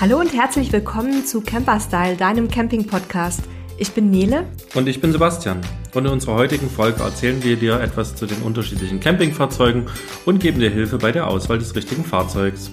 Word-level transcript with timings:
Hallo 0.00 0.20
und 0.20 0.32
herzlich 0.32 0.70
willkommen 0.72 1.26
zu 1.26 1.40
Camperstyle, 1.40 2.14
deinem 2.14 2.48
Camping-Podcast. 2.48 3.42
Ich 3.78 3.90
bin 3.90 4.12
Nele. 4.12 4.44
Und 4.76 4.86
ich 4.86 5.00
bin 5.00 5.10
Sebastian. 5.10 5.60
Und 5.92 6.06
in 6.06 6.12
unserer 6.12 6.34
heutigen 6.34 6.70
Folge 6.70 7.02
erzählen 7.02 7.42
wir 7.42 7.56
dir 7.56 7.80
etwas 7.80 8.14
zu 8.14 8.26
den 8.26 8.40
unterschiedlichen 8.42 9.00
Campingfahrzeugen 9.00 9.86
und 10.24 10.38
geben 10.38 10.60
dir 10.60 10.70
Hilfe 10.70 10.98
bei 10.98 11.10
der 11.10 11.26
Auswahl 11.26 11.58
des 11.58 11.74
richtigen 11.74 12.04
Fahrzeugs. 12.04 12.70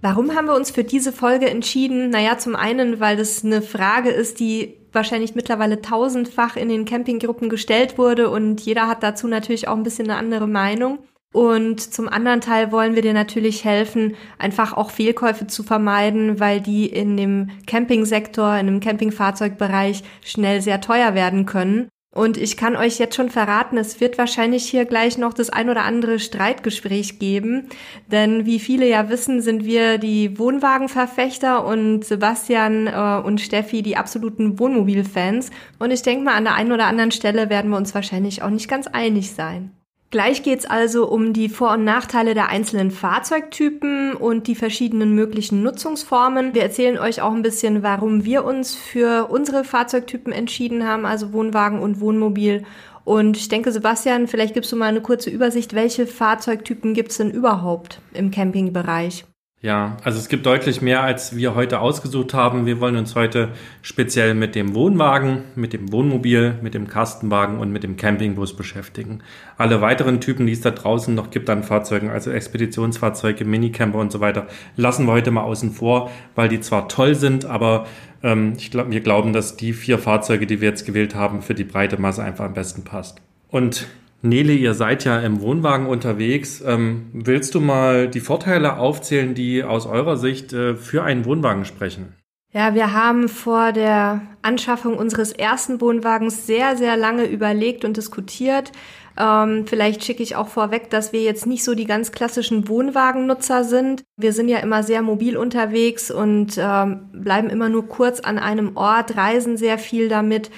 Warum 0.00 0.34
haben 0.36 0.46
wir 0.46 0.54
uns 0.54 0.70
für 0.70 0.84
diese 0.84 1.12
Folge 1.12 1.50
entschieden? 1.50 2.10
Naja, 2.10 2.38
zum 2.38 2.54
einen, 2.54 3.00
weil 3.00 3.16
das 3.16 3.44
eine 3.44 3.62
Frage 3.62 4.10
ist, 4.10 4.38
die 4.38 4.76
wahrscheinlich 4.92 5.34
mittlerweile 5.34 5.82
tausendfach 5.82 6.56
in 6.56 6.68
den 6.68 6.84
Campinggruppen 6.84 7.48
gestellt 7.48 7.98
wurde 7.98 8.30
und 8.30 8.60
jeder 8.60 8.86
hat 8.86 9.02
dazu 9.02 9.26
natürlich 9.26 9.68
auch 9.68 9.76
ein 9.76 9.82
bisschen 9.82 10.08
eine 10.08 10.18
andere 10.18 10.46
Meinung. 10.46 11.00
Und 11.34 11.80
zum 11.80 12.08
anderen 12.08 12.40
Teil 12.40 12.72
wollen 12.72 12.94
wir 12.94 13.02
dir 13.02 13.12
natürlich 13.12 13.64
helfen, 13.64 14.16
einfach 14.38 14.72
auch 14.72 14.90
Fehlkäufe 14.90 15.46
zu 15.46 15.62
vermeiden, 15.62 16.40
weil 16.40 16.60
die 16.60 16.86
in 16.86 17.18
dem 17.18 17.50
Campingsektor, 17.66 18.56
in 18.56 18.66
dem 18.66 18.80
Campingfahrzeugbereich 18.80 20.04
schnell 20.24 20.62
sehr 20.62 20.80
teuer 20.80 21.14
werden 21.14 21.44
können. 21.44 21.88
Und 22.10 22.38
ich 22.38 22.56
kann 22.56 22.74
euch 22.74 22.98
jetzt 22.98 23.16
schon 23.16 23.28
verraten, 23.28 23.76
es 23.76 24.00
wird 24.00 24.16
wahrscheinlich 24.16 24.64
hier 24.64 24.86
gleich 24.86 25.18
noch 25.18 25.34
das 25.34 25.50
ein 25.50 25.68
oder 25.68 25.82
andere 25.84 26.18
Streitgespräch 26.18 27.18
geben. 27.18 27.68
Denn 28.06 28.46
wie 28.46 28.58
viele 28.58 28.88
ja 28.88 29.10
wissen, 29.10 29.42
sind 29.42 29.64
wir 29.64 29.98
die 29.98 30.38
Wohnwagenverfechter 30.38 31.64
und 31.66 32.04
Sebastian 32.04 32.86
äh, 32.86 33.22
und 33.24 33.40
Steffi 33.40 33.82
die 33.82 33.96
absoluten 33.96 34.58
Wohnmobilfans. 34.58 35.50
Und 35.78 35.90
ich 35.90 36.02
denke 36.02 36.24
mal, 36.24 36.34
an 36.34 36.44
der 36.44 36.54
einen 36.54 36.72
oder 36.72 36.86
anderen 36.86 37.12
Stelle 37.12 37.50
werden 37.50 37.70
wir 37.70 37.76
uns 37.76 37.94
wahrscheinlich 37.94 38.42
auch 38.42 38.50
nicht 38.50 38.68
ganz 38.68 38.86
einig 38.86 39.32
sein. 39.32 39.77
Gleich 40.10 40.42
geht's 40.42 40.64
also 40.64 41.06
um 41.06 41.34
die 41.34 41.50
Vor- 41.50 41.74
und 41.74 41.84
Nachteile 41.84 42.32
der 42.32 42.48
einzelnen 42.48 42.90
Fahrzeugtypen 42.90 44.14
und 44.14 44.46
die 44.46 44.54
verschiedenen 44.54 45.14
möglichen 45.14 45.62
Nutzungsformen. 45.62 46.54
Wir 46.54 46.62
erzählen 46.62 46.96
euch 46.98 47.20
auch 47.20 47.32
ein 47.32 47.42
bisschen, 47.42 47.82
warum 47.82 48.24
wir 48.24 48.46
uns 48.46 48.74
für 48.74 49.28
unsere 49.28 49.64
Fahrzeugtypen 49.64 50.32
entschieden 50.32 50.86
haben, 50.86 51.04
also 51.04 51.34
Wohnwagen 51.34 51.80
und 51.80 52.00
Wohnmobil. 52.00 52.64
Und 53.04 53.36
ich 53.36 53.50
denke, 53.50 53.70
Sebastian, 53.70 54.28
vielleicht 54.28 54.54
gibst 54.54 54.72
du 54.72 54.76
mal 54.76 54.86
eine 54.86 55.02
kurze 55.02 55.28
Übersicht, 55.28 55.74
welche 55.74 56.06
Fahrzeugtypen 56.06 56.94
gibt's 56.94 57.18
denn 57.18 57.30
überhaupt 57.30 58.00
im 58.14 58.30
Campingbereich? 58.30 59.26
Ja, 59.60 59.96
also 60.04 60.20
es 60.20 60.28
gibt 60.28 60.46
deutlich 60.46 60.82
mehr, 60.82 61.02
als 61.02 61.34
wir 61.34 61.56
heute 61.56 61.80
ausgesucht 61.80 62.32
haben. 62.32 62.64
Wir 62.64 62.78
wollen 62.78 62.94
uns 62.94 63.16
heute 63.16 63.48
speziell 63.82 64.34
mit 64.34 64.54
dem 64.54 64.72
Wohnwagen, 64.72 65.42
mit 65.56 65.72
dem 65.72 65.90
Wohnmobil, 65.90 66.54
mit 66.62 66.74
dem 66.74 66.86
Kastenwagen 66.86 67.58
und 67.58 67.72
mit 67.72 67.82
dem 67.82 67.96
Campingbus 67.96 68.54
beschäftigen. 68.54 69.20
Alle 69.56 69.80
weiteren 69.80 70.20
Typen, 70.20 70.46
die 70.46 70.52
es 70.52 70.60
da 70.60 70.70
draußen 70.70 71.12
noch 71.12 71.32
gibt 71.32 71.50
an 71.50 71.64
Fahrzeugen, 71.64 72.08
also 72.08 72.30
Expeditionsfahrzeuge, 72.30 73.44
Minicamper 73.44 73.98
und 73.98 74.12
so 74.12 74.20
weiter, 74.20 74.46
lassen 74.76 75.06
wir 75.06 75.12
heute 75.12 75.32
mal 75.32 75.42
außen 75.42 75.72
vor, 75.72 76.08
weil 76.36 76.48
die 76.48 76.60
zwar 76.60 76.88
toll 76.88 77.16
sind, 77.16 77.44
aber 77.44 77.88
ähm, 78.22 78.52
ich 78.56 78.70
glaub, 78.70 78.88
wir 78.92 79.00
glauben, 79.00 79.32
dass 79.32 79.56
die 79.56 79.72
vier 79.72 79.98
Fahrzeuge, 79.98 80.46
die 80.46 80.60
wir 80.60 80.68
jetzt 80.68 80.86
gewählt 80.86 81.16
haben, 81.16 81.42
für 81.42 81.56
die 81.56 81.64
breite 81.64 82.00
Masse 82.00 82.22
einfach 82.22 82.44
am 82.44 82.54
besten 82.54 82.84
passt. 82.84 83.20
Und 83.48 83.88
Nele, 84.20 84.52
ihr 84.52 84.74
seid 84.74 85.04
ja 85.04 85.20
im 85.20 85.40
Wohnwagen 85.40 85.86
unterwegs. 85.86 86.62
Ähm, 86.66 87.06
willst 87.12 87.54
du 87.54 87.60
mal 87.60 88.08
die 88.08 88.20
Vorteile 88.20 88.78
aufzählen, 88.78 89.34
die 89.34 89.62
aus 89.62 89.86
eurer 89.86 90.16
Sicht 90.16 90.52
äh, 90.52 90.74
für 90.74 91.04
einen 91.04 91.24
Wohnwagen 91.24 91.64
sprechen? 91.64 92.14
Ja, 92.52 92.74
wir 92.74 92.94
haben 92.94 93.28
vor 93.28 93.72
der 93.72 94.22
Anschaffung 94.42 94.96
unseres 94.96 95.32
ersten 95.32 95.80
Wohnwagens 95.80 96.46
sehr, 96.46 96.76
sehr 96.76 96.96
lange 96.96 97.26
überlegt 97.26 97.84
und 97.84 97.96
diskutiert. 97.96 98.72
Ähm, 99.18 99.66
vielleicht 99.66 100.04
schicke 100.04 100.22
ich 100.22 100.34
auch 100.34 100.48
vorweg, 100.48 100.90
dass 100.90 101.12
wir 101.12 101.22
jetzt 101.22 101.46
nicht 101.46 101.62
so 101.62 101.74
die 101.74 101.84
ganz 101.84 102.10
klassischen 102.10 102.68
Wohnwagennutzer 102.68 103.64
sind. 103.64 104.04
Wir 104.16 104.32
sind 104.32 104.48
ja 104.48 104.58
immer 104.58 104.82
sehr 104.82 105.02
mobil 105.02 105.36
unterwegs 105.36 106.10
und 106.10 106.56
ähm, 106.58 107.10
bleiben 107.12 107.50
immer 107.50 107.68
nur 107.68 107.86
kurz 107.86 108.20
an 108.20 108.38
einem 108.38 108.76
Ort, 108.76 109.16
reisen 109.16 109.56
sehr 109.56 109.76
viel 109.76 110.08
damit. 110.08 110.50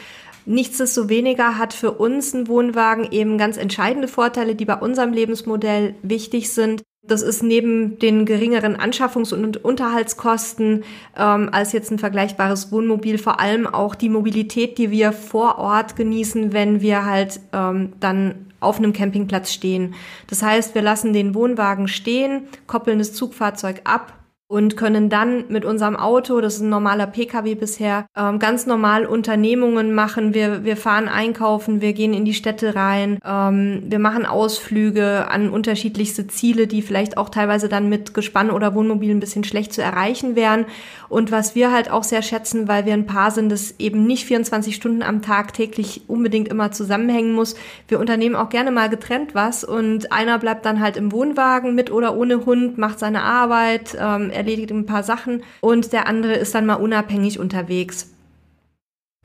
Nichtsdestoweniger 0.46 1.58
hat 1.58 1.72
für 1.72 1.92
uns 1.92 2.34
ein 2.34 2.48
Wohnwagen 2.48 3.10
eben 3.10 3.38
ganz 3.38 3.56
entscheidende 3.56 4.08
Vorteile, 4.08 4.54
die 4.54 4.64
bei 4.64 4.76
unserem 4.76 5.12
Lebensmodell 5.12 5.94
wichtig 6.02 6.52
sind. 6.52 6.82
Das 7.02 7.22
ist 7.22 7.42
neben 7.42 7.98
den 7.98 8.26
geringeren 8.26 8.76
Anschaffungs- 8.76 9.32
und 9.32 9.64
Unterhaltskosten 9.64 10.84
ähm, 11.16 11.48
als 11.50 11.72
jetzt 11.72 11.90
ein 11.90 11.98
vergleichbares 11.98 12.70
Wohnmobil 12.72 13.16
vor 13.16 13.40
allem 13.40 13.66
auch 13.66 13.94
die 13.94 14.10
Mobilität, 14.10 14.76
die 14.76 14.90
wir 14.90 15.12
vor 15.12 15.58
Ort 15.58 15.96
genießen, 15.96 16.52
wenn 16.52 16.82
wir 16.82 17.06
halt 17.06 17.40
ähm, 17.52 17.94
dann 18.00 18.46
auf 18.60 18.76
einem 18.76 18.92
Campingplatz 18.92 19.50
stehen. 19.50 19.94
Das 20.28 20.42
heißt, 20.42 20.74
wir 20.74 20.82
lassen 20.82 21.14
den 21.14 21.34
Wohnwagen 21.34 21.88
stehen, 21.88 22.42
koppeln 22.66 22.98
das 22.98 23.14
Zugfahrzeug 23.14 23.80
ab 23.84 24.19
und 24.50 24.77
können 24.77 25.09
dann 25.09 25.44
mit 25.49 25.65
unserem 25.65 25.94
Auto, 25.94 26.41
das 26.41 26.56
ist 26.56 26.62
ein 26.62 26.71
normaler 26.71 27.06
Pkw 27.06 27.55
bisher, 27.55 28.06
ähm, 28.16 28.41
ganz 28.41 28.66
normal 28.66 29.06
Unternehmungen 29.06 29.94
machen. 29.94 30.34
Wir, 30.34 30.65
wir 30.65 30.77
fahren 30.77 31.06
einkaufen, 31.06 31.81
wir 31.81 31.93
gehen 31.93 32.12
in 32.12 32.25
die 32.25 32.34
Städte 32.34 32.75
rein, 32.75 33.21
ähm, 33.25 33.84
wir 33.87 34.00
machen 34.00 34.27
Ausflüge 34.27 35.28
an 35.31 35.50
unterschiedlichste 35.50 36.27
Ziele, 36.27 36.66
die 36.66 36.83
vielleicht 36.83 37.16
auch 37.16 37.28
teilweise 37.28 37.69
dann 37.69 37.88
mit 37.88 38.12
Gespann 38.12 38.50
oder 38.50 38.75
Wohnmobil 38.75 39.12
ein 39.12 39.21
bisschen 39.21 39.44
schlecht 39.44 39.72
zu 39.72 39.83
erreichen 39.83 40.34
wären. 40.34 40.67
Und 41.09 41.31
was 41.31 41.55
wir 41.55 41.71
halt 41.71 41.88
auch 41.88 42.03
sehr 42.03 42.22
schätzen, 42.22 42.67
weil 42.67 42.87
wir 42.87 42.94
ein 42.94 43.06
Paar 43.06 43.31
sind, 43.31 43.53
das 43.53 43.77
eben 43.78 44.05
nicht 44.05 44.25
24 44.25 44.75
Stunden 44.75 45.03
am 45.03 45.22
Tag 45.22 45.53
täglich 45.53 46.03
unbedingt 46.09 46.49
immer 46.49 46.72
zusammenhängen 46.72 47.34
muss. 47.34 47.55
Wir 47.87 48.00
unternehmen 48.00 48.34
auch 48.34 48.49
gerne 48.49 48.72
mal 48.72 48.88
getrennt 48.88 49.32
was 49.32 49.62
und 49.62 50.11
einer 50.11 50.38
bleibt 50.38 50.65
dann 50.65 50.81
halt 50.81 50.97
im 50.97 51.12
Wohnwagen 51.12 51.77
mit 51.77 51.93
oder 51.93 52.17
ohne 52.17 52.47
Hund, 52.47 52.78
macht 52.78 52.99
seine 52.99 53.22
Arbeit, 53.22 53.97
ähm, 54.00 54.31
erledigt 54.40 54.70
ein 54.70 54.86
paar 54.86 55.02
Sachen 55.02 55.42
und 55.60 55.92
der 55.92 56.06
andere 56.06 56.34
ist 56.34 56.54
dann 56.54 56.66
mal 56.66 56.74
unabhängig 56.74 57.38
unterwegs. 57.38 58.10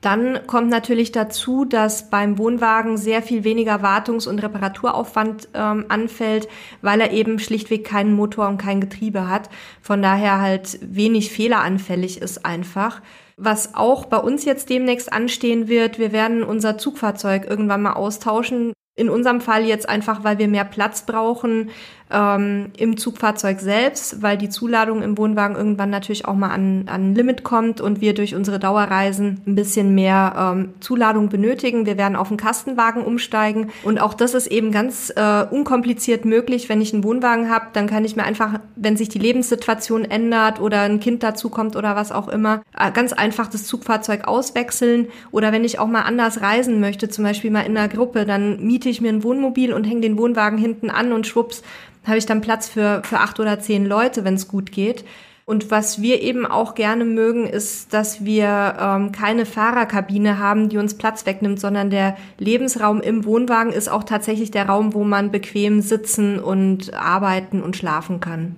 Dann 0.02 0.46
kommt 0.46 0.68
natürlich 0.68 1.10
dazu, 1.10 1.64
dass 1.64 2.10
beim 2.10 2.36
Wohnwagen 2.36 2.98
sehr 2.98 3.22
viel 3.22 3.44
weniger 3.44 3.82
Wartungs- 3.82 4.28
und 4.28 4.38
Reparaturaufwand 4.38 5.48
ähm, 5.54 5.86
anfällt, 5.88 6.48
weil 6.82 7.00
er 7.00 7.12
eben 7.12 7.38
schlichtweg 7.38 7.84
keinen 7.84 8.12
Motor 8.14 8.46
und 8.48 8.58
kein 8.58 8.80
Getriebe 8.80 9.28
hat. 9.28 9.48
Von 9.80 10.02
daher 10.02 10.40
halt 10.40 10.78
wenig 10.82 11.32
fehleranfällig 11.32 12.20
ist 12.20 12.44
einfach. 12.44 13.00
Was 13.38 13.74
auch 13.74 14.04
bei 14.04 14.18
uns 14.18 14.44
jetzt 14.44 14.68
demnächst 14.68 15.12
anstehen 15.12 15.66
wird, 15.66 15.98
wir 15.98 16.12
werden 16.12 16.42
unser 16.42 16.76
Zugfahrzeug 16.76 17.46
irgendwann 17.48 17.82
mal 17.82 17.94
austauschen. 17.94 18.74
In 18.98 19.10
unserem 19.10 19.40
Fall 19.40 19.64
jetzt 19.64 19.88
einfach, 19.88 20.24
weil 20.24 20.38
wir 20.38 20.48
mehr 20.48 20.64
Platz 20.64 21.04
brauchen 21.04 21.70
ähm, 22.10 22.70
im 22.76 22.96
Zugfahrzeug 22.96 23.60
selbst, 23.60 24.22
weil 24.22 24.38
die 24.38 24.48
Zuladung 24.48 25.02
im 25.02 25.18
Wohnwagen 25.18 25.56
irgendwann 25.56 25.90
natürlich 25.90 26.24
auch 26.24 26.34
mal 26.34 26.50
an, 26.50 26.84
an 26.86 27.14
Limit 27.14 27.42
kommt 27.42 27.80
und 27.80 28.00
wir 28.00 28.14
durch 28.14 28.34
unsere 28.34 28.58
Dauerreisen 28.58 29.42
ein 29.46 29.54
bisschen 29.54 29.94
mehr 29.94 30.54
ähm, 30.54 30.70
Zuladung 30.80 31.28
benötigen. 31.28 31.84
Wir 31.84 31.98
werden 31.98 32.16
auf 32.16 32.28
einen 32.28 32.38
Kastenwagen 32.38 33.04
umsteigen 33.04 33.70
und 33.82 34.00
auch 34.00 34.14
das 34.14 34.34
ist 34.34 34.46
eben 34.46 34.72
ganz 34.72 35.12
äh, 35.14 35.44
unkompliziert 35.50 36.24
möglich. 36.24 36.68
Wenn 36.68 36.80
ich 36.80 36.94
einen 36.94 37.04
Wohnwagen 37.04 37.50
habe, 37.50 37.66
dann 37.74 37.86
kann 37.86 38.04
ich 38.04 38.16
mir 38.16 38.24
einfach, 38.24 38.60
wenn 38.76 38.96
sich 38.96 39.08
die 39.08 39.18
Lebenssituation 39.18 40.04
ändert 40.04 40.60
oder 40.60 40.82
ein 40.82 41.00
Kind 41.00 41.22
dazukommt 41.22 41.76
oder 41.76 41.96
was 41.96 42.12
auch 42.12 42.28
immer, 42.28 42.62
äh, 42.78 42.90
ganz 42.92 43.12
einfach 43.12 43.48
das 43.48 43.64
Zugfahrzeug 43.64 44.26
auswechseln 44.26 45.08
oder 45.32 45.52
wenn 45.52 45.64
ich 45.64 45.78
auch 45.78 45.88
mal 45.88 46.02
anders 46.02 46.40
reisen 46.40 46.80
möchte, 46.80 47.08
zum 47.08 47.24
Beispiel 47.24 47.50
mal 47.50 47.60
in 47.60 47.76
einer 47.76 47.88
Gruppe, 47.88 48.24
dann 48.24 48.64
miete 48.64 48.86
miete 48.86 48.90
ich 48.90 49.00
mir 49.00 49.08
ein 49.08 49.24
Wohnmobil 49.24 49.72
und 49.72 49.84
hänge 49.84 50.02
den 50.02 50.16
Wohnwagen 50.16 50.58
hinten 50.58 50.90
an 50.90 51.12
und 51.12 51.26
schwupps 51.26 51.62
habe 52.06 52.18
ich 52.18 52.26
dann 52.26 52.40
Platz 52.40 52.68
für, 52.68 53.02
für 53.04 53.18
acht 53.18 53.40
oder 53.40 53.60
zehn 53.60 53.86
Leute, 53.86 54.24
wenn 54.24 54.34
es 54.34 54.48
gut 54.48 54.72
geht. 54.72 55.04
Und 55.48 55.70
was 55.70 56.02
wir 56.02 56.22
eben 56.22 56.44
auch 56.44 56.74
gerne 56.74 57.04
mögen, 57.04 57.46
ist, 57.46 57.94
dass 57.94 58.24
wir 58.24 58.76
ähm, 58.80 59.12
keine 59.12 59.46
Fahrerkabine 59.46 60.40
haben, 60.40 60.68
die 60.68 60.76
uns 60.76 60.94
Platz 60.94 61.24
wegnimmt, 61.24 61.60
sondern 61.60 61.88
der 61.88 62.16
Lebensraum 62.38 63.00
im 63.00 63.24
Wohnwagen 63.24 63.72
ist 63.72 63.88
auch 63.88 64.02
tatsächlich 64.02 64.50
der 64.50 64.66
Raum, 64.66 64.92
wo 64.92 65.04
man 65.04 65.30
bequem 65.30 65.82
sitzen 65.82 66.40
und 66.40 66.94
arbeiten 66.94 67.62
und 67.62 67.76
schlafen 67.76 68.18
kann. 68.18 68.56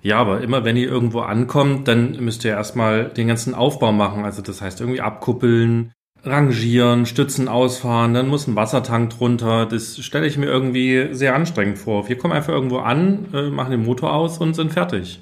Ja, 0.00 0.18
aber 0.18 0.40
immer 0.40 0.64
wenn 0.64 0.78
ihr 0.78 0.88
irgendwo 0.88 1.20
ankommt, 1.20 1.86
dann 1.86 2.12
müsst 2.12 2.46
ihr 2.46 2.52
erstmal 2.52 3.10
den 3.10 3.28
ganzen 3.28 3.54
Aufbau 3.54 3.92
machen. 3.92 4.24
Also 4.24 4.40
das 4.40 4.62
heißt 4.62 4.80
irgendwie 4.80 5.02
abkuppeln, 5.02 5.92
rangieren, 6.28 7.06
Stützen 7.06 7.48
ausfahren, 7.48 8.14
dann 8.14 8.28
muss 8.28 8.46
ein 8.46 8.56
Wassertank 8.56 9.10
drunter. 9.10 9.66
Das 9.66 9.98
stelle 9.98 10.26
ich 10.26 10.38
mir 10.38 10.46
irgendwie 10.46 11.08
sehr 11.12 11.34
anstrengend 11.34 11.78
vor. 11.78 12.08
Wir 12.08 12.16
kommen 12.16 12.34
einfach 12.34 12.52
irgendwo 12.52 12.78
an, 12.78 13.26
äh, 13.32 13.50
machen 13.50 13.72
den 13.72 13.84
Motor 13.84 14.12
aus 14.12 14.38
und 14.38 14.54
sind 14.54 14.72
fertig. 14.72 15.20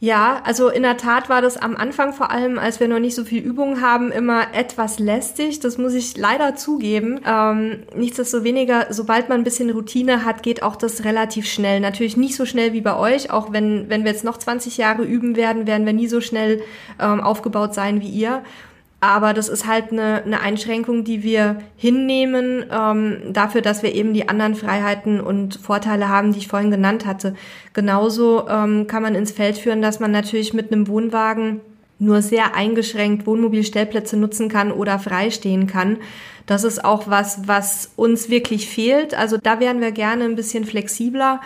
Ja, 0.00 0.42
also 0.44 0.68
in 0.68 0.84
der 0.84 0.96
Tat 0.96 1.28
war 1.28 1.42
das 1.42 1.56
am 1.56 1.74
Anfang 1.74 2.12
vor 2.12 2.30
allem, 2.30 2.56
als 2.56 2.78
wir 2.78 2.86
noch 2.86 3.00
nicht 3.00 3.16
so 3.16 3.24
viel 3.24 3.42
Übung 3.42 3.80
haben, 3.80 4.12
immer 4.12 4.54
etwas 4.54 5.00
lästig. 5.00 5.58
Das 5.58 5.76
muss 5.76 5.92
ich 5.92 6.16
leider 6.16 6.54
zugeben. 6.54 7.20
Ähm, 7.26 7.80
nichtsdestoweniger, 7.96 8.86
sobald 8.90 9.28
man 9.28 9.40
ein 9.40 9.44
bisschen 9.44 9.70
Routine 9.70 10.24
hat, 10.24 10.44
geht 10.44 10.62
auch 10.62 10.76
das 10.76 11.04
relativ 11.04 11.46
schnell. 11.46 11.80
Natürlich 11.80 12.16
nicht 12.16 12.36
so 12.36 12.44
schnell 12.44 12.72
wie 12.72 12.80
bei 12.80 12.96
euch. 12.96 13.32
Auch 13.32 13.52
wenn, 13.52 13.90
wenn 13.90 14.04
wir 14.04 14.12
jetzt 14.12 14.22
noch 14.22 14.36
20 14.36 14.76
Jahre 14.76 15.02
üben 15.02 15.34
werden, 15.34 15.66
werden 15.66 15.84
wir 15.84 15.92
nie 15.92 16.06
so 16.06 16.20
schnell 16.20 16.62
ähm, 17.00 17.20
aufgebaut 17.20 17.74
sein 17.74 18.00
wie 18.00 18.08
ihr. 18.08 18.44
Aber 19.00 19.32
das 19.32 19.48
ist 19.48 19.66
halt 19.66 19.92
eine, 19.92 20.24
eine 20.24 20.40
Einschränkung, 20.40 21.04
die 21.04 21.22
wir 21.22 21.60
hinnehmen, 21.76 22.64
ähm, 22.70 23.18
dafür, 23.32 23.60
dass 23.60 23.84
wir 23.84 23.94
eben 23.94 24.12
die 24.12 24.28
anderen 24.28 24.56
Freiheiten 24.56 25.20
und 25.20 25.54
Vorteile 25.54 26.08
haben, 26.08 26.32
die 26.32 26.38
ich 26.38 26.48
vorhin 26.48 26.72
genannt 26.72 27.06
hatte. 27.06 27.34
Genauso 27.74 28.48
ähm, 28.48 28.88
kann 28.88 29.04
man 29.04 29.14
ins 29.14 29.30
Feld 29.30 29.56
führen, 29.56 29.82
dass 29.82 30.00
man 30.00 30.10
natürlich 30.10 30.52
mit 30.52 30.72
einem 30.72 30.88
Wohnwagen 30.88 31.60
nur 32.00 32.22
sehr 32.22 32.56
eingeschränkt 32.56 33.26
Wohnmobilstellplätze 33.26 34.16
nutzen 34.16 34.48
kann 34.48 34.72
oder 34.72 34.98
freistehen 34.98 35.68
kann. 35.68 35.98
Das 36.46 36.64
ist 36.64 36.84
auch 36.84 37.08
was, 37.08 37.46
was 37.46 37.92
uns 37.94 38.30
wirklich 38.30 38.68
fehlt. 38.68 39.14
Also 39.14 39.36
da 39.36 39.60
wären 39.60 39.80
wir 39.80 39.92
gerne 39.92 40.24
ein 40.24 40.34
bisschen 40.34 40.64
flexibler. 40.64 41.40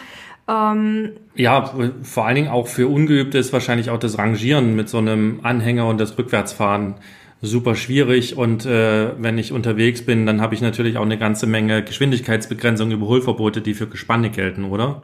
Ähm 0.48 1.12
ja, 1.34 1.72
vor 2.02 2.26
allen 2.26 2.36
Dingen 2.36 2.48
auch 2.48 2.66
für 2.66 2.88
Ungeübte 2.88 3.36
ist 3.36 3.52
wahrscheinlich 3.52 3.90
auch 3.90 3.98
das 3.98 4.16
Rangieren 4.16 4.74
mit 4.74 4.88
so 4.88 4.98
einem 4.98 5.40
Anhänger 5.42 5.86
und 5.88 6.00
das 6.00 6.16
Rückwärtsfahren 6.16 6.94
super 7.42 7.74
schwierig 7.74 8.38
und 8.38 8.64
äh, 8.64 9.20
wenn 9.20 9.36
ich 9.36 9.52
unterwegs 9.52 10.06
bin, 10.06 10.26
dann 10.26 10.40
habe 10.40 10.54
ich 10.54 10.60
natürlich 10.60 10.96
auch 10.96 11.02
eine 11.02 11.18
ganze 11.18 11.46
Menge 11.46 11.82
Geschwindigkeitsbegrenzung, 11.82 12.92
Überholverbote, 12.92 13.60
die 13.60 13.74
für 13.74 13.88
Gespanne 13.88 14.30
gelten, 14.30 14.64
oder? 14.64 15.02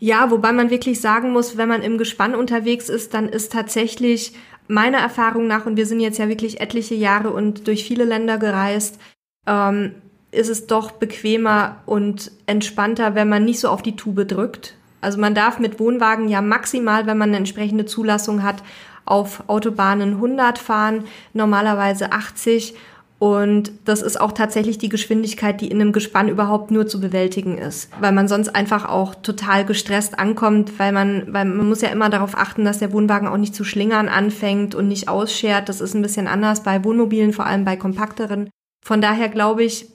Ja, 0.00 0.30
wobei 0.30 0.52
man 0.52 0.70
wirklich 0.70 1.00
sagen 1.00 1.32
muss, 1.32 1.56
wenn 1.56 1.68
man 1.68 1.82
im 1.82 1.98
Gespann 1.98 2.34
unterwegs 2.34 2.88
ist, 2.88 3.14
dann 3.14 3.28
ist 3.28 3.52
tatsächlich 3.52 4.32
meiner 4.66 4.98
Erfahrung 4.98 5.46
nach, 5.46 5.66
und 5.66 5.76
wir 5.76 5.86
sind 5.86 6.00
jetzt 6.00 6.18
ja 6.18 6.28
wirklich 6.28 6.60
etliche 6.60 6.94
Jahre 6.94 7.30
und 7.30 7.68
durch 7.68 7.84
viele 7.84 8.04
Länder 8.04 8.38
gereist, 8.38 8.98
ähm, 9.46 9.92
ist 10.32 10.48
es 10.48 10.66
doch 10.66 10.90
bequemer 10.90 11.82
und 11.86 12.32
entspannter, 12.46 13.14
wenn 13.14 13.28
man 13.28 13.44
nicht 13.44 13.60
so 13.60 13.68
auf 13.68 13.82
die 13.82 13.94
Tube 13.94 14.26
drückt. 14.26 14.74
Also 15.00 15.20
man 15.20 15.34
darf 15.34 15.58
mit 15.58 15.78
Wohnwagen 15.78 16.28
ja 16.28 16.40
maximal, 16.40 17.06
wenn 17.06 17.18
man 17.18 17.28
eine 17.28 17.36
entsprechende 17.36 17.84
Zulassung 17.84 18.42
hat, 18.42 18.62
auf 19.04 19.44
Autobahnen 19.48 20.14
100 20.14 20.58
fahren, 20.58 21.04
normalerweise 21.32 22.12
80. 22.12 22.74
Und 23.18 23.72
das 23.84 24.02
ist 24.02 24.20
auch 24.20 24.32
tatsächlich 24.32 24.76
die 24.76 24.88
Geschwindigkeit, 24.88 25.60
die 25.60 25.68
in 25.68 25.80
einem 25.80 25.92
Gespann 25.92 26.28
überhaupt 26.28 26.70
nur 26.70 26.86
zu 26.86 27.00
bewältigen 27.00 27.56
ist, 27.56 27.88
weil 28.00 28.12
man 28.12 28.28
sonst 28.28 28.54
einfach 28.54 28.86
auch 28.86 29.14
total 29.14 29.64
gestresst 29.64 30.18
ankommt, 30.18 30.78
weil 30.78 30.92
man, 30.92 31.32
weil 31.32 31.44
man 31.44 31.68
muss 31.68 31.80
ja 31.80 31.88
immer 31.88 32.10
darauf 32.10 32.36
achten, 32.36 32.64
dass 32.64 32.80
der 32.80 32.92
Wohnwagen 32.92 33.28
auch 33.28 33.36
nicht 33.36 33.54
zu 33.54 33.64
schlingern 33.64 34.08
anfängt 34.08 34.74
und 34.74 34.88
nicht 34.88 35.08
ausschert. 35.08 35.68
Das 35.68 35.80
ist 35.80 35.94
ein 35.94 36.02
bisschen 36.02 36.26
anders 36.26 36.64
bei 36.64 36.84
Wohnmobilen, 36.84 37.32
vor 37.32 37.46
allem 37.46 37.64
bei 37.64 37.76
kompakteren. 37.76 38.50
Von 38.84 39.00
daher 39.00 39.28
glaube 39.28 39.64
ich, 39.64 39.86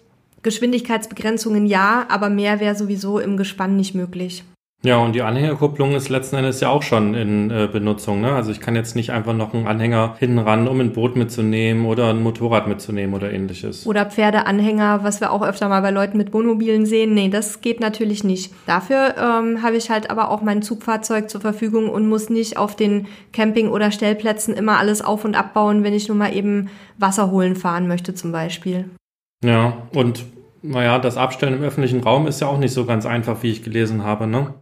Geschwindigkeitsbegrenzungen 0.41 1.65
ja, 1.65 2.06
aber 2.09 2.29
mehr 2.29 2.59
wäre 2.59 2.75
sowieso 2.75 3.19
im 3.19 3.38
Gespann 3.38 3.75
nicht 3.75 3.94
möglich. 3.94 4.44
Ja, 4.81 4.98
und 4.98 5.14
die 5.14 5.22
Anhängerkupplung 5.22 5.94
ist 5.94 6.08
letzten 6.08 6.38
Endes 6.38 6.62
ja 6.62 6.70
auch 6.70 6.84
schon 6.84 7.14
in 7.14 7.52
äh, 7.52 7.68
Benutzung. 7.70 8.22
Ne? 8.22 8.31
Also 8.31 8.52
ich 8.52 8.62
kann 8.62 8.78
jetzt 8.78 8.96
nicht 8.96 9.12
einfach 9.12 9.34
noch 9.34 9.54
einen 9.54 9.68
Anhänger 9.68 10.16
hinten 10.20 10.40
ran, 10.40 10.70
um 10.70 10.80
ein 10.80 10.94
Boot 10.94 11.18
mitzunehmen 11.18 11.86
oder 11.86 12.12
ein 12.12 12.24
Motorrad 12.24 12.68
mitzunehmen 12.68 13.14
oder 13.14 13.30
ähnliches. 13.30 13.86
Oder 13.86 14.06
Pferdeanhänger, 14.06 15.04
was 15.04 15.20
wir 15.20 15.34
auch 15.34 15.42
öfter 15.42 15.68
mal 15.68 15.81
bei 15.81 15.92
Leuten 15.92 16.18
mit 16.18 16.34
Wohnmobilen 16.34 16.86
sehen. 16.86 17.14
Nee, 17.14 17.28
das 17.28 17.60
geht 17.60 17.81
natürlich 17.81 18.24
nicht. 18.24 18.54
Dafür 18.68 19.16
ähm, 19.18 19.62
habe 19.64 19.76
ich 19.76 19.90
halt 19.90 20.10
aber 20.10 20.31
auch 20.31 20.42
mein 20.42 20.62
Zugfahrzeug 20.62 21.30
zur 21.30 21.42
Verfügung 21.42 21.90
und 21.90 22.08
muss 22.08 22.30
nicht 22.30 22.58
auf 22.58 22.78
den 22.78 23.08
Camping- 23.34 23.72
oder 23.72 23.92
Stellplätzen 23.92 24.54
immer 24.54 24.78
alles 24.78 25.02
auf- 25.02 25.26
und 25.26 25.36
abbauen, 25.36 25.84
wenn 25.84 25.94
ich 25.94 26.08
nur 26.08 26.16
mal 26.16 26.34
eben 26.34 26.70
Wasser 26.98 27.31
holen 27.31 27.58
fahren 27.58 27.90
möchte 27.90 28.14
zum 28.14 28.31
Beispiel. 28.31 28.90
Ja, 29.44 29.74
und 29.94 30.24
naja, 30.62 31.00
das 31.00 31.18
Abstellen 31.18 31.56
im 31.56 31.64
öffentlichen 31.64 32.02
Raum 32.02 32.28
ist 32.28 32.40
ja 32.40 32.48
auch 32.48 32.58
nicht 32.58 32.74
so 32.74 32.86
ganz 32.86 33.06
einfach, 33.06 33.44
wie 33.44 33.52
ich 33.52 33.64
gelesen 33.64 34.04
habe, 34.04 34.26
ne? 34.26 34.54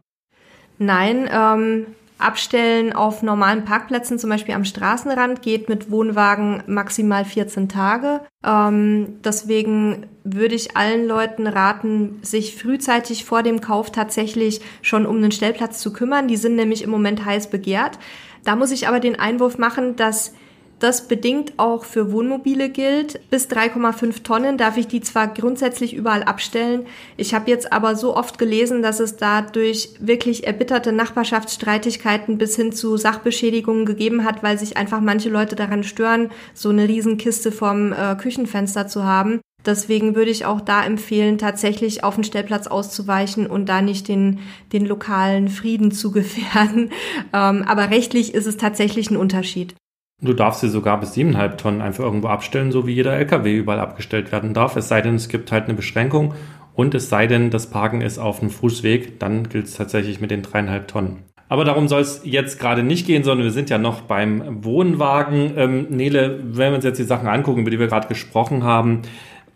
Nein, 0.80 1.30
ähm, 1.32 1.88
Abstellen 2.20 2.94
auf 2.94 3.22
normalen 3.22 3.64
Parkplätzen, 3.64 4.18
zum 4.18 4.32
Beispiel 4.32 4.56
am 4.56 4.66
Straßenrand, 4.66 5.44
geht 5.44 5.70
mit 5.70 5.92
Wohnwagen 5.92 6.64
maximal 6.66 7.26
14 7.26 7.70
Tage. 7.70 8.22
Ähm, 8.44 9.20
deswegen 9.24 10.08
würde 10.24 10.56
ich 10.56 10.76
allen 10.76 11.08
Leuten 11.08 11.46
raten, 11.46 12.20
sich 12.24 12.56
frühzeitig 12.56 13.24
vor 13.24 13.44
dem 13.44 13.62
Kauf 13.62 13.92
tatsächlich 13.92 14.62
schon 14.82 15.06
um 15.06 15.18
einen 15.18 15.32
Stellplatz 15.32 15.80
zu 15.80 15.94
kümmern. 15.94 16.28
Die 16.28 16.38
sind 16.38 16.56
nämlich 16.56 16.82
im 16.82 16.90
Moment 16.90 17.24
heiß 17.24 17.52
begehrt. 17.52 18.00
Da 18.44 18.56
muss 18.56 18.72
ich 18.72 18.88
aber 18.88 19.00
den 19.00 19.20
Einwurf 19.20 19.60
machen, 19.60 19.96
dass 19.96 20.34
das 20.80 21.08
bedingt 21.08 21.54
auch 21.58 21.84
für 21.84 22.12
Wohnmobile 22.12 22.70
gilt. 22.70 23.20
Bis 23.30 23.48
3,5 23.48 24.24
Tonnen 24.24 24.58
darf 24.58 24.78
ich 24.78 24.88
die 24.88 25.02
zwar 25.02 25.28
grundsätzlich 25.28 25.96
überall 25.96 26.24
abstellen. 26.24 26.86
Ich 27.18 27.34
habe 27.34 27.50
jetzt 27.50 27.74
aber 27.74 27.96
so 27.96 28.16
oft 28.16 28.38
gelesen, 28.38 28.84
dass 28.84 29.00
es 29.00 29.18
dadurch 29.18 29.90
wirklich 30.00 30.46
erbitterte 30.46 30.92
Nachbarschaftsstreitigkeiten 30.92 32.38
bis 32.38 32.56
hin 32.56 32.72
zu 32.72 32.96
Sachbeschädigungen 32.98 33.86
gegeben 33.86 34.24
hat, 34.24 34.44
weil 34.44 34.60
sich 34.60 34.78
einfach 34.78 35.02
manche 35.02 35.30
Leute 35.30 35.56
daran 35.56 35.84
stören, 35.84 36.30
so 36.54 36.70
eine 36.70 36.88
Riesenkiste 36.88 37.52
vom 37.52 37.94
äh, 37.94 38.16
Küchenfenster 38.16 38.88
zu 38.88 39.04
haben. 39.04 39.42
Deswegen 39.66 40.16
würde 40.16 40.32
ich 40.32 40.46
auch 40.46 40.62
da 40.62 40.86
empfehlen, 40.86 41.38
tatsächlich 41.38 42.04
auf 42.04 42.16
den 42.16 42.24
Stellplatz 42.24 42.68
auszuweichen 42.68 43.48
und 43.48 43.68
da 43.68 43.82
nicht 43.82 44.08
den, 44.08 44.40
den 44.72 44.86
lokalen 44.86 45.50
Frieden 45.50 45.92
zu 45.92 46.12
gefährden. 46.12 46.92
Ähm, 47.34 47.64
aber 47.68 47.90
rechtlich 47.90 48.36
ist 48.36 48.46
es 48.46 48.58
tatsächlich 48.58 49.10
ein 49.10 49.18
Unterschied. 49.18 49.76
Du 50.20 50.34
darfst 50.34 50.62
sie 50.62 50.70
sogar 50.70 51.00
bis 51.00 51.14
siebeneinhalb 51.14 51.60
Tonnen 51.60 51.80
einfach 51.80 52.04
irgendwo 52.04 52.28
abstellen, 52.28 52.72
so 52.72 52.88
wie 52.88 52.94
jeder 52.94 53.14
LKW 53.14 53.56
überall 53.56 53.80
abgestellt 53.80 54.32
werden 54.32 54.56
darf. 54.56 54.76
Es 54.76 54.88
sei 54.88 55.02
denn, 55.02 55.14
es 55.14 55.30
gibt 55.30 55.52
halt 55.52 55.66
eine 55.66 55.76
Beschränkung 55.76 56.34
und 56.74 56.96
es 56.96 57.10
sei 57.10 57.28
denn, 57.28 57.52
das 57.52 57.70
Parken 57.70 58.02
ist 58.02 58.18
auf 58.18 58.42
einem 58.42 58.50
Fußweg, 58.50 59.20
dann 59.20 59.48
gilt 59.48 59.68
es 59.68 59.76
tatsächlich 59.76 60.20
mit 60.20 60.32
den 60.32 60.42
dreieinhalb 60.42 60.88
Tonnen. 60.88 61.24
Aber 61.50 61.66
darum 61.66 61.88
soll 61.88 62.02
es 62.02 62.22
jetzt 62.24 62.60
gerade 62.60 62.82
nicht 62.82 63.06
gehen, 63.06 63.24
sondern 63.24 63.46
wir 63.46 63.52
sind 63.52 63.70
ja 63.70 63.78
noch 63.78 64.02
beim 64.02 64.64
Wohnwagen. 64.64 65.54
Ähm, 65.56 65.86
Nele, 65.90 66.40
wenn 66.44 66.72
wir 66.72 66.76
uns 66.76 66.84
jetzt 66.84 66.98
die 67.00 67.04
Sachen 67.04 67.28
angucken, 67.28 67.62
über 67.62 67.70
die 67.70 67.80
wir 67.80 67.88
gerade 67.88 68.08
gesprochen 68.08 68.64
haben, 68.64 69.04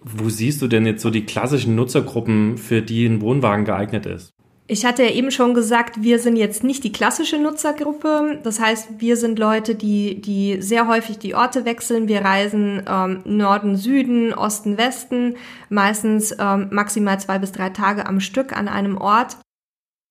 wo 0.04 0.30
siehst 0.30 0.62
du 0.62 0.68
denn 0.68 0.86
jetzt 0.86 1.02
so 1.02 1.10
die 1.10 1.26
klassischen 1.26 1.76
Nutzergruppen, 1.76 2.58
für 2.58 2.84
die 2.84 3.08
ein 3.08 3.22
Wohnwagen 3.22 3.66
geeignet 3.66 4.06
ist? 4.06 4.34
Ich 4.72 4.86
hatte 4.86 5.04
ja 5.04 5.10
eben 5.10 5.32
schon 5.32 5.54
gesagt, 5.54 6.02
wir 6.02 6.18
sind 6.18 6.38
jetzt 6.38 6.64
nicht 6.64 6.86
die 6.86 6.94
klassische 6.94 7.38
Nutzergruppe. 7.38 8.40
Das 8.42 8.62
heißt, 8.62 8.88
wir 9.00 9.18
sind 9.18 9.38
Leute, 9.38 9.76
die, 9.76 10.22
die 10.22 10.62
sehr 10.62 10.88
häufig 10.88 11.20
die 11.20 11.36
Orte 11.36 11.66
wechseln. 11.66 12.08
Wir 12.08 12.22
reisen 12.24 12.82
ähm, 12.88 13.20
Norden, 13.26 13.76
Süden, 13.76 14.34
Osten, 14.34 14.78
Westen, 14.78 15.36
meistens 15.68 16.34
ähm, 16.40 16.70
maximal 16.72 17.20
zwei 17.20 17.38
bis 17.38 17.52
drei 17.52 17.72
Tage 17.72 18.06
am 18.06 18.22
Stück 18.22 18.56
an 18.56 18.70
einem 18.70 18.96
Ort. 18.96 19.36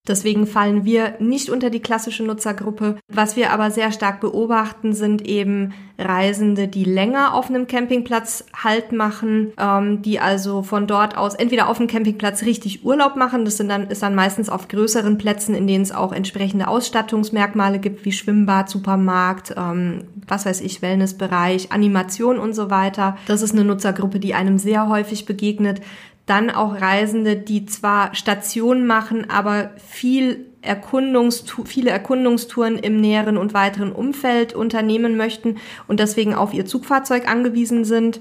Deswegen 0.08 0.47
fallen 0.47 0.87
wir 0.87 1.17
nicht 1.20 1.50
unter 1.50 1.69
die 1.69 1.81
klassische 1.81 2.25
Nutzergruppe. 2.25 2.97
Was 3.08 3.37
wir 3.37 3.52
aber 3.52 3.70
sehr 3.70 3.93
stark 3.93 4.20
beobachten, 4.20 4.94
sind 4.94 5.26
eben 5.26 5.75
Reisende, 5.99 6.69
die 6.69 6.85
länger 6.85 7.35
auf 7.35 7.50
einem 7.50 7.66
Campingplatz 7.66 8.47
Halt 8.64 8.92
machen, 8.92 9.52
ähm, 9.59 10.00
die 10.00 10.19
also 10.19 10.62
von 10.62 10.87
dort 10.87 11.19
aus 11.19 11.35
entweder 11.35 11.69
auf 11.69 11.76
dem 11.76 11.87
Campingplatz 11.87 12.42
richtig 12.42 12.85
Urlaub 12.85 13.16
machen. 13.16 13.45
Das 13.45 13.59
sind 13.59 13.69
dann, 13.69 13.88
ist 13.88 14.02
dann 14.02 14.14
meistens 14.14 14.49
auf 14.49 14.69
größeren 14.69 15.19
Plätzen, 15.19 15.54
in 15.54 15.66
denen 15.66 15.83
es 15.83 15.92
auch 15.92 16.12
entsprechende 16.12 16.69
Ausstattungsmerkmale 16.69 17.78
gibt, 17.78 18.07
wie 18.07 18.12
Schwimmbad, 18.12 18.71
Supermarkt, 18.71 19.54
ähm, 19.57 20.04
was 20.26 20.47
weiß 20.47 20.62
ich, 20.62 20.80
Wellnessbereich, 20.80 21.73
Animation 21.73 22.38
und 22.38 22.54
so 22.54 22.71
weiter. 22.71 23.19
Das 23.26 23.42
ist 23.42 23.52
eine 23.52 23.64
Nutzergruppe, 23.64 24.19
die 24.19 24.33
einem 24.33 24.57
sehr 24.57 24.88
häufig 24.88 25.26
begegnet 25.26 25.83
dann 26.30 26.50
auch 26.50 26.80
Reisende, 26.80 27.37
die 27.37 27.66
zwar 27.66 28.14
Stationen 28.14 28.87
machen, 28.87 29.28
aber 29.28 29.72
viel 29.76 30.46
Erkundungstu 30.62 31.64
viele 31.64 31.90
Erkundungstouren 31.90 32.76
im 32.78 33.00
näheren 33.00 33.37
und 33.37 33.54
weiteren 33.54 33.92
Umfeld 33.92 34.54
unternehmen 34.54 35.16
möchten 35.16 35.56
und 35.88 36.00
deswegen 36.00 36.34
auf 36.34 36.52
ihr 36.52 36.66
Zugfahrzeug 36.66 37.28
angewiesen 37.28 37.84
sind, 37.84 38.20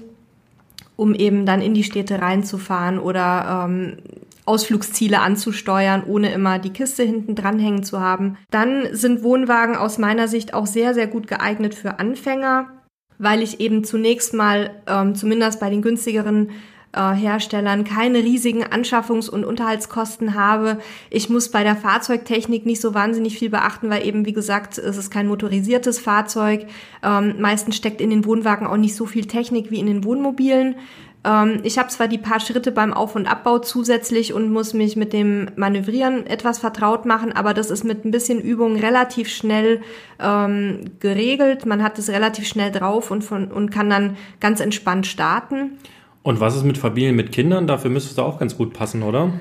um 0.96 1.14
eben 1.14 1.46
dann 1.46 1.60
in 1.62 1.74
die 1.74 1.84
Städte 1.84 2.20
reinzufahren 2.20 2.98
oder 2.98 3.66
ähm, 3.68 3.98
Ausflugsziele 4.46 5.20
anzusteuern, 5.20 6.02
ohne 6.04 6.32
immer 6.32 6.58
die 6.58 6.72
Kiste 6.72 7.02
hinten 7.02 7.34
dranhängen 7.34 7.84
zu 7.84 8.00
haben. 8.00 8.38
Dann 8.50 8.88
sind 8.92 9.22
Wohnwagen 9.22 9.76
aus 9.76 9.98
meiner 9.98 10.26
Sicht 10.26 10.54
auch 10.54 10.66
sehr, 10.66 10.94
sehr 10.94 11.06
gut 11.06 11.28
geeignet 11.28 11.74
für 11.74 12.00
Anfänger, 12.00 12.66
weil 13.18 13.42
ich 13.42 13.60
eben 13.60 13.84
zunächst 13.84 14.34
mal, 14.34 14.70
ähm, 14.86 15.14
zumindest 15.14 15.60
bei 15.60 15.70
den 15.70 15.82
günstigeren 15.82 16.50
äh, 16.92 17.12
Herstellern 17.12 17.84
keine 17.84 18.18
riesigen 18.18 18.64
Anschaffungs- 18.64 19.30
und 19.30 19.44
Unterhaltskosten 19.44 20.34
habe. 20.34 20.78
Ich 21.08 21.30
muss 21.30 21.50
bei 21.50 21.62
der 21.62 21.76
Fahrzeugtechnik 21.76 22.66
nicht 22.66 22.80
so 22.80 22.94
wahnsinnig 22.94 23.38
viel 23.38 23.50
beachten, 23.50 23.90
weil 23.90 24.06
eben, 24.06 24.26
wie 24.26 24.32
gesagt, 24.32 24.78
es 24.78 24.96
ist 24.96 25.10
kein 25.10 25.28
motorisiertes 25.28 25.98
Fahrzeug. 25.98 26.66
Ähm, 27.02 27.36
meistens 27.38 27.76
steckt 27.76 28.00
in 28.00 28.10
den 28.10 28.24
Wohnwagen 28.24 28.66
auch 28.66 28.76
nicht 28.76 28.96
so 28.96 29.06
viel 29.06 29.26
Technik 29.26 29.70
wie 29.70 29.80
in 29.80 29.86
den 29.86 30.04
Wohnmobilen. 30.04 30.74
Ähm, 31.22 31.60
ich 31.62 31.78
habe 31.78 31.88
zwar 31.88 32.08
die 32.08 32.18
paar 32.18 32.40
Schritte 32.40 32.72
beim 32.72 32.92
Auf- 32.92 33.14
und 33.14 33.30
Abbau 33.30 33.58
zusätzlich 33.58 34.32
und 34.32 34.50
muss 34.50 34.74
mich 34.74 34.96
mit 34.96 35.12
dem 35.12 35.48
Manövrieren 35.56 36.26
etwas 36.26 36.58
vertraut 36.58 37.04
machen, 37.04 37.32
aber 37.32 37.54
das 37.54 37.70
ist 37.70 37.84
mit 37.84 38.04
ein 38.04 38.10
bisschen 38.10 38.40
Übung 38.40 38.76
relativ 38.76 39.28
schnell 39.28 39.82
ähm, 40.18 40.92
geregelt. 41.00 41.66
Man 41.66 41.82
hat 41.82 41.98
es 41.98 42.08
relativ 42.08 42.46
schnell 42.46 42.72
drauf 42.72 43.10
und, 43.10 43.22
von, 43.22 43.48
und 43.48 43.70
kann 43.70 43.90
dann 43.90 44.16
ganz 44.40 44.60
entspannt 44.60 45.06
starten. 45.06 45.78
Und 46.22 46.40
was 46.40 46.56
ist 46.56 46.64
mit 46.64 46.78
Familien 46.78 47.16
mit 47.16 47.32
Kindern? 47.32 47.66
Dafür 47.66 47.90
müsste 47.90 48.10
es 48.10 48.18
auch 48.18 48.38
ganz 48.38 48.56
gut 48.56 48.72
passen, 48.72 49.02
oder? 49.02 49.32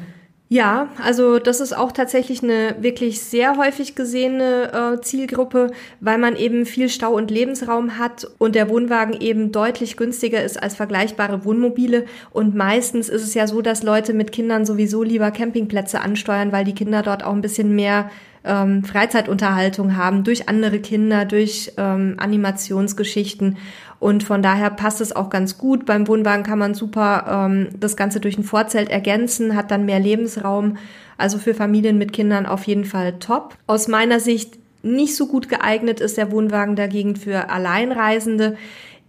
Ja, 0.52 0.88
also 1.04 1.38
das 1.38 1.60
ist 1.60 1.78
auch 1.78 1.92
tatsächlich 1.92 2.42
eine 2.42 2.76
wirklich 2.80 3.22
sehr 3.22 3.56
häufig 3.58 3.94
gesehene 3.94 4.96
äh, 4.98 5.02
Zielgruppe, 5.02 5.70
weil 6.00 6.18
man 6.18 6.36
eben 6.36 6.66
viel 6.66 6.90
Stau- 6.90 7.14
und 7.14 7.30
Lebensraum 7.30 8.00
hat 8.00 8.28
und 8.40 8.56
der 8.56 8.68
Wohnwagen 8.68 9.22
eben 9.22 9.52
deutlich 9.52 9.96
günstiger 9.96 10.44
ist 10.44 10.62
als 10.62 10.76
vergleichbare 10.76 11.46
Wohnmobile. 11.46 12.06
Und 12.32 12.56
meistens 12.56 13.10
ist 13.10 13.22
es 13.22 13.36
ja 13.36 13.46
so, 13.46 13.62
dass 13.62 13.84
Leute 13.84 14.14
mit 14.14 14.32
Kindern 14.32 14.66
sowieso 14.66 15.04
lieber 15.04 15.30
Campingplätze 15.30 16.02
ansteuern, 16.02 16.52
weil 16.52 16.66
die 16.66 16.74
Kinder 16.74 17.04
dort 17.04 17.24
auch 17.24 17.34
ein 17.34 17.42
bisschen 17.42 17.76
mehr 17.76 18.10
ähm, 18.44 18.84
Freizeitunterhaltung 18.84 19.96
haben 19.96 20.24
durch 20.24 20.50
andere 20.50 20.80
Kinder, 20.80 21.26
durch 21.26 21.74
ähm, 21.78 22.16
Animationsgeschichten. 22.18 23.58
Und 24.00 24.24
von 24.24 24.42
daher 24.42 24.70
passt 24.70 25.02
es 25.02 25.14
auch 25.16 25.30
ganz 25.30 25.58
gut. 25.58 25.86
Beim 25.86 26.08
Wohnwagen 26.08 26.44
kann 26.44 26.60
man 26.60 26.74
super 26.74 27.48
ähm, 27.48 27.70
das 27.80 27.98
Ganze 27.98 28.20
durch 28.20 28.38
ein 28.38 28.44
Vorzelt 28.44 28.90
ergänzen, 28.90 29.56
hat 29.56 29.72
dann 29.72 29.86
mehr 29.86 30.00
Lebensraum. 30.00 30.78
Also 31.18 31.38
für 31.38 31.54
Familien 31.54 31.98
mit 31.98 32.14
Kindern 32.14 32.46
auf 32.46 32.64
jeden 32.64 32.86
Fall 32.86 33.20
top. 33.20 33.56
Aus 33.68 33.90
meiner 33.90 34.22
Sicht 34.22 34.58
nicht 34.82 35.16
so 35.16 35.28
gut 35.28 35.50
geeignet 35.50 36.00
ist 36.00 36.18
der 36.18 36.32
Wohnwagen 36.32 36.78
dagegen 36.78 37.18
für 37.18 37.50
Alleinreisende 37.50 38.56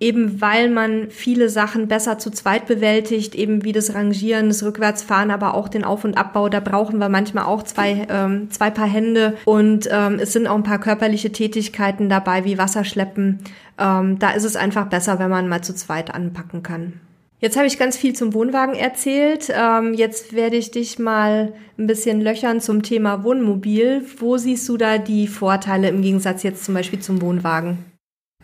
eben 0.00 0.40
weil 0.40 0.70
man 0.70 1.10
viele 1.10 1.50
Sachen 1.50 1.86
besser 1.86 2.18
zu 2.18 2.30
zweit 2.30 2.66
bewältigt, 2.66 3.34
eben 3.34 3.64
wie 3.64 3.72
das 3.72 3.94
Rangieren, 3.94 4.48
das 4.48 4.62
Rückwärtsfahren, 4.62 5.30
aber 5.30 5.54
auch 5.54 5.68
den 5.68 5.84
Auf- 5.84 6.04
und 6.04 6.16
Abbau. 6.16 6.48
Da 6.48 6.60
brauchen 6.60 6.98
wir 6.98 7.10
manchmal 7.10 7.44
auch 7.44 7.62
zwei, 7.62 8.06
ähm, 8.08 8.50
zwei 8.50 8.70
Paar 8.70 8.88
Hände 8.88 9.36
und 9.44 9.88
ähm, 9.92 10.18
es 10.18 10.32
sind 10.32 10.46
auch 10.46 10.56
ein 10.56 10.62
paar 10.62 10.80
körperliche 10.80 11.30
Tätigkeiten 11.30 12.08
dabei, 12.08 12.44
wie 12.46 12.58
Wasserschleppen. 12.58 13.40
Ähm, 13.78 14.18
da 14.18 14.30
ist 14.30 14.44
es 14.44 14.56
einfach 14.56 14.86
besser, 14.86 15.18
wenn 15.18 15.30
man 15.30 15.48
mal 15.48 15.62
zu 15.62 15.74
zweit 15.74 16.14
anpacken 16.14 16.62
kann. 16.62 16.94
Jetzt 17.40 17.56
habe 17.56 17.66
ich 17.66 17.78
ganz 17.78 17.96
viel 17.96 18.14
zum 18.14 18.34
Wohnwagen 18.34 18.74
erzählt. 18.74 19.48
Ähm, 19.50 19.94
jetzt 19.94 20.34
werde 20.34 20.56
ich 20.56 20.70
dich 20.70 20.98
mal 20.98 21.54
ein 21.78 21.86
bisschen 21.86 22.20
löchern 22.20 22.60
zum 22.60 22.82
Thema 22.82 23.24
Wohnmobil. 23.24 24.04
Wo 24.18 24.36
siehst 24.36 24.68
du 24.68 24.76
da 24.76 24.98
die 24.98 25.26
Vorteile 25.26 25.88
im 25.88 26.02
Gegensatz 26.02 26.42
jetzt 26.42 26.64
zum 26.64 26.74
Beispiel 26.74 27.00
zum 27.00 27.22
Wohnwagen? 27.22 27.89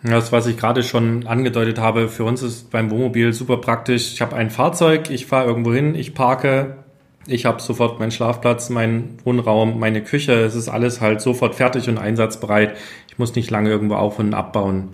Das, 0.06 0.30
was 0.30 0.46
ich 0.46 0.56
gerade 0.56 0.82
schon 0.84 1.26
angedeutet 1.26 1.78
habe, 1.78 2.08
für 2.08 2.25
uns 2.25 2.42
ist 2.42 2.70
beim 2.70 2.90
Wohnmobil 2.90 3.32
super 3.32 3.56
praktisch. 3.56 4.12
Ich 4.12 4.20
habe 4.20 4.36
ein 4.36 4.50
Fahrzeug, 4.50 5.10
ich 5.10 5.26
fahre 5.26 5.48
irgendwo 5.48 5.72
hin, 5.72 5.94
ich 5.96 6.14
parke, 6.14 6.76
ich 7.26 7.44
habe 7.44 7.60
sofort 7.60 7.98
meinen 7.98 8.12
Schlafplatz, 8.12 8.70
meinen 8.70 9.18
Wohnraum, 9.25 9.80
meine 9.80 10.02
Küche. 10.02 10.32
Es 10.32 10.54
ist 10.54 10.68
alles 10.68 11.00
halt 11.00 11.20
sofort 11.20 11.56
fertig 11.56 11.88
und 11.88 11.98
einsatzbereit. 11.98 12.76
Ich 13.08 13.18
muss 13.18 13.34
nicht 13.34 13.50
lange 13.50 13.70
irgendwo 13.70 13.96
auf 13.96 14.20
und 14.20 14.32
abbauen. 14.32 14.90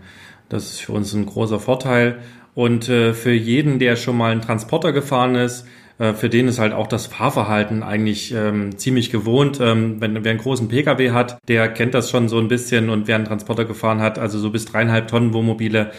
Das 0.48 0.64
ist 0.64 0.80
für 0.80 0.92
uns 0.92 1.12
ein 1.12 1.26
großer 1.26 1.60
Vorteil. 1.60 2.20
Und 2.54 2.88
äh, 2.88 3.12
für 3.12 3.32
jeden, 3.32 3.78
der 3.78 3.96
schon 3.96 4.16
mal 4.16 4.32
einen 4.32 4.40
Transporter 4.40 4.92
gefahren 4.92 5.34
ist, 5.34 5.66
äh, 6.02 6.14
für 6.14 6.28
den 6.28 6.48
ist 6.48 6.58
halt 6.58 6.72
auch 6.72 6.88
das 6.88 7.06
Fahrverhalten 7.06 7.84
eigentlich 7.84 8.34
ähm, 8.34 8.76
ziemlich 8.76 9.10
gewohnt. 9.10 9.60
Ähm, 9.60 10.00
wenn 10.00 10.24
wer 10.24 10.32
einen 10.32 10.40
großen 10.40 10.66
Pkw 10.66 11.12
hat, 11.12 11.38
der 11.46 11.68
kennt 11.68 11.94
das 11.94 12.10
schon 12.10 12.28
so 12.28 12.38
ein 12.38 12.48
bisschen 12.48 12.90
und 12.90 13.06
wer 13.06 13.14
einen 13.14 13.24
Transporter 13.24 13.64
gefahren 13.64 14.00
hat, 14.00 14.18
also 14.18 14.40
so 14.40 14.50
bis 14.50 14.64
dreieinhalb 14.64 15.06
Tonnen 15.06 15.32
Wohnmobile, 15.32 15.92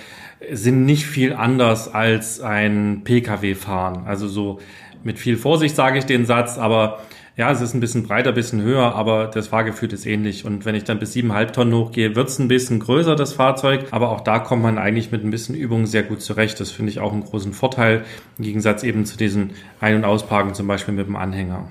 sind 0.52 0.84
nicht 0.84 1.06
viel 1.06 1.32
anders 1.32 1.94
als 1.94 2.42
ein 2.42 3.04
Pkw 3.06 3.56
fahren. 3.56 4.04
Also 4.06 4.28
so 4.28 4.60
mit 5.06 5.20
viel 5.20 5.38
Vorsicht 5.38 5.74
sage 5.74 6.00
ich 6.00 6.06
den 6.06 6.26
Satz, 6.26 6.58
aber 6.58 7.00
ja, 7.36 7.52
es 7.52 7.62
ist 7.62 7.74
ein 7.74 7.80
bisschen 7.80 8.04
breiter, 8.04 8.30
ein 8.30 8.36
bisschen 8.36 8.62
höher, 8.62 8.94
aber 8.94 9.28
das 9.28 9.48
Fahrgefühl 9.48 9.92
ist 9.92 10.06
ähnlich. 10.06 10.46
Und 10.46 10.66
wenn 10.66 10.75
ich 10.75 10.84
dann 10.84 11.00
bis 11.00 11.13
siebeneinhalb 11.13 11.52
Tonnen 11.52 11.74
hochgehe, 11.74 12.16
wird 12.16 12.30
es 12.30 12.38
ein 12.38 12.48
bisschen 12.48 12.80
größer, 12.80 13.16
das 13.16 13.34
Fahrzeug. 13.34 13.88
Aber 13.90 14.12
auch 14.12 14.22
da 14.22 14.38
kommt 14.38 14.62
man 14.62 14.78
eigentlich 14.78 15.12
mit 15.12 15.24
ein 15.24 15.32
bisschen 15.32 15.56
Übung 15.56 15.88
sehr 15.88 16.04
gut 16.04 16.22
zurecht. 16.22 16.60
Das 16.60 16.70
finde 16.70 16.92
ich 16.92 17.00
auch 17.00 17.12
einen 17.12 17.24
großen 17.24 17.54
Vorteil, 17.54 18.04
im 18.38 18.44
Gegensatz 18.44 18.84
eben 18.84 19.06
zu 19.06 19.18
diesen 19.18 19.52
Ein- 19.80 19.96
und 19.96 20.06
Ausparken, 20.06 20.54
zum 20.54 20.68
Beispiel 20.68 20.94
mit 20.94 21.08
dem 21.08 21.16
Anhänger. 21.16 21.68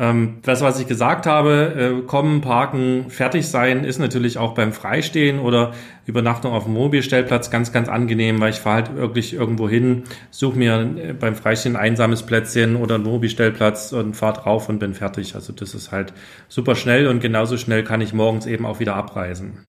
Ähm, 0.00 0.38
das, 0.40 0.62
was 0.62 0.80
ich 0.80 0.86
gesagt 0.86 1.26
habe, 1.26 2.00
äh, 2.00 2.06
kommen, 2.06 2.40
parken, 2.40 3.10
fertig 3.10 3.46
sein, 3.46 3.84
ist 3.84 3.98
natürlich 3.98 4.38
auch 4.38 4.54
beim 4.54 4.72
Freistehen 4.72 5.38
oder 5.38 5.74
Übernachtung 6.06 6.54
auf 6.54 6.64
dem 6.64 6.72
Mobilstellplatz 6.72 7.50
ganz, 7.50 7.70
ganz 7.70 7.90
angenehm, 7.90 8.40
weil 8.40 8.48
ich 8.48 8.60
fahre 8.60 8.76
halt 8.76 8.96
wirklich 8.96 9.34
irgendwo 9.34 9.68
hin, 9.68 10.04
suche 10.30 10.56
mir 10.56 10.96
äh, 10.96 11.12
beim 11.12 11.34
Freistehen 11.34 11.76
ein 11.76 11.82
einsames 11.82 12.22
Plätzchen 12.22 12.76
oder 12.76 12.94
einen 12.94 13.04
Mobilstellplatz 13.04 13.92
und 13.92 14.14
fahre 14.16 14.40
drauf 14.40 14.70
und 14.70 14.78
bin 14.78 14.94
fertig. 14.94 15.34
Also 15.34 15.52
das 15.52 15.74
ist 15.74 15.92
halt 15.92 16.14
super 16.48 16.76
schnell 16.76 17.06
und 17.06 17.20
genauso 17.20 17.58
schnell 17.58 17.84
kann 17.84 18.00
ich 18.00 18.14
morgens 18.14 18.46
eben 18.46 18.64
auch 18.64 18.80
wieder 18.80 18.96
abreisen. 18.96 19.66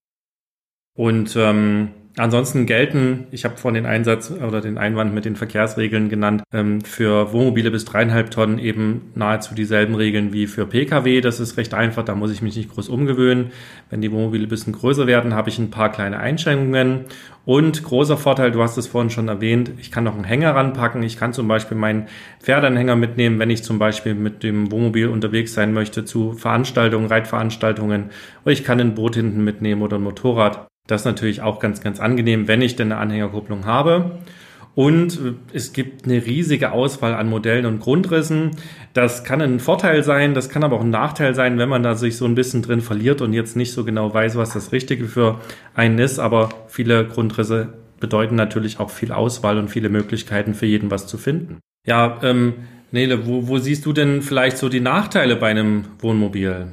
Und 0.94 1.36
ähm, 1.36 1.90
Ansonsten 2.18 2.66
gelten, 2.66 3.26
ich 3.30 3.46
habe 3.46 3.56
vorhin 3.56 3.82
den 3.84 3.90
Einsatz 3.90 4.30
oder 4.30 4.60
den 4.60 4.76
Einwand 4.76 5.14
mit 5.14 5.24
den 5.24 5.34
Verkehrsregeln 5.34 6.10
genannt, 6.10 6.42
ähm, 6.52 6.82
für 6.82 7.32
Wohnmobile 7.32 7.70
bis 7.70 7.86
dreieinhalb 7.86 8.30
Tonnen 8.30 8.58
eben 8.58 9.12
nahezu 9.14 9.54
dieselben 9.54 9.94
Regeln 9.94 10.34
wie 10.34 10.46
für 10.46 10.66
Pkw. 10.66 11.22
Das 11.22 11.40
ist 11.40 11.56
recht 11.56 11.72
einfach, 11.72 12.04
da 12.04 12.14
muss 12.14 12.30
ich 12.30 12.42
mich 12.42 12.54
nicht 12.54 12.70
groß 12.70 12.90
umgewöhnen. 12.90 13.50
Wenn 13.88 14.02
die 14.02 14.12
Wohnmobile 14.12 14.44
ein 14.44 14.50
bisschen 14.50 14.74
größer 14.74 15.06
werden, 15.06 15.32
habe 15.32 15.48
ich 15.48 15.58
ein 15.58 15.70
paar 15.70 15.90
kleine 15.90 16.18
Einschränkungen. 16.18 17.06
Und 17.46 17.82
großer 17.82 18.18
Vorteil, 18.18 18.52
du 18.52 18.62
hast 18.62 18.76
es 18.76 18.86
vorhin 18.86 19.08
schon 19.10 19.28
erwähnt, 19.28 19.72
ich 19.78 19.90
kann 19.90 20.04
noch 20.04 20.14
einen 20.14 20.24
Hänger 20.24 20.54
ranpacken. 20.54 21.02
Ich 21.02 21.16
kann 21.16 21.32
zum 21.32 21.48
Beispiel 21.48 21.78
meinen 21.78 22.08
Pferdeanhänger 22.40 22.94
mitnehmen, 22.94 23.38
wenn 23.38 23.48
ich 23.48 23.64
zum 23.64 23.78
Beispiel 23.78 24.14
mit 24.14 24.42
dem 24.42 24.70
Wohnmobil 24.70 25.08
unterwegs 25.08 25.54
sein 25.54 25.72
möchte 25.72 26.04
zu 26.04 26.34
Veranstaltungen, 26.34 27.06
Reitveranstaltungen. 27.06 28.10
Oder 28.44 28.52
ich 28.52 28.64
kann 28.64 28.80
ein 28.80 28.94
Boot 28.94 29.16
hinten 29.16 29.42
mitnehmen 29.42 29.80
oder 29.80 29.96
ein 29.96 30.02
Motorrad. 30.02 30.71
Das 30.86 31.02
ist 31.02 31.04
natürlich 31.06 31.42
auch 31.42 31.60
ganz, 31.60 31.80
ganz 31.80 32.00
angenehm, 32.00 32.48
wenn 32.48 32.62
ich 32.62 32.76
denn 32.76 32.92
eine 32.92 33.00
Anhängerkupplung 33.00 33.66
habe. 33.66 34.18
Und 34.74 35.20
es 35.52 35.74
gibt 35.74 36.06
eine 36.06 36.24
riesige 36.24 36.72
Auswahl 36.72 37.14
an 37.14 37.28
Modellen 37.28 37.66
und 37.66 37.80
Grundrissen. 37.80 38.52
Das 38.94 39.22
kann 39.22 39.42
ein 39.42 39.60
Vorteil 39.60 40.02
sein, 40.02 40.32
das 40.32 40.48
kann 40.48 40.64
aber 40.64 40.76
auch 40.76 40.82
ein 40.82 40.90
Nachteil 40.90 41.34
sein, 41.34 41.58
wenn 41.58 41.68
man 41.68 41.82
da 41.82 41.94
sich 41.94 42.16
so 42.16 42.24
ein 42.24 42.34
bisschen 42.34 42.62
drin 42.62 42.80
verliert 42.80 43.20
und 43.20 43.34
jetzt 43.34 43.54
nicht 43.54 43.72
so 43.72 43.84
genau 43.84 44.12
weiß, 44.14 44.36
was 44.36 44.54
das 44.54 44.72
Richtige 44.72 45.04
für 45.04 45.40
einen 45.74 45.98
ist. 45.98 46.18
Aber 46.18 46.48
viele 46.68 47.06
Grundrisse 47.06 47.74
bedeuten 48.00 48.34
natürlich 48.34 48.80
auch 48.80 48.90
viel 48.90 49.12
Auswahl 49.12 49.58
und 49.58 49.68
viele 49.68 49.90
Möglichkeiten 49.90 50.54
für 50.54 50.66
jeden 50.66 50.90
was 50.90 51.06
zu 51.06 51.18
finden. 51.18 51.58
Ja, 51.86 52.18
ähm, 52.22 52.54
Nele, 52.90 53.26
wo, 53.26 53.48
wo 53.48 53.58
siehst 53.58 53.84
du 53.84 53.92
denn 53.92 54.22
vielleicht 54.22 54.56
so 54.56 54.68
die 54.68 54.80
Nachteile 54.80 55.36
bei 55.36 55.50
einem 55.50 55.84
Wohnmobil? 56.00 56.68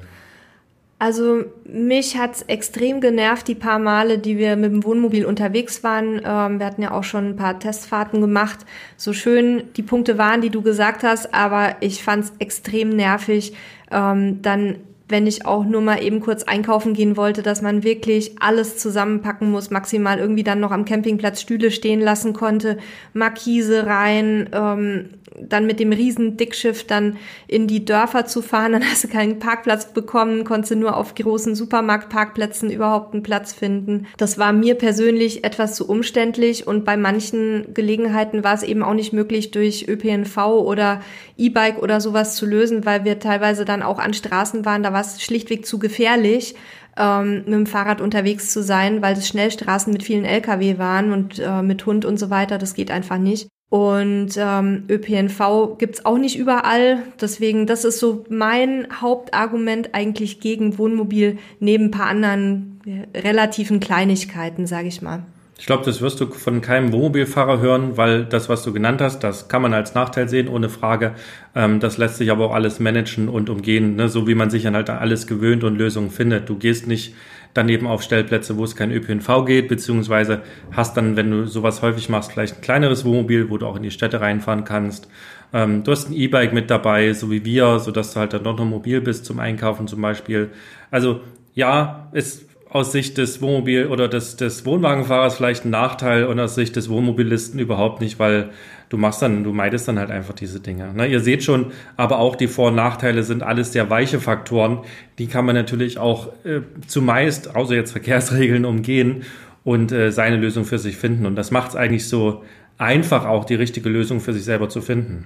Also 1.01 1.45
mich 1.63 2.17
hat's 2.17 2.41
extrem 2.43 2.99
genervt, 2.99 3.47
die 3.47 3.55
paar 3.55 3.79
Male, 3.79 4.19
die 4.19 4.37
wir 4.37 4.57
mit 4.57 4.73
dem 4.73 4.83
Wohnmobil 4.83 5.25
unterwegs 5.25 5.81
waren. 5.81 6.21
Ähm, 6.25 6.59
wir 6.59 6.65
hatten 6.65 6.81
ja 6.81 6.91
auch 6.91 7.05
schon 7.05 7.29
ein 7.29 7.35
paar 7.37 7.57
Testfahrten 7.57 8.19
gemacht. 8.19 8.59
So 8.97 9.13
schön 9.13 9.63
die 9.77 9.81
Punkte 9.81 10.17
waren, 10.17 10.41
die 10.41 10.49
du 10.49 10.61
gesagt 10.61 11.03
hast, 11.03 11.33
aber 11.33 11.77
ich 11.79 12.03
fand's 12.03 12.33
extrem 12.39 12.89
nervig, 12.89 13.53
ähm, 13.91 14.41
dann 14.41 14.75
wenn 15.11 15.25
ich 15.25 15.45
auch 15.47 15.65
nur 15.65 15.81
mal 15.81 16.03
eben 16.03 16.19
kurz 16.19 16.43
einkaufen 16.43 16.93
gehen 16.93 17.17
wollte, 17.17 17.41
dass 17.41 17.63
man 17.63 17.83
wirklich 17.83 18.39
alles 18.39 18.77
zusammenpacken 18.77 19.49
muss, 19.49 19.71
maximal 19.71 20.19
irgendwie 20.19 20.43
dann 20.43 20.59
noch 20.59 20.69
am 20.69 20.85
Campingplatz 20.85 21.41
Stühle 21.41 21.71
stehen 21.71 21.99
lassen 21.99 22.33
konnte, 22.33 22.77
Markise 23.13 23.87
rein, 23.87 24.49
ähm, 24.53 25.09
dann 25.39 25.65
mit 25.65 25.79
dem 25.79 25.91
riesen 25.91 26.37
Dickschiff 26.37 26.85
dann 26.85 27.17
in 27.47 27.67
die 27.67 27.85
Dörfer 27.85 28.25
zu 28.25 28.41
fahren, 28.41 28.71
dann 28.73 28.83
hast 28.83 29.03
du 29.03 29.07
keinen 29.07 29.39
Parkplatz 29.39 29.93
bekommen, 29.93 30.43
konntest 30.43 30.71
du 30.71 30.75
nur 30.75 30.97
auf 30.97 31.15
großen 31.15 31.55
Supermarktparkplätzen 31.55 32.69
überhaupt 32.69 33.13
einen 33.13 33.23
Platz 33.23 33.53
finden. 33.53 34.07
Das 34.17 34.37
war 34.37 34.53
mir 34.53 34.75
persönlich 34.75 35.43
etwas 35.43 35.75
zu 35.75 35.87
umständlich 35.87 36.67
und 36.67 36.85
bei 36.85 36.97
manchen 36.97 37.73
Gelegenheiten 37.73 38.43
war 38.43 38.53
es 38.53 38.63
eben 38.63 38.83
auch 38.83 38.93
nicht 38.93 39.13
möglich, 39.13 39.51
durch 39.51 39.87
ÖPNV 39.87 40.37
oder 40.37 41.01
E-Bike 41.37 41.81
oder 41.81 42.01
sowas 42.01 42.35
zu 42.35 42.45
lösen, 42.45 42.85
weil 42.85 43.05
wir 43.05 43.19
teilweise 43.19 43.65
dann 43.65 43.83
auch 43.83 43.99
an 43.99 44.13
Straßen 44.13 44.65
waren, 44.65 44.83
da 44.83 44.93
war 44.93 45.01
es 45.01 45.21
schlichtweg 45.21 45.65
zu 45.65 45.79
gefährlich 45.79 46.55
ähm, 46.97 47.35
mit 47.45 47.53
dem 47.53 47.65
Fahrrad 47.65 48.01
unterwegs 48.01 48.51
zu 48.51 48.61
sein, 48.61 49.01
weil 49.01 49.13
es 49.13 49.27
Schnellstraßen 49.27 49.91
mit 49.91 50.03
vielen 50.03 50.25
Lkw 50.25 50.77
waren 50.77 51.13
und 51.13 51.39
äh, 51.39 51.61
mit 51.61 51.85
Hund 51.85 52.05
und 52.05 52.19
so 52.19 52.29
weiter. 52.29 52.57
Das 52.57 52.73
geht 52.73 52.91
einfach 52.91 53.17
nicht. 53.17 53.47
Und 53.69 54.29
ähm, 54.37 54.85
ÖPNV 54.89 55.77
gibt's 55.77 56.03
auch 56.03 56.17
nicht 56.17 56.37
überall. 56.37 57.03
Deswegen, 57.21 57.67
das 57.67 57.85
ist 57.85 57.99
so 57.99 58.25
mein 58.29 58.87
Hauptargument 58.99 59.93
eigentlich 59.93 60.39
gegen 60.39 60.79
Wohnmobil, 60.79 61.37
neben 61.59 61.85
ein 61.85 61.91
paar 61.91 62.07
anderen 62.07 62.81
äh, 62.85 63.19
relativen 63.19 63.79
Kleinigkeiten, 63.79 64.65
sage 64.65 64.87
ich 64.87 65.03
mal. 65.03 65.23
Ich 65.59 65.65
glaube, 65.65 65.83
das 65.83 65.99
wirst 65.99 66.21
du 66.21 66.27
von 66.27 66.61
keinem 66.61 66.93
Wohnmobilfahrer 66.93 67.59
hören, 67.59 67.97
weil 67.97 68.23
das, 68.23 68.47
was 68.47 68.63
du 68.63 68.71
genannt 68.71 69.01
hast, 69.01 69.19
das 69.19 69.49
kann 69.49 69.61
man 69.61 69.73
als 69.73 69.93
Nachteil 69.93 70.29
sehen, 70.29 70.47
ohne 70.47 70.69
Frage. 70.69 71.13
Ähm, 71.53 71.81
das 71.81 71.97
lässt 71.97 72.15
sich 72.15 72.31
aber 72.31 72.45
auch 72.45 72.53
alles 72.53 72.79
managen 72.79 73.27
und 73.27 73.49
umgehen, 73.49 73.97
ne? 73.97 74.07
so 74.07 74.25
wie 74.25 74.35
man 74.35 74.49
sich 74.49 74.65
an 74.67 74.75
halt 74.75 74.89
alles 74.89 75.27
gewöhnt 75.27 75.65
und 75.65 75.77
Lösungen 75.77 76.11
findet. 76.11 76.47
Du 76.47 76.55
gehst 76.55 76.87
nicht 76.87 77.13
daneben 77.53 77.87
auf 77.87 78.01
Stellplätze, 78.01 78.57
wo 78.57 78.63
es 78.63 78.75
kein 78.75 78.91
ÖPNV 78.91 79.45
geht, 79.45 79.67
beziehungsweise 79.67 80.41
hast 80.71 80.97
dann, 80.97 81.15
wenn 81.15 81.31
du 81.31 81.45
sowas 81.45 81.81
häufig 81.81 82.09
machst, 82.09 82.31
vielleicht 82.31 82.57
ein 82.57 82.61
kleineres 82.61 83.05
Wohnmobil, 83.05 83.49
wo 83.49 83.57
du 83.57 83.65
auch 83.65 83.75
in 83.75 83.83
die 83.83 83.91
Städte 83.91 84.21
reinfahren 84.21 84.63
kannst. 84.63 85.07
Ähm, 85.53 85.83
du 85.83 85.91
hast 85.91 86.09
ein 86.09 86.13
E-Bike 86.13 86.53
mit 86.53 86.69
dabei, 86.69 87.13
so 87.13 87.31
wie 87.31 87.43
wir, 87.45 87.79
so 87.79 87.91
dass 87.91 88.13
du 88.13 88.19
halt 88.19 88.33
dann 88.33 88.43
noch 88.43 88.57
mobil 88.63 89.01
bist 89.01 89.25
zum 89.25 89.39
Einkaufen 89.39 89.87
zum 89.87 90.01
Beispiel. 90.01 90.51
Also 90.91 91.21
ja, 91.55 92.09
es 92.11 92.48
aus 92.69 92.91
Sicht 92.91 93.17
des 93.17 93.41
Wohnmobil 93.41 93.87
oder 93.87 94.07
des, 94.07 94.35
des 94.35 94.65
Wohnwagenfahrers 94.65 95.37
vielleicht 95.37 95.65
ein 95.65 95.71
Nachteil 95.71 96.25
und 96.25 96.39
aus 96.39 96.53
Sicht 96.53 96.75
des 96.75 96.89
Wohnmobilisten 96.89 97.59
überhaupt 97.59 97.99
nicht, 97.99 98.19
weil 98.19 98.51
du 98.89 98.97
machst 98.97 99.21
dann, 99.23 99.43
du 99.43 99.51
meidest 99.53 99.87
dann 99.87 99.97
halt 99.97 100.11
einfach 100.11 100.35
diese 100.35 100.59
Dinge. 100.59 100.93
Ne? 100.93 101.07
Ihr 101.07 101.19
seht 101.19 101.43
schon, 101.43 101.71
aber 101.97 102.19
auch 102.19 102.35
die 102.35 102.47
Vor- 102.47 102.67
und 102.67 102.75
Nachteile 102.75 103.23
sind 103.23 103.41
alles 103.41 103.73
sehr 103.73 103.89
weiche 103.89 104.19
Faktoren. 104.19 104.79
Die 105.17 105.27
kann 105.27 105.45
man 105.45 105.55
natürlich 105.55 105.97
auch 105.97 106.27
äh, 106.45 106.61
zumeist, 106.85 107.55
außer 107.55 107.73
jetzt 107.73 107.91
Verkehrsregeln, 107.91 108.65
umgehen 108.65 109.23
und 109.63 109.91
äh, 109.91 110.11
seine 110.11 110.37
Lösung 110.37 110.63
für 110.63 110.77
sich 110.77 110.95
finden. 110.95 111.25
Und 111.25 111.35
das 111.35 111.49
macht 111.49 111.69
es 111.69 111.75
eigentlich 111.75 112.07
so 112.07 112.43
einfach, 112.77 113.25
auch 113.25 113.45
die 113.45 113.55
richtige 113.55 113.89
Lösung 113.89 114.19
für 114.19 114.33
sich 114.33 114.43
selber 114.43 114.69
zu 114.69 114.81
finden. 114.81 115.25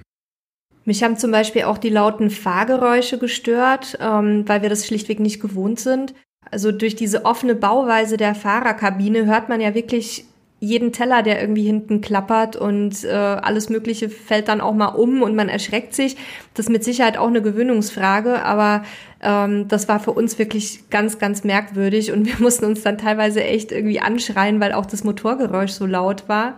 Mich 0.86 1.02
haben 1.02 1.16
zum 1.16 1.30
Beispiel 1.30 1.62
auch 1.62 1.78
die 1.78 1.88
lauten 1.88 2.30
Fahrgeräusche 2.30 3.18
gestört, 3.18 3.98
ähm, 4.00 4.44
weil 4.46 4.62
wir 4.62 4.68
das 4.68 4.86
schlichtweg 4.86 5.18
nicht 5.20 5.40
gewohnt 5.40 5.80
sind. 5.80 6.14
Also 6.50 6.72
durch 6.72 6.96
diese 6.96 7.24
offene 7.24 7.54
Bauweise 7.54 8.16
der 8.16 8.34
Fahrerkabine 8.34 9.26
hört 9.26 9.48
man 9.48 9.60
ja 9.60 9.74
wirklich 9.74 10.24
jeden 10.64 10.92
Teller, 10.92 11.22
der 11.22 11.40
irgendwie 11.40 11.64
hinten 11.64 12.00
klappert 12.00 12.56
und 12.56 13.04
äh, 13.04 13.10
alles 13.10 13.68
Mögliche 13.68 14.08
fällt 14.08 14.48
dann 14.48 14.60
auch 14.60 14.72
mal 14.72 14.88
um 14.88 15.22
und 15.22 15.36
man 15.36 15.48
erschreckt 15.48 15.94
sich. 15.94 16.16
Das 16.54 16.66
ist 16.66 16.72
mit 16.72 16.84
Sicherheit 16.84 17.18
auch 17.18 17.26
eine 17.26 17.42
Gewöhnungsfrage, 17.42 18.42
aber 18.42 18.84
ähm, 19.20 19.68
das 19.68 19.88
war 19.88 20.00
für 20.00 20.12
uns 20.12 20.38
wirklich 20.38 20.88
ganz, 20.90 21.18
ganz 21.18 21.44
merkwürdig 21.44 22.12
und 22.12 22.24
wir 22.26 22.36
mussten 22.38 22.64
uns 22.64 22.82
dann 22.82 22.98
teilweise 22.98 23.44
echt 23.44 23.72
irgendwie 23.72 24.00
anschreien, 24.00 24.60
weil 24.60 24.72
auch 24.72 24.86
das 24.86 25.04
Motorgeräusch 25.04 25.72
so 25.72 25.86
laut 25.86 26.28
war. 26.28 26.56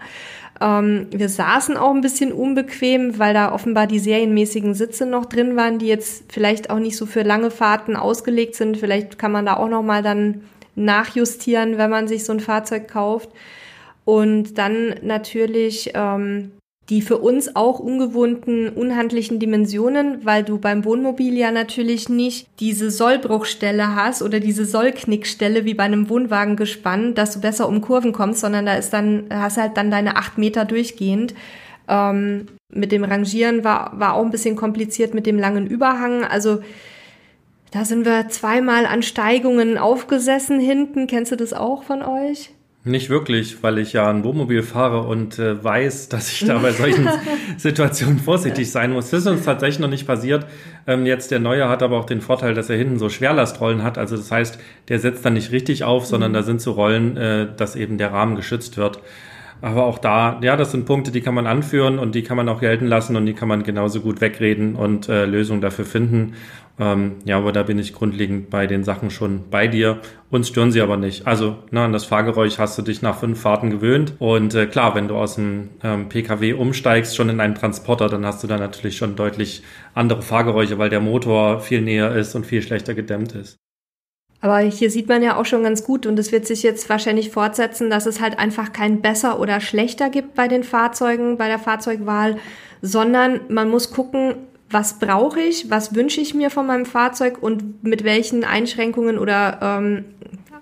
Ähm, 0.61 1.07
wir 1.11 1.29
saßen 1.29 1.77
auch 1.77 1.95
ein 1.95 2.01
bisschen 2.01 2.33
unbequem, 2.33 3.19
weil 3.19 3.35
da 3.35 3.53
offenbar 3.53 3.87
die 3.87 3.99
serienmäßigen 3.99 4.75
Sitze 4.75 5.07
noch 5.07 5.27
drin 5.27 5.57
waren, 5.57 5.79
die 5.79 5.87
jetzt 5.87 6.33
vielleicht 6.33 6.71
auch 6.71 6.79
nicht 6.79 6.97
so 6.97 7.07
für 7.07 7.23
lange 7.23 7.51
Fahrten 7.51 7.97
ausgelegt 7.97 8.55
sind. 8.55 8.79
Vielleicht 8.79 9.19
kann 9.19 9.33
man 9.33 9.47
da 9.47 9.57
auch 9.57 9.69
noch 9.69 9.83
mal 9.83 10.03
dann 10.03 10.43
nachjustieren, 10.75 11.79
wenn 11.79 11.91
man 11.91 12.09
sich 12.09 12.25
so 12.25 12.33
ein 12.33 12.41
Fahrzeug 12.41 12.89
kauft. 12.89 13.31
Und 14.05 14.57
dann 14.57 14.95
natürlich 15.03 15.91
ähm, 15.95 16.53
die 16.89 17.03
für 17.03 17.19
uns 17.19 17.57
auch 17.57 17.81
ungewohnten, 17.81 18.69
unhandlichen 18.69 19.41
Dimensionen, 19.41 20.25
weil 20.25 20.45
du 20.45 20.59
beim 20.59 20.85
Wohnmobil 20.85 21.37
ja 21.37 21.51
natürlich 21.51 22.09
nicht 22.09 22.47
diese 22.61 22.93
Sollbruchstelle 22.93 23.97
hast 23.97 24.23
oder 24.23 24.39
diese 24.39 24.65
Sollknickstelle 24.65 25.65
wie 25.65 25.75
bei 25.75 25.83
einem 25.83 26.09
Wohnwagengespann, 26.09 27.15
dass 27.15 27.33
du 27.33 27.41
besser 27.41 27.69
um 27.69 27.81
Kurven 27.81 28.13
kommst, 28.13 28.41
sondern 28.41 28.67
da 28.67 28.75
ist 28.75 28.93
dann, 28.93 29.25
hast 29.31 29.57
halt 29.57 29.77
dann 29.77 29.91
deine 29.91 30.17
acht 30.17 30.39
Meter 30.39 30.65
durchgehend. 30.65 31.35
Ähm, 31.89 32.47
mit 32.73 32.93
dem 32.93 33.05
Rangieren 33.05 33.65
war, 33.65 33.99
war 33.99 34.15
auch 34.15 34.25
ein 34.25 34.31
bisschen 34.31 34.57
kompliziert 34.57 35.13
mit 35.13 35.27
dem 35.27 35.39
langen 35.39 35.67
Überhang. 35.67 36.25
Also 36.25 36.61
da 37.73 37.85
sind 37.85 38.05
wir 38.05 38.29
zweimal 38.29 38.87
an 38.87 39.03
Steigungen 39.03 39.77
aufgesessen 39.77 40.61
hinten. 40.61 41.09
Kennst 41.09 41.33
du 41.33 41.37
das 41.37 41.53
auch 41.53 41.83
von 41.83 42.03
euch? 42.03 42.51
Nicht 42.87 43.11
wirklich, 43.11 43.65
weil 43.65 43.79
ich 43.79 43.95
ja 43.95 44.09
ein 44.09 44.23
Wohnmobil 44.23 44.63
fahre 44.63 45.01
und 45.01 45.41
äh, 45.41 45.63
weiß, 45.63 46.09
dass 46.09 46.31
ich 46.31 46.47
da 46.47 46.59
bei 46.59 46.71
solchen 46.71 47.09
Situationen 47.57 48.21
vorsichtig 48.21 48.71
sein 48.71 48.93
muss. 48.93 49.11
Das 49.11 49.23
ist 49.23 49.27
uns 49.27 49.45
tatsächlich 49.45 49.81
noch 49.81 49.89
nicht 49.89 50.07
passiert. 50.07 50.47
Ähm, 50.87 51.05
jetzt 51.05 51.33
der 51.33 51.41
neue 51.41 51.69
hat 51.69 51.83
aber 51.83 51.99
auch 51.99 52.05
den 52.05 52.21
Vorteil, 52.21 52.55
dass 52.55 52.71
er 52.71 52.77
hinten 52.77 53.01
so 53.01 53.09
Schwerlastrollen 53.09 53.83
hat. 53.83 53.99
Also 53.99 54.17
das 54.17 54.31
heißt, 54.31 54.61
der 54.87 55.01
setzt 55.01 55.25
dann 55.25 55.33
nicht 55.33 55.51
richtig 55.51 55.83
auf, 55.83 56.07
sondern 56.07 56.31
mhm. 56.31 56.35
da 56.35 56.43
sind 56.45 56.61
so 56.61 56.71
Rollen, 56.71 57.17
äh, 57.17 57.49
dass 57.57 57.75
eben 57.75 57.99
der 57.99 58.13
Rahmen 58.13 58.37
geschützt 58.37 58.77
wird. 58.77 59.01
Aber 59.61 59.85
auch 59.85 59.99
da, 59.99 60.39
ja, 60.43 60.57
das 60.57 60.73
sind 60.73 60.85
Punkte, 60.85 61.11
die 61.11 61.21
kann 61.21 61.35
man 61.35 61.47
anführen 61.47 61.99
und 61.99 62.15
die 62.15 62.23
kann 62.23 62.37
man 62.37 62.49
auch 62.49 62.61
gelten 62.61 62.87
lassen 62.87 63.17
und 63.17 63.27
die 63.27 63.35
kann 63.35 63.49
man 63.49 63.63
genauso 63.63 64.01
gut 64.01 64.21
wegreden 64.21 64.77
und 64.77 65.09
äh, 65.09 65.25
Lösungen 65.25 65.61
dafür 65.61 65.85
finden. 65.85 66.35
Ähm, 66.79 67.17
ja, 67.25 67.39
aber 67.39 67.53
da 67.53 67.63
bin 67.63 67.79
ich 67.79 67.95
grundlegend 67.95 68.51
bei 68.51 68.67
den 68.67 68.85
Sachen 68.85 69.11
schon 69.11 69.49
bei 69.51 69.67
dir. 69.67 69.99
Uns 70.31 70.49
stören 70.49 70.73
sie 70.73 70.83
aber 70.83 70.99
nicht. 70.99 71.27
Also 71.27 71.57
na, 71.71 71.87
an 71.87 71.93
das 71.93 72.05
Fahrgeräusch 72.05 72.59
hast 72.59 72.77
du 72.77 72.83
dich 72.83 73.01
nach 73.01 73.19
fünf 73.19 73.41
Fahrten 73.41 73.71
gewöhnt. 73.71 74.15
Und 74.19 74.55
äh, 74.55 74.67
klar, 74.67 74.95
wenn 74.95 75.09
du 75.09 75.17
aus 75.17 75.37
dem 75.37 75.71
ähm, 75.83 76.09
Pkw 76.09 76.53
umsteigst, 76.53 77.17
schon 77.17 77.31
in 77.31 77.41
einen 77.41 77.55
Transporter, 77.55 78.09
dann 78.09 78.27
hast 78.27 78.43
du 78.43 78.47
da 78.47 78.59
natürlich 78.59 78.99
schon 78.99 79.17
deutlich 79.17 79.63
andere 79.95 80.21
Fahrgeräusche, 80.21 80.79
weil 80.79 80.91
der 80.91 81.01
Motor 81.01 81.61
viel 81.61 81.81
näher 81.81 82.15
ist 82.15 82.35
und 82.35 82.45
viel 82.45 82.61
schlechter 82.61 82.95
gedämmt 82.95 83.35
ist. 83.35 83.57
Aber 84.47 84.59
hier 84.59 84.93
sieht 84.93 85.09
man 85.09 85.25
ja 85.25 85.37
auch 85.37 85.45
schon 85.45 85.65
ganz 85.65 85.83
gut 85.83 86.07
und 86.07 86.17
es 86.21 86.31
wird 86.31 86.47
sich 86.47 86.63
jetzt 86.63 86.89
wahrscheinlich 86.89 87.31
fortsetzen, 87.31 87.91
dass 87.91 88.07
es 88.07 88.21
halt 88.21 88.39
einfach 88.39 88.73
kein 88.73 89.03
besser 89.03 89.41
oder 89.41 89.61
schlechter 89.61 90.09
gibt 90.09 90.37
bei 90.37 90.47
den 90.47 90.63
Fahrzeugen, 90.63 91.37
bei 91.37 91.49
der 91.49 91.59
Fahrzeugwahl, 91.59 92.37
sondern 92.81 93.41
man 93.49 93.69
muss 93.69 93.91
gucken, 93.91 94.37
was 94.71 95.01
brauche 95.01 95.41
ich, 95.41 95.69
was 95.69 95.97
wünsche 95.97 96.21
ich 96.21 96.33
mir 96.33 96.51
von 96.51 96.65
meinem 96.65 96.87
Fahrzeug 96.87 97.43
und 97.43 97.83
mit 97.83 98.05
welchen 98.05 98.45
Einschränkungen 98.45 99.19
oder 99.19 99.59
ähm, 99.61 100.05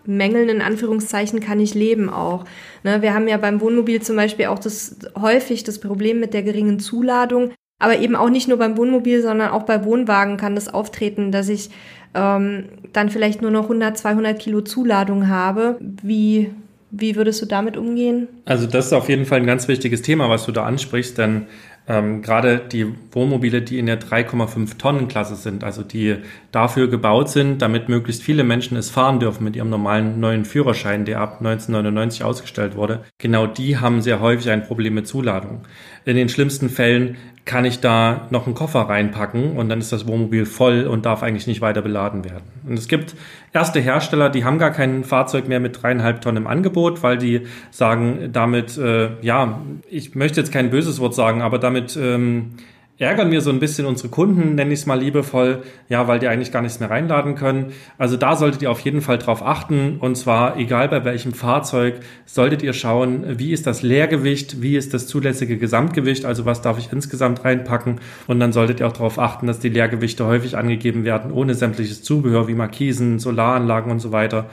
Mängeln 0.06 0.48
in 0.48 0.62
Anführungszeichen 0.62 1.40
kann 1.40 1.60
ich 1.60 1.74
leben 1.74 2.08
auch. 2.08 2.46
Ne, 2.84 3.02
wir 3.02 3.12
haben 3.12 3.28
ja 3.28 3.36
beim 3.36 3.60
Wohnmobil 3.60 4.00
zum 4.00 4.16
Beispiel 4.16 4.46
auch 4.46 4.60
das 4.60 4.96
häufig 5.20 5.62
das 5.62 5.78
Problem 5.78 6.20
mit 6.20 6.32
der 6.32 6.42
geringen 6.42 6.78
Zuladung, 6.80 7.50
aber 7.78 7.98
eben 7.98 8.16
auch 8.16 8.30
nicht 8.30 8.48
nur 8.48 8.56
beim 8.56 8.78
Wohnmobil, 8.78 9.20
sondern 9.20 9.50
auch 9.50 9.64
bei 9.64 9.84
Wohnwagen 9.84 10.38
kann 10.38 10.54
das 10.54 10.72
auftreten, 10.72 11.32
dass 11.32 11.50
ich 11.50 11.68
ähm, 12.14 12.64
dann 12.92 13.10
vielleicht 13.10 13.42
nur 13.42 13.50
noch 13.50 13.64
100, 13.64 13.98
200 13.98 14.38
Kilo 14.38 14.60
Zuladung 14.60 15.28
habe. 15.28 15.78
Wie 16.02 16.50
wie 16.96 17.16
würdest 17.16 17.42
du 17.42 17.46
damit 17.46 17.76
umgehen? 17.76 18.28
Also 18.44 18.68
das 18.68 18.86
ist 18.86 18.92
auf 18.92 19.08
jeden 19.08 19.24
Fall 19.24 19.40
ein 19.40 19.46
ganz 19.46 19.66
wichtiges 19.66 20.02
Thema, 20.02 20.30
was 20.30 20.46
du 20.46 20.52
da 20.52 20.64
ansprichst, 20.64 21.18
denn 21.18 21.46
ähm, 21.86 22.22
gerade 22.22 22.58
die 22.58 22.86
Wohnmobile, 23.12 23.60
die 23.60 23.78
in 23.78 23.86
der 23.86 24.00
3,5 24.00 24.78
Tonnen 24.78 25.08
Klasse 25.08 25.34
sind, 25.34 25.64
also 25.64 25.82
die 25.82 26.16
dafür 26.50 26.88
gebaut 26.88 27.30
sind, 27.30 27.60
damit 27.60 27.88
möglichst 27.88 28.22
viele 28.22 28.44
Menschen 28.44 28.76
es 28.76 28.90
fahren 28.90 29.20
dürfen 29.20 29.44
mit 29.44 29.56
ihrem 29.56 29.68
normalen 29.70 30.20
neuen 30.20 30.44
Führerschein, 30.44 31.04
der 31.04 31.20
ab 31.20 31.38
1999 31.40 32.24
ausgestellt 32.24 32.76
wurde, 32.76 33.04
genau 33.18 33.46
die 33.46 33.78
haben 33.78 34.00
sehr 34.00 34.20
häufig 34.20 34.48
ein 34.50 34.62
Problem 34.62 34.94
mit 34.94 35.06
Zuladung. 35.06 35.62
In 36.06 36.16
den 36.16 36.28
schlimmsten 36.28 36.70
Fällen 36.70 37.16
kann 37.44 37.66
ich 37.66 37.80
da 37.80 38.26
noch 38.30 38.46
einen 38.46 38.54
Koffer 38.54 38.80
reinpacken 38.80 39.56
und 39.56 39.68
dann 39.68 39.78
ist 39.78 39.92
das 39.92 40.06
Wohnmobil 40.06 40.46
voll 40.46 40.86
und 40.86 41.04
darf 41.04 41.22
eigentlich 41.22 41.46
nicht 41.46 41.60
weiter 41.60 41.82
beladen 41.82 42.24
werden. 42.24 42.44
Und 42.66 42.78
es 42.78 42.88
gibt 42.88 43.14
erste 43.52 43.80
Hersteller, 43.80 44.30
die 44.30 44.44
haben 44.44 44.58
gar 44.58 44.70
kein 44.70 45.04
Fahrzeug 45.04 45.46
mehr 45.46 45.60
mit 45.60 45.82
dreieinhalb 45.82 46.22
Tonnen 46.22 46.38
im 46.38 46.46
Angebot, 46.46 47.02
weil 47.02 47.18
die 47.18 47.42
sagen 47.70 48.30
damit, 48.32 48.78
äh, 48.78 49.10
ja, 49.20 49.60
ich 49.90 50.14
möchte 50.14 50.40
jetzt 50.40 50.52
kein 50.52 50.70
böses 50.70 51.00
Wort 51.00 51.14
sagen, 51.14 51.42
aber 51.42 51.58
damit 51.58 51.98
ähm, 52.00 52.52
ärgern 52.98 53.32
wir 53.32 53.40
so 53.40 53.50
ein 53.50 53.58
bisschen 53.58 53.86
unsere 53.86 54.08
Kunden, 54.08 54.54
nenne 54.54 54.72
ich 54.72 54.80
es 54.80 54.86
mal 54.86 55.00
liebevoll, 55.00 55.62
ja, 55.88 56.06
weil 56.06 56.20
die 56.20 56.28
eigentlich 56.28 56.52
gar 56.52 56.62
nichts 56.62 56.78
mehr 56.78 56.90
reinladen 56.90 57.34
können. 57.34 57.72
Also 57.98 58.16
da 58.16 58.36
solltet 58.36 58.62
ihr 58.62 58.70
auf 58.70 58.80
jeden 58.80 59.00
Fall 59.00 59.18
drauf 59.18 59.44
achten 59.44 59.98
und 59.98 60.16
zwar 60.16 60.56
egal 60.56 60.88
bei 60.88 61.04
welchem 61.04 61.32
Fahrzeug, 61.32 61.96
solltet 62.24 62.62
ihr 62.62 62.72
schauen, 62.72 63.38
wie 63.38 63.52
ist 63.52 63.66
das 63.66 63.82
Leergewicht, 63.82 64.62
wie 64.62 64.76
ist 64.76 64.94
das 64.94 65.08
zulässige 65.08 65.58
Gesamtgewicht, 65.58 66.24
also 66.24 66.44
was 66.44 66.62
darf 66.62 66.78
ich 66.78 66.92
insgesamt 66.92 67.44
reinpacken 67.44 68.00
und 68.28 68.38
dann 68.38 68.52
solltet 68.52 68.80
ihr 68.80 68.86
auch 68.86 68.92
darauf 68.92 69.18
achten, 69.18 69.48
dass 69.48 69.58
die 69.58 69.70
Leergewichte 69.70 70.24
häufig 70.26 70.56
angegeben 70.56 71.04
werden, 71.04 71.32
ohne 71.32 71.54
sämtliches 71.54 72.02
Zubehör 72.02 72.46
wie 72.46 72.54
Markisen, 72.54 73.18
Solaranlagen 73.18 73.90
und 73.90 73.98
so 73.98 74.12
weiter. 74.12 74.46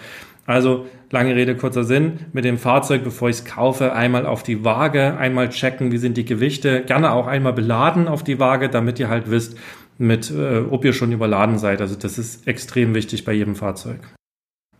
Also 0.47 0.87
lange 1.11 1.35
Rede, 1.35 1.55
kurzer 1.55 1.83
Sinn, 1.83 2.19
mit 2.33 2.45
dem 2.45 2.57
Fahrzeug, 2.57 3.03
bevor 3.03 3.29
ich 3.29 3.37
es 3.37 3.45
kaufe, 3.45 3.93
einmal 3.93 4.25
auf 4.25 4.43
die 4.43 4.63
Waage, 4.63 5.17
einmal 5.17 5.49
checken, 5.49 5.91
wie 5.91 5.97
sind 5.97 6.17
die 6.17 6.25
Gewichte, 6.25 6.83
gerne 6.83 7.11
auch 7.11 7.27
einmal 7.27 7.53
beladen 7.53 8.07
auf 8.07 8.23
die 8.23 8.39
Waage, 8.39 8.69
damit 8.69 8.99
ihr 8.99 9.09
halt 9.09 9.29
wisst, 9.29 9.57
mit, 9.97 10.31
äh, 10.31 10.59
ob 10.69 10.83
ihr 10.85 10.93
schon 10.93 11.11
überladen 11.11 11.57
seid. 11.57 11.81
Also 11.81 11.95
das 11.95 12.17
ist 12.17 12.47
extrem 12.47 12.95
wichtig 12.95 13.23
bei 13.23 13.33
jedem 13.33 13.55
Fahrzeug. 13.55 13.99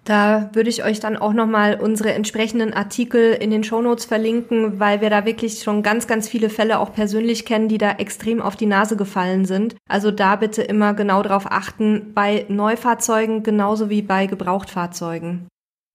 Da 0.03 0.49
würde 0.53 0.69
ich 0.69 0.83
euch 0.83 0.99
dann 0.99 1.15
auch 1.15 1.31
nochmal 1.31 1.79
unsere 1.79 2.11
entsprechenden 2.13 2.73
Artikel 2.73 3.33
in 3.33 3.51
den 3.51 3.63
Shownotes 3.63 4.05
verlinken, 4.05 4.79
weil 4.79 4.99
wir 4.99 5.11
da 5.11 5.25
wirklich 5.25 5.61
schon 5.61 5.83
ganz, 5.83 6.07
ganz 6.07 6.27
viele 6.27 6.49
Fälle 6.49 6.79
auch 6.79 6.91
persönlich 6.91 7.45
kennen, 7.45 7.67
die 7.67 7.77
da 7.77 7.91
extrem 7.91 8.41
auf 8.41 8.55
die 8.55 8.65
Nase 8.65 8.97
gefallen 8.97 9.45
sind. 9.45 9.75
Also 9.87 10.09
da 10.09 10.37
bitte 10.37 10.63
immer 10.63 10.95
genau 10.95 11.21
drauf 11.21 11.45
achten, 11.47 12.13
bei 12.15 12.45
Neufahrzeugen 12.49 13.43
genauso 13.43 13.91
wie 13.91 14.01
bei 14.01 14.25
Gebrauchtfahrzeugen. 14.25 15.47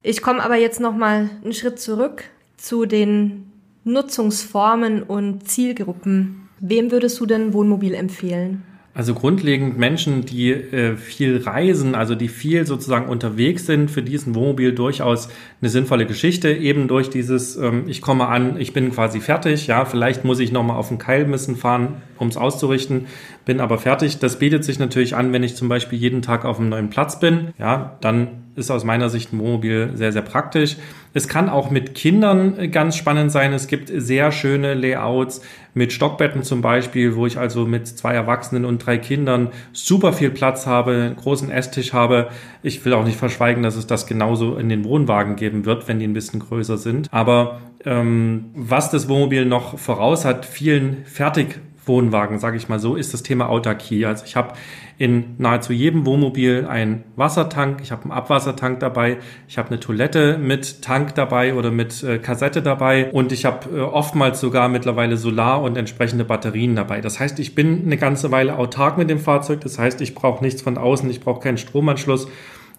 Ich 0.08 0.22
komme 0.22 0.40
aber 0.40 0.54
jetzt 0.54 0.78
nochmal 0.78 1.30
einen 1.42 1.52
Schritt 1.52 1.80
zurück 1.80 2.22
zu 2.56 2.86
den 2.86 3.50
Nutzungsformen 3.82 5.02
und 5.02 5.48
Zielgruppen. 5.48 6.48
Wem 6.60 6.92
würdest 6.92 7.18
du 7.18 7.26
denn 7.26 7.52
Wohnmobil 7.52 7.92
empfehlen? 7.92 8.62
Also 8.94 9.14
grundlegend 9.14 9.78
Menschen, 9.78 10.24
die 10.24 10.52
äh, 10.52 10.96
viel 10.96 11.42
reisen, 11.42 11.96
also 11.96 12.14
die 12.14 12.28
viel 12.28 12.68
sozusagen 12.68 13.08
unterwegs 13.08 13.66
sind, 13.66 13.90
für 13.90 14.00
diesen 14.00 14.36
Wohnmobil 14.36 14.72
durchaus 14.72 15.28
eine 15.60 15.70
sinnvolle 15.70 16.06
Geschichte, 16.06 16.52
eben 16.52 16.86
durch 16.86 17.10
dieses, 17.10 17.56
ähm, 17.56 17.88
ich 17.88 18.00
komme 18.00 18.28
an, 18.28 18.60
ich 18.60 18.72
bin 18.72 18.92
quasi 18.92 19.18
fertig, 19.18 19.66
ja, 19.66 19.84
vielleicht 19.86 20.24
muss 20.24 20.38
ich 20.38 20.52
nochmal 20.52 20.76
auf 20.76 20.86
den 20.86 20.98
Keilmissen 20.98 21.56
fahren, 21.56 22.00
um 22.16 22.28
es 22.28 22.36
auszurichten, 22.36 23.06
bin 23.44 23.58
aber 23.58 23.78
fertig. 23.78 24.20
Das 24.20 24.38
bietet 24.38 24.62
sich 24.62 24.78
natürlich 24.78 25.16
an, 25.16 25.32
wenn 25.32 25.42
ich 25.42 25.56
zum 25.56 25.68
Beispiel 25.68 25.98
jeden 25.98 26.22
Tag 26.22 26.44
auf 26.44 26.60
einem 26.60 26.68
neuen 26.68 26.90
Platz 26.90 27.18
bin, 27.18 27.48
ja, 27.58 27.98
dann 28.00 28.45
ist 28.56 28.70
aus 28.70 28.84
meiner 28.84 29.08
Sicht 29.10 29.32
ein 29.32 29.38
Wohnmobil 29.38 29.90
sehr, 29.94 30.12
sehr 30.12 30.22
praktisch. 30.22 30.76
Es 31.14 31.28
kann 31.28 31.48
auch 31.48 31.70
mit 31.70 31.94
Kindern 31.94 32.70
ganz 32.70 32.96
spannend 32.96 33.30
sein. 33.30 33.52
Es 33.52 33.68
gibt 33.68 33.90
sehr 33.94 34.32
schöne 34.32 34.74
Layouts 34.74 35.42
mit 35.74 35.92
Stockbetten 35.92 36.42
zum 36.42 36.62
Beispiel, 36.62 37.16
wo 37.16 37.26
ich 37.26 37.38
also 37.38 37.66
mit 37.66 37.86
zwei 37.86 38.14
Erwachsenen 38.14 38.64
und 38.64 38.84
drei 38.84 38.98
Kindern 38.98 39.50
super 39.72 40.12
viel 40.12 40.30
Platz 40.30 40.66
habe, 40.66 40.92
einen 40.92 41.16
großen 41.16 41.50
Esstisch 41.50 41.92
habe. 41.92 42.28
Ich 42.62 42.84
will 42.84 42.94
auch 42.94 43.04
nicht 43.04 43.18
verschweigen, 43.18 43.62
dass 43.62 43.76
es 43.76 43.86
das 43.86 44.06
genauso 44.06 44.56
in 44.56 44.68
den 44.68 44.84
Wohnwagen 44.84 45.36
geben 45.36 45.64
wird, 45.64 45.86
wenn 45.86 45.98
die 45.98 46.06
ein 46.06 46.14
bisschen 46.14 46.40
größer 46.40 46.78
sind. 46.78 47.08
Aber 47.12 47.60
ähm, 47.84 48.46
was 48.54 48.90
das 48.90 49.08
Wohnmobil 49.08 49.44
noch 49.44 49.78
voraus 49.78 50.24
hat, 50.24 50.46
vielen 50.46 51.04
fertig 51.04 51.60
Wohnwagen, 51.86 52.38
sage 52.38 52.56
ich 52.56 52.68
mal 52.68 52.78
so, 52.78 52.96
ist 52.96 53.14
das 53.14 53.22
Thema 53.22 53.48
Autarkie. 53.48 54.04
Also 54.04 54.24
ich 54.24 54.36
habe 54.36 54.54
in 54.98 55.36
nahezu 55.38 55.72
jedem 55.72 56.04
Wohnmobil 56.06 56.66
einen 56.66 57.04
Wassertank, 57.16 57.80
ich 57.82 57.92
habe 57.92 58.02
einen 58.02 58.12
Abwassertank 58.12 58.80
dabei, 58.80 59.18
ich 59.46 59.58
habe 59.58 59.68
eine 59.68 59.80
Toilette 59.80 60.38
mit 60.38 60.82
Tank 60.82 61.14
dabei 61.14 61.54
oder 61.54 61.70
mit 61.70 62.02
äh, 62.02 62.18
Kassette 62.18 62.62
dabei 62.62 63.10
und 63.12 63.30
ich 63.30 63.44
habe 63.44 63.76
äh, 63.76 63.80
oftmals 63.80 64.40
sogar 64.40 64.68
mittlerweile 64.68 65.16
Solar 65.16 65.62
und 65.62 65.76
entsprechende 65.76 66.24
Batterien 66.24 66.74
dabei. 66.74 67.00
Das 67.00 67.20
heißt, 67.20 67.38
ich 67.38 67.54
bin 67.54 67.84
eine 67.84 67.96
ganze 67.96 68.30
Weile 68.30 68.58
autark 68.58 68.98
mit 68.98 69.10
dem 69.10 69.18
Fahrzeug. 69.18 69.60
Das 69.60 69.78
heißt, 69.78 70.00
ich 70.00 70.14
brauche 70.14 70.42
nichts 70.42 70.62
von 70.62 70.78
außen, 70.78 71.08
ich 71.10 71.20
brauche 71.20 71.40
keinen 71.40 71.58
Stromanschluss 71.58 72.28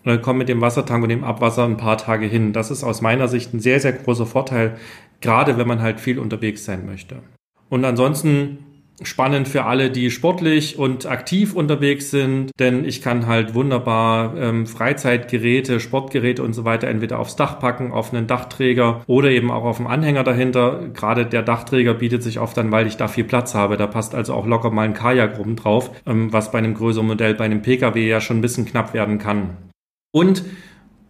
und 0.03 0.21
komme 0.21 0.39
mit 0.39 0.49
dem 0.49 0.61
Wassertank 0.61 1.03
und 1.03 1.09
dem 1.09 1.23
Abwasser 1.23 1.65
ein 1.65 1.77
paar 1.77 1.97
Tage 1.97 2.25
hin. 2.25 2.53
Das 2.53 2.71
ist 2.71 2.83
aus 2.83 3.01
meiner 3.01 3.27
Sicht 3.27 3.53
ein 3.53 3.59
sehr, 3.59 3.79
sehr 3.79 3.93
großer 3.93 4.25
Vorteil, 4.25 4.77
gerade 5.21 5.57
wenn 5.57 5.67
man 5.67 5.81
halt 5.81 5.99
viel 5.99 6.19
unterwegs 6.19 6.65
sein 6.65 6.85
möchte. 6.85 7.17
Und 7.69 7.83
ansonsten 7.83 8.59
spannend 9.03 9.47
für 9.47 9.65
alle, 9.65 9.91
die 9.91 10.09
sportlich 10.09 10.79
und 10.79 11.05
aktiv 11.05 11.53
unterwegs 11.53 12.09
sind, 12.09 12.51
denn 12.59 12.83
ich 12.83 13.01
kann 13.01 13.27
halt 13.27 13.53
wunderbar 13.53 14.35
ähm, 14.37 14.65
Freizeitgeräte, 14.65 15.79
Sportgeräte 15.79 16.41
und 16.41 16.53
so 16.53 16.65
weiter 16.65 16.87
entweder 16.87 17.19
aufs 17.19 17.35
Dach 17.35 17.59
packen, 17.59 17.91
auf 17.91 18.13
einen 18.13 18.25
Dachträger 18.25 19.03
oder 19.05 19.29
eben 19.29 19.51
auch 19.51 19.65
auf 19.65 19.77
dem 19.77 19.87
Anhänger 19.87 20.23
dahinter. 20.23 20.89
Gerade 20.93 21.25
der 21.27 21.43
Dachträger 21.43 21.93
bietet 21.93 22.23
sich 22.23 22.39
oft 22.39 22.57
an, 22.57 22.71
weil 22.71 22.87
ich 22.87 22.97
da 22.97 23.07
viel 23.07 23.25
Platz 23.25 23.53
habe. 23.53 23.77
Da 23.77 23.85
passt 23.85 24.15
also 24.15 24.33
auch 24.33 24.47
locker 24.47 24.71
mal 24.71 24.83
ein 24.83 24.95
Kajak 24.95 25.37
rum 25.37 25.55
drauf, 25.55 25.91
ähm, 26.07 26.33
was 26.33 26.51
bei 26.51 26.57
einem 26.57 26.73
größeren 26.73 27.05
Modell, 27.05 27.35
bei 27.35 27.45
einem 27.45 27.61
Pkw 27.61 28.07
ja 28.07 28.19
schon 28.19 28.39
ein 28.39 28.41
bisschen 28.41 28.65
knapp 28.65 28.93
werden 28.95 29.19
kann. 29.19 29.57
Und 30.11 30.43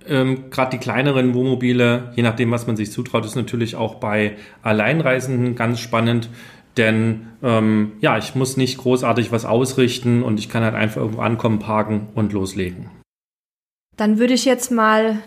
ähm, 0.09 0.49
Gerade 0.49 0.71
die 0.71 0.77
kleineren 0.77 1.33
Wohnmobile, 1.33 2.11
je 2.15 2.23
nachdem, 2.23 2.51
was 2.51 2.67
man 2.67 2.75
sich 2.75 2.91
zutraut, 2.91 3.25
ist 3.25 3.35
natürlich 3.35 3.75
auch 3.75 3.95
bei 3.95 4.37
Alleinreisenden 4.61 5.55
ganz 5.55 5.79
spannend. 5.79 6.29
Denn 6.77 7.27
ähm, 7.43 7.93
ja, 7.99 8.17
ich 8.17 8.35
muss 8.35 8.57
nicht 8.57 8.77
großartig 8.77 9.31
was 9.31 9.45
ausrichten 9.45 10.23
und 10.23 10.39
ich 10.39 10.49
kann 10.49 10.63
halt 10.63 10.75
einfach 10.75 11.01
irgendwo 11.01 11.21
ankommen, 11.21 11.59
parken 11.59 12.09
und 12.15 12.33
loslegen. 12.33 12.89
Dann 13.95 14.19
würde 14.19 14.33
ich 14.33 14.45
jetzt 14.45 14.71
mal 14.71 15.19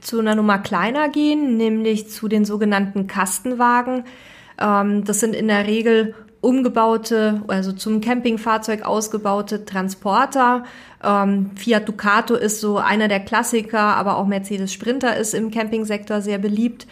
zu 0.00 0.18
einer 0.18 0.34
Nummer 0.34 0.58
kleiner 0.58 1.08
gehen, 1.08 1.56
nämlich 1.56 2.10
zu 2.10 2.28
den 2.28 2.44
sogenannten 2.44 3.06
Kastenwagen. 3.06 4.04
Ähm, 4.60 5.04
das 5.04 5.20
sind 5.20 5.34
in 5.34 5.48
der 5.48 5.66
Regel 5.66 6.14
umgebaute, 6.40 7.42
also 7.48 7.72
zum 7.72 8.00
Campingfahrzeug 8.00 8.82
ausgebaute 8.82 9.64
Transporter. 9.64 10.64
Ähm, 11.02 11.50
Fiat 11.56 11.88
Ducato 11.88 12.34
ist 12.34 12.60
so 12.60 12.78
einer 12.78 13.08
der 13.08 13.20
Klassiker, 13.20 13.96
aber 13.96 14.16
auch 14.16 14.26
Mercedes 14.26 14.72
Sprinter 14.72 15.16
ist 15.16 15.34
im 15.34 15.50
Campingsektor 15.50 16.20
sehr 16.20 16.38
beliebt. 16.38 16.86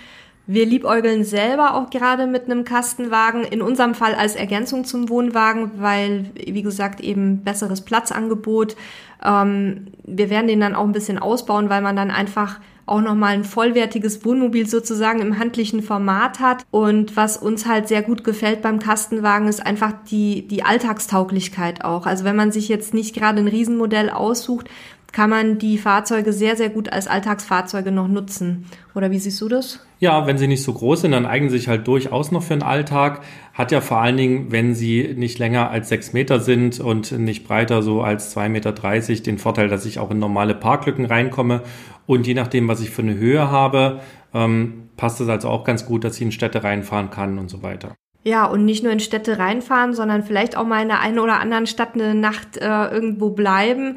Wir 0.47 0.67
liebäugeln 0.67 1.25
selber 1.25 1.75
auch 1.75 1.89
gerade 1.89 2.27
mit 2.27 2.45
einem 2.45 2.65
Kastenwagen, 2.65 3.45
in 3.45 3.63
unserem 3.63 3.95
Fall 3.95 4.15
als 4.15 4.37
Ergänzung 4.37 4.85
zum 4.85 5.09
Wohnwagen, 5.09 5.71
weil, 5.77 6.31
wie 6.35 6.63
gesagt, 6.63 7.01
eben 7.01 7.43
besseres 7.43 7.81
Platzangebot. 7.81 8.77
Ähm, 9.25 9.87
wir 10.05 10.29
werden 10.29 10.49
den 10.49 10.61
dann 10.61 10.75
auch 10.75 10.85
ein 10.85 10.93
bisschen 10.93 11.19
ausbauen, 11.19 11.71
weil 11.71 11.81
man 11.81 11.97
dann 11.97 12.11
einfach 12.11 12.61
auch 12.87 13.01
nochmal 13.01 13.33
ein 13.33 13.45
vollwertiges 13.45 14.25
Wohnmobil 14.25 14.67
sozusagen 14.67 15.21
im 15.21 15.39
handlichen 15.39 15.83
Format 15.83 16.41
hat. 16.41 16.67
Und 16.71 17.17
was 17.17 17.39
uns 17.39 17.67
halt 17.67 17.89
sehr 17.89 18.03
gut 18.03 18.25
gefällt 18.25 18.61
beim 18.61 18.79
Kastenwagen 18.79 19.49
ist 19.49 19.65
einfach 19.65 19.93
die, 20.11 20.47
die 20.47 20.63
Alltagstauglichkeit 20.63 21.85
auch. 21.85 22.05
Also 22.05 22.25
wenn 22.25 22.37
man 22.37 22.53
sich 22.53 22.69
jetzt 22.69 22.93
nicht 22.93 23.15
gerade 23.15 23.39
ein 23.39 23.49
Riesenmodell 23.49 24.11
aussucht, 24.11 24.69
kann 25.15 25.31
man 25.31 25.59
die 25.59 25.79
Fahrzeuge 25.79 26.33
sehr, 26.33 26.57
sehr 26.57 26.71
gut 26.71 26.93
als 26.93 27.07
Alltagsfahrzeuge 27.07 27.93
noch 27.93 28.09
nutzen. 28.09 28.67
Oder 28.97 29.13
wie 29.13 29.21
siehst 29.21 29.41
du 29.41 29.49
das? 29.49 29.79
Ja, 30.01 30.27
wenn 30.27 30.39
sie 30.39 30.49
nicht 30.49 30.65
so 30.65 30.73
groß 30.73 31.03
sind, 31.03 31.13
dann 31.13 31.25
eignen 31.25 31.51
sie 31.51 31.59
sich 31.59 31.69
halt 31.69 31.87
durchaus 31.87 32.33
noch 32.33 32.43
für 32.43 32.55
den 32.55 32.65
Alltag. 32.65 33.21
Hat 33.53 33.71
ja 33.71 33.81
vor 33.81 33.99
allen 33.99 34.17
Dingen, 34.17 34.51
wenn 34.51 34.75
sie 34.75 35.15
nicht 35.17 35.39
länger 35.39 35.71
als 35.71 35.89
sechs 35.89 36.13
Meter 36.13 36.41
sind 36.41 36.81
und 36.81 37.13
nicht 37.13 37.47
breiter 37.47 37.81
so 37.81 38.03
als 38.03 38.31
zwei 38.31 38.49
Meter 38.49 38.73
dreißig, 38.73 39.23
den 39.23 39.39
Vorteil, 39.39 39.69
dass 39.69 39.87
ich 39.87 40.01
auch 40.01 40.11
in 40.11 40.19
normale 40.19 40.57
Parklücken 40.57 41.05
reinkomme. 41.05 41.63
Und 42.07 42.27
je 42.27 42.35
nachdem, 42.35 42.67
was 42.67 42.81
ich 42.81 42.91
für 42.91 43.03
eine 43.03 43.15
Höhe 43.15 43.53
habe, 43.53 44.01
ähm, 44.35 44.89
passt 44.97 45.21
es 45.21 45.29
also 45.29 45.49
auch 45.49 45.63
ganz 45.63 45.87
gut, 45.87 46.03
dass 46.03 46.17
ich 46.17 46.23
in 46.23 46.33
Städte 46.33 46.65
reinfahren 46.65 47.11
kann 47.11 47.39
und 47.39 47.49
so 47.49 47.63
weiter. 47.63 47.95
Ja, 48.25 48.47
und 48.47 48.65
nicht 48.65 48.83
nur 48.83 48.91
in 48.91 49.01
Städte 49.01 49.39
reinfahren, 49.39 49.95
sondern 49.95 50.25
vielleicht 50.25 50.57
auch 50.57 50.67
mal 50.67 50.83
in 50.83 50.89
der 50.89 51.01
einen 51.01 51.21
oder 51.21 51.39
anderen 51.39 51.69
Stadt 51.69 51.95
eine 51.95 52.17
Nacht 52.17 52.57
äh, 52.57 52.89
irgendwo 52.89 53.31
bleiben. 53.31 53.97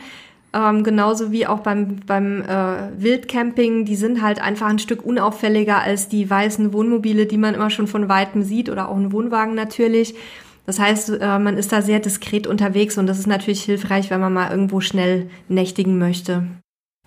Ähm, 0.58 0.84
genauso 0.84 1.32
wie 1.32 1.46
auch 1.46 1.60
beim, 1.60 1.98
beim 2.08 2.42
äh, 2.42 2.90
Wildcamping, 2.98 3.86
die 3.86 3.96
sind 3.96 4.24
halt 4.24 4.42
einfach 4.42 4.66
ein 4.68 4.80
Stück 4.80 5.06
unauffälliger 5.06 5.80
als 5.80 6.10
die 6.10 6.28
weißen 6.28 6.74
Wohnmobile, 6.74 7.28
die 7.28 7.38
man 7.38 7.54
immer 7.54 7.70
schon 7.70 7.86
von 7.86 8.10
weitem 8.10 8.42
sieht 8.42 8.70
oder 8.70 8.90
auch 8.90 8.98
ein 8.98 9.12
Wohnwagen 9.12 9.54
natürlich. 9.54 10.16
Das 10.66 10.80
heißt, 10.80 11.22
äh, 11.22 11.38
man 11.38 11.58
ist 11.58 11.72
da 11.72 11.84
sehr 11.84 12.00
diskret 12.00 12.48
unterwegs 12.48 12.98
und 12.98 13.06
das 13.06 13.20
ist 13.20 13.28
natürlich 13.28 13.62
hilfreich, 13.62 14.10
wenn 14.10 14.20
man 14.20 14.34
mal 14.34 14.50
irgendwo 14.50 14.82
schnell 14.82 15.30
nächtigen 15.48 16.00
möchte. 16.00 16.48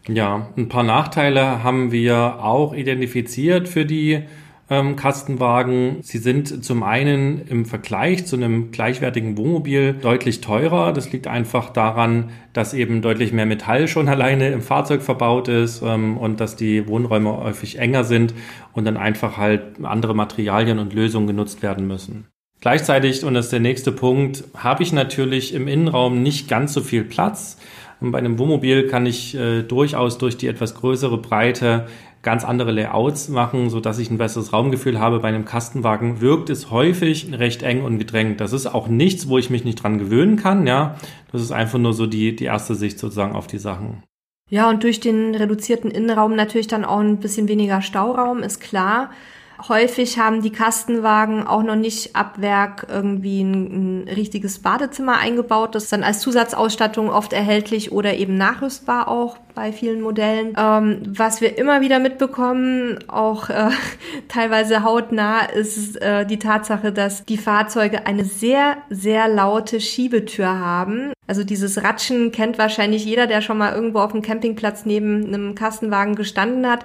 Ja, 0.07 0.49
ein 0.57 0.69
paar 0.69 0.85
Nachteile 0.85 1.65
haben 1.65 1.91
wir 1.91 2.45
auch 2.45 2.73
identifiziert 2.73 3.69
für 3.69 3.85
die 3.85 4.23
ähm, 4.71 4.95
Kastenwagen. 4.95 5.99
Sie 6.01 6.19
sind 6.19 6.65
zum 6.65 6.83
einen 6.85 7.47
im 7.47 7.67
Vergleich 7.67 8.25
zu 8.25 8.37
einem 8.37 8.71
gleichwertigen 8.71 9.37
Wohnmobil 9.37 9.95
deutlich 9.95 10.41
teurer. 10.41 10.93
Das 10.93 11.13
liegt 11.13 11.27
einfach 11.27 11.71
daran, 11.71 12.31
dass 12.53 12.73
eben 12.73 13.03
deutlich 13.03 13.33
mehr 13.33 13.47
Metall 13.47 13.89
schon 13.89 14.09
alleine 14.09 14.49
im 14.51 14.63
Fahrzeug 14.63 15.03
verbaut 15.03 15.49
ist 15.49 15.83
ähm, 15.83 16.17
und 16.17 16.41
dass 16.41 16.55
die 16.57 16.87
Wohnräume 16.87 17.37
häufig 17.37 17.79
enger 17.79 18.05
sind 18.05 18.33
und 18.73 18.85
dann 18.85 18.97
einfach 18.97 19.37
halt 19.37 19.85
andere 19.85 20.15
Materialien 20.15 20.79
und 20.79 20.95
Lösungen 20.95 21.27
genutzt 21.27 21.63
werden 21.63 21.87
müssen. 21.87 22.29
Gleichzeitig, 22.61 23.25
und 23.25 23.35
das 23.35 23.47
ist 23.47 23.53
der 23.53 23.61
nächste 23.61 23.91
Punkt, 23.91 24.45
habe 24.55 24.83
ich 24.83 24.93
natürlich 24.93 25.55
im 25.55 25.67
Innenraum 25.67 26.23
nicht 26.23 26.49
ganz 26.49 26.75
so 26.75 26.83
viel 26.83 27.05
Platz. 27.05 27.57
Und 28.01 28.13
bei 28.13 28.19
einem 28.19 28.39
Wohnmobil 28.39 28.87
kann 28.87 29.07
ich 29.07 29.35
äh, 29.35 29.63
durchaus 29.63 30.19
durch 30.19 30.37
die 30.37 30.47
etwas 30.47 30.75
größere 30.75 31.19
Breite 31.19 31.87
ganz 32.23 32.45
andere 32.45 32.71
Layouts 32.71 33.29
machen, 33.29 33.71
so 33.71 33.81
dass 33.81 33.99
ich 33.99 34.11
ein 34.11 34.19
besseres 34.19 34.53
Raumgefühl 34.53 35.01
habe. 35.01 35.21
Bei 35.21 35.29
einem 35.29 35.45
Kastenwagen 35.45 36.21
wirkt 36.21 36.51
es 36.51 36.71
häufig 36.71 37.33
recht 37.33 37.63
eng 37.63 37.83
und 37.83 37.99
gedrängt. 37.99 38.41
Das 38.41 38.53
ist 38.53 38.67
auch 38.67 38.89
nichts, 38.89 39.29
wo 39.29 39.39
ich 39.39 39.51
mich 39.51 39.65
nicht 39.65 39.83
dran 39.83 39.99
gewöhnen 39.99 40.37
kann, 40.37 40.67
ja. 40.67 40.97
Das 41.33 41.41
ist 41.41 41.53
einfach 41.53 41.79
nur 41.79 41.95
so 41.95 42.07
die, 42.07 42.37
die 42.37 42.45
erste 42.45 42.75
Sicht 42.75 42.99
sozusagen 42.99 43.35
auf 43.35 43.47
die 43.47 43.59
Sachen. 43.59 44.03
Ja, 44.51 44.69
und 44.69 44.83
durch 44.83 45.01
den 45.01 45.35
reduzierten 45.35 45.91
Innenraum 45.91 46.35
natürlich 46.35 46.67
dann 46.67 46.85
auch 46.85 46.99
ein 46.99 47.21
bisschen 47.21 47.49
weniger 47.49 47.83
Stauraum, 47.83 48.43
ist 48.43 48.61
klar. 48.61 49.11
Häufig 49.69 50.19
haben 50.19 50.43
die 50.43 50.53
Kastenwagen 50.53 51.47
auch 51.47 51.63
noch 51.63 51.77
nicht 51.77 52.17
ab 52.17 52.41
Werk 52.41 52.87
irgendwie 52.89 53.43
ein, 53.43 54.05
ein, 54.05 54.09
richtiges 54.09 54.61
Badezimmer 54.61 55.19
eingebaut. 55.19 55.75
Das 55.75 55.85
ist 55.85 55.93
dann 55.93 56.03
als 56.03 56.21
Zusatzausstattung 56.21 57.11
oft 57.11 57.33
erhältlich 57.33 57.93
oder 57.93 58.15
eben 58.15 58.37
nachrüstbar 58.37 59.09
auch 59.09 59.37
bei 59.55 59.73
vielen 59.73 60.01
Modellen. 60.01 60.55
Ähm, 60.57 61.03
was 61.07 61.41
wir 61.41 61.59
immer 61.59 61.81
wieder 61.81 61.99
mitbekommen, 61.99 62.99
auch 63.09 63.51
äh, 63.51 63.71
teilweise 64.29 64.83
hautnah, 64.83 65.41
ist 65.41 66.01
äh, 66.01 66.25
die 66.25 66.39
Tatsache, 66.39 66.93
dass 66.93 67.25
die 67.25 67.39
Fahrzeuge 67.39 68.07
eine 68.07 68.25
sehr, 68.25 68.79
sehr 68.89 69.29
laute 69.29 69.81
Schiebetür 69.81 70.59
haben. 70.59 71.13
Also 71.27 71.45
dieses 71.45 71.83
Ratschen 71.83 72.33
kennt 72.33 72.59
wahrscheinlich 72.59 73.05
jeder, 73.05 73.27
der 73.27 73.41
schon 73.41 73.59
mal 73.59 73.75
irgendwo 73.75 73.99
auf 73.99 74.13
dem 74.13 74.23
Campingplatz 74.23 74.87
neben 74.87 75.27
einem 75.27 75.55
Kastenwagen 75.55 76.15
gestanden 76.15 76.69
hat 76.69 76.85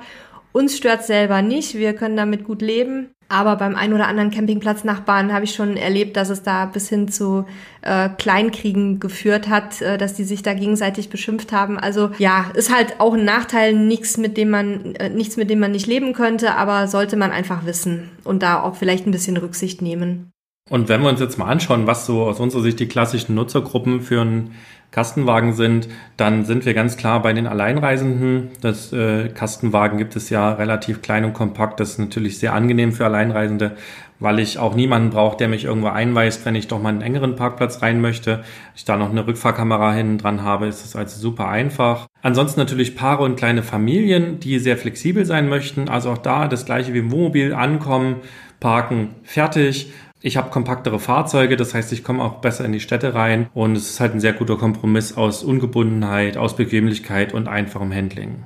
uns 0.56 0.78
stört 0.78 1.04
selber 1.04 1.42
nicht, 1.42 1.76
wir 1.76 1.94
können 1.94 2.16
damit 2.16 2.46
gut 2.46 2.62
leben. 2.62 3.10
Aber 3.28 3.56
beim 3.56 3.76
ein 3.76 3.92
oder 3.92 4.08
anderen 4.08 4.30
Campingplatznachbarn 4.30 5.34
habe 5.34 5.46
ich 5.46 5.56
schon 5.56 5.78
erlebt, 5.78 6.16
dass 6.16 6.30
es 6.30 6.44
da 6.44 6.68
bis 6.68 6.88
hin 6.90 7.08
zu 7.08 7.46
äh, 7.82 8.08
Kleinkriegen 8.08 9.00
geführt 9.00 9.50
hat, 9.50 9.82
äh, 9.82 9.98
dass 9.98 10.14
die 10.14 10.24
sich 10.24 10.44
da 10.44 10.54
gegenseitig 10.54 11.10
beschimpft 11.10 11.52
haben. 11.52 11.78
Also 11.80 12.12
ja, 12.20 12.52
ist 12.54 12.74
halt 12.74 13.00
auch 13.00 13.16
ein 13.16 13.26
Nachteil, 13.26 13.74
nichts 13.74 14.18
mit 14.18 14.38
dem 14.38 14.52
man 14.52 14.96
äh, 14.96 15.10
nichts 15.10 15.38
mit 15.38 15.50
dem 15.50 15.60
man 15.60 15.72
nicht 15.72 15.88
leben 15.88 16.14
könnte, 16.14 16.56
aber 16.56 16.88
sollte 16.88 17.18
man 17.18 17.32
einfach 17.32 17.66
wissen 17.66 18.12
und 18.24 18.44
da 18.44 18.62
auch 18.62 18.76
vielleicht 18.76 19.08
ein 19.08 19.12
bisschen 19.12 19.38
Rücksicht 19.38 19.82
nehmen. 19.82 20.32
Und 20.70 20.90
wenn 20.90 21.02
wir 21.02 21.10
uns 21.10 21.20
jetzt 21.20 21.38
mal 21.38 21.46
anschauen, 21.46 21.86
was 21.86 22.06
so 22.06 22.24
aus 22.24 22.40
unserer 22.40 22.62
Sicht 22.62 22.80
die 22.80 22.88
klassischen 22.88 23.36
Nutzergruppen 23.36 24.02
für 24.02 24.22
einen 24.22 24.56
Kastenwagen 24.96 25.52
sind, 25.52 25.90
dann 26.16 26.46
sind 26.46 26.66
wir 26.66 26.74
ganz 26.74 26.96
klar 26.96 27.22
bei 27.22 27.34
den 27.34 27.48
Alleinreisenden. 27.48 28.52
Das 28.62 28.94
äh, 28.94 29.28
Kastenwagen 29.28 29.98
gibt 29.98 30.16
es 30.16 30.30
ja 30.30 30.54
relativ 30.54 31.02
klein 31.02 31.26
und 31.26 31.34
kompakt. 31.34 31.82
Das 31.82 31.90
ist 31.90 32.00
natürlich 32.00 32.40
sehr 32.40 32.54
angenehm 32.54 32.94
für 32.94 33.04
Alleinreisende, 33.04 33.76
weil 34.22 34.40
ich 34.40 34.58
auch 34.58 34.74
niemanden 34.74 35.10
brauche, 35.10 35.36
der 35.36 35.50
mich 35.50 35.66
irgendwo 35.66 35.90
einweist, 35.90 36.46
wenn 36.46 36.56
ich 36.56 36.70
doch 36.70 36.82
mal 36.82 36.88
einen 36.88 37.02
engeren 37.02 37.36
Parkplatz 37.36 37.82
rein 37.82 38.00
möchte. 38.00 38.46
Ich 38.74 38.86
da 38.86 38.96
noch 38.96 39.10
eine 39.10 39.28
Rückfahrkamera 39.28 39.92
hinten 39.92 40.18
dran 40.18 40.44
habe, 40.44 40.68
ist 40.68 40.86
es 40.86 40.96
also 40.96 41.20
super 41.20 41.50
einfach. 41.50 42.08
Ansonsten 42.22 42.62
natürlich 42.62 42.96
Paare 42.96 43.24
und 43.24 43.36
kleine 43.36 43.64
Familien, 43.64 44.40
die 44.40 44.60
sehr 44.60 44.78
flexibel 44.78 45.26
sein 45.26 45.50
möchten. 45.50 45.90
Also 45.90 46.12
auch 46.12 46.20
da 46.20 46.48
das 46.48 46.66
gleiche 46.66 46.94
wie 46.94 47.00
im 47.00 47.12
Wohnmobil 47.12 47.54
ankommen, 47.54 48.22
parken, 48.62 49.10
fertig 49.24 49.92
ich 50.22 50.38
habe 50.38 50.50
kompaktere 50.50 51.00
Fahrzeuge, 51.00 51.58
das 51.58 51.74
heißt, 51.74 51.92
ich 51.92 52.04
komme 52.04 52.24
auch 52.24 52.36
besser 52.36 52.66
in 52.66 52.72
die 52.72 52.80
Städte 52.80 53.14
rein 53.14 53.50
und 53.54 53.76
es 53.76 53.90
ist 53.92 54.00
halt 54.00 54.14
ein 54.14 54.20
sehr 54.20 54.34
guter 54.34 54.58
Kompromiss 54.58 55.16
aus 55.18 55.44
Ungebundenheit, 55.44 56.38
aus 56.38 56.56
Bequemlichkeit 56.56 57.34
und 57.34 57.48
einfachem 57.48 57.94
Handling. 57.94 58.46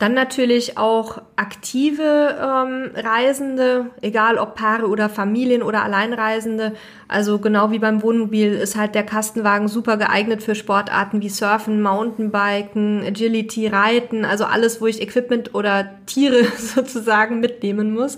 Dann 0.00 0.14
natürlich 0.14 0.78
auch 0.78 1.20
aktive 1.36 2.38
ähm, 2.40 2.90
Reisende, 2.94 3.90
egal 4.00 4.38
ob 4.38 4.54
Paare 4.54 4.88
oder 4.88 5.10
Familien 5.10 5.62
oder 5.62 5.84
Alleinreisende. 5.84 6.72
Also 7.06 7.38
genau 7.38 7.70
wie 7.70 7.78
beim 7.78 8.02
Wohnmobil 8.02 8.54
ist 8.54 8.76
halt 8.76 8.94
der 8.94 9.02
Kastenwagen 9.02 9.68
super 9.68 9.98
geeignet 9.98 10.42
für 10.42 10.54
Sportarten 10.54 11.20
wie 11.20 11.28
Surfen, 11.28 11.82
Mountainbiken, 11.82 13.04
Agility, 13.04 13.66
Reiten, 13.66 14.24
also 14.24 14.46
alles, 14.46 14.80
wo 14.80 14.86
ich 14.86 15.02
Equipment 15.02 15.54
oder 15.54 15.90
Tiere 16.06 16.44
sozusagen 16.56 17.40
mitnehmen 17.40 17.92
muss. 17.92 18.16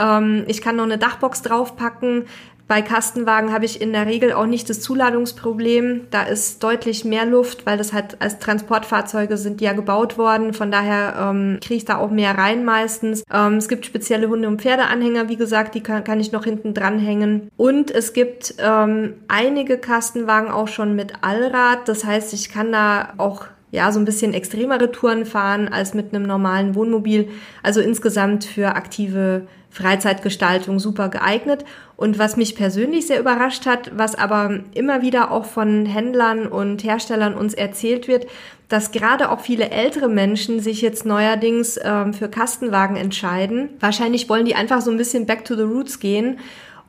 Ähm, 0.00 0.44
ich 0.48 0.62
kann 0.62 0.76
noch 0.76 0.84
eine 0.84 0.98
Dachbox 0.98 1.42
draufpacken. 1.42 2.24
Bei 2.70 2.82
Kastenwagen 2.82 3.52
habe 3.52 3.64
ich 3.64 3.80
in 3.80 3.92
der 3.92 4.06
Regel 4.06 4.32
auch 4.32 4.46
nicht 4.46 4.70
das 4.70 4.80
Zuladungsproblem. 4.80 6.02
Da 6.12 6.22
ist 6.22 6.62
deutlich 6.62 7.04
mehr 7.04 7.26
Luft, 7.26 7.66
weil 7.66 7.76
das 7.76 7.92
halt 7.92 8.22
als 8.22 8.38
Transportfahrzeuge 8.38 9.36
sind 9.38 9.60
die 9.60 9.64
ja 9.64 9.72
gebaut 9.72 10.18
worden. 10.18 10.54
Von 10.54 10.70
daher 10.70 11.16
ähm, 11.18 11.58
kriege 11.60 11.78
ich 11.78 11.84
da 11.84 11.98
auch 11.98 12.12
mehr 12.12 12.38
rein 12.38 12.64
meistens. 12.64 13.24
Ähm, 13.34 13.54
es 13.54 13.66
gibt 13.66 13.86
spezielle 13.86 14.28
Hunde- 14.28 14.46
und 14.46 14.62
Pferdeanhänger, 14.62 15.28
wie 15.28 15.36
gesagt, 15.36 15.74
die 15.74 15.80
kann, 15.80 16.04
kann 16.04 16.20
ich 16.20 16.30
noch 16.30 16.44
hinten 16.44 16.72
dranhängen. 16.72 17.50
Und 17.56 17.90
es 17.90 18.12
gibt 18.12 18.54
ähm, 18.58 19.14
einige 19.26 19.76
Kastenwagen 19.76 20.52
auch 20.52 20.68
schon 20.68 20.94
mit 20.94 21.14
Allrad. 21.22 21.88
Das 21.88 22.04
heißt, 22.04 22.32
ich 22.34 22.50
kann 22.50 22.70
da 22.70 23.14
auch 23.16 23.46
ja, 23.72 23.90
so 23.90 23.98
ein 23.98 24.04
bisschen 24.04 24.32
extremere 24.32 24.92
Touren 24.92 25.26
fahren 25.26 25.66
als 25.66 25.92
mit 25.94 26.14
einem 26.14 26.22
normalen 26.22 26.76
Wohnmobil. 26.76 27.30
Also 27.64 27.80
insgesamt 27.80 28.44
für 28.44 28.76
aktive 28.76 29.48
Freizeitgestaltung 29.70 30.78
super 30.78 31.08
geeignet. 31.08 31.64
Und 31.96 32.18
was 32.18 32.36
mich 32.36 32.54
persönlich 32.54 33.06
sehr 33.06 33.20
überrascht 33.20 33.66
hat, 33.66 33.90
was 33.96 34.14
aber 34.14 34.60
immer 34.74 35.02
wieder 35.02 35.30
auch 35.30 35.44
von 35.44 35.86
Händlern 35.86 36.46
und 36.46 36.82
Herstellern 36.82 37.34
uns 37.34 37.54
erzählt 37.54 38.08
wird, 38.08 38.26
dass 38.68 38.92
gerade 38.92 39.30
auch 39.30 39.40
viele 39.40 39.70
ältere 39.70 40.08
Menschen 40.08 40.60
sich 40.60 40.80
jetzt 40.80 41.04
neuerdings 41.04 41.78
ähm, 41.82 42.14
für 42.14 42.28
Kastenwagen 42.28 42.96
entscheiden. 42.96 43.70
Wahrscheinlich 43.80 44.28
wollen 44.28 44.46
die 44.46 44.54
einfach 44.54 44.80
so 44.80 44.90
ein 44.90 44.96
bisschen 44.96 45.26
back 45.26 45.44
to 45.44 45.56
the 45.56 45.62
roots 45.62 46.00
gehen 46.00 46.38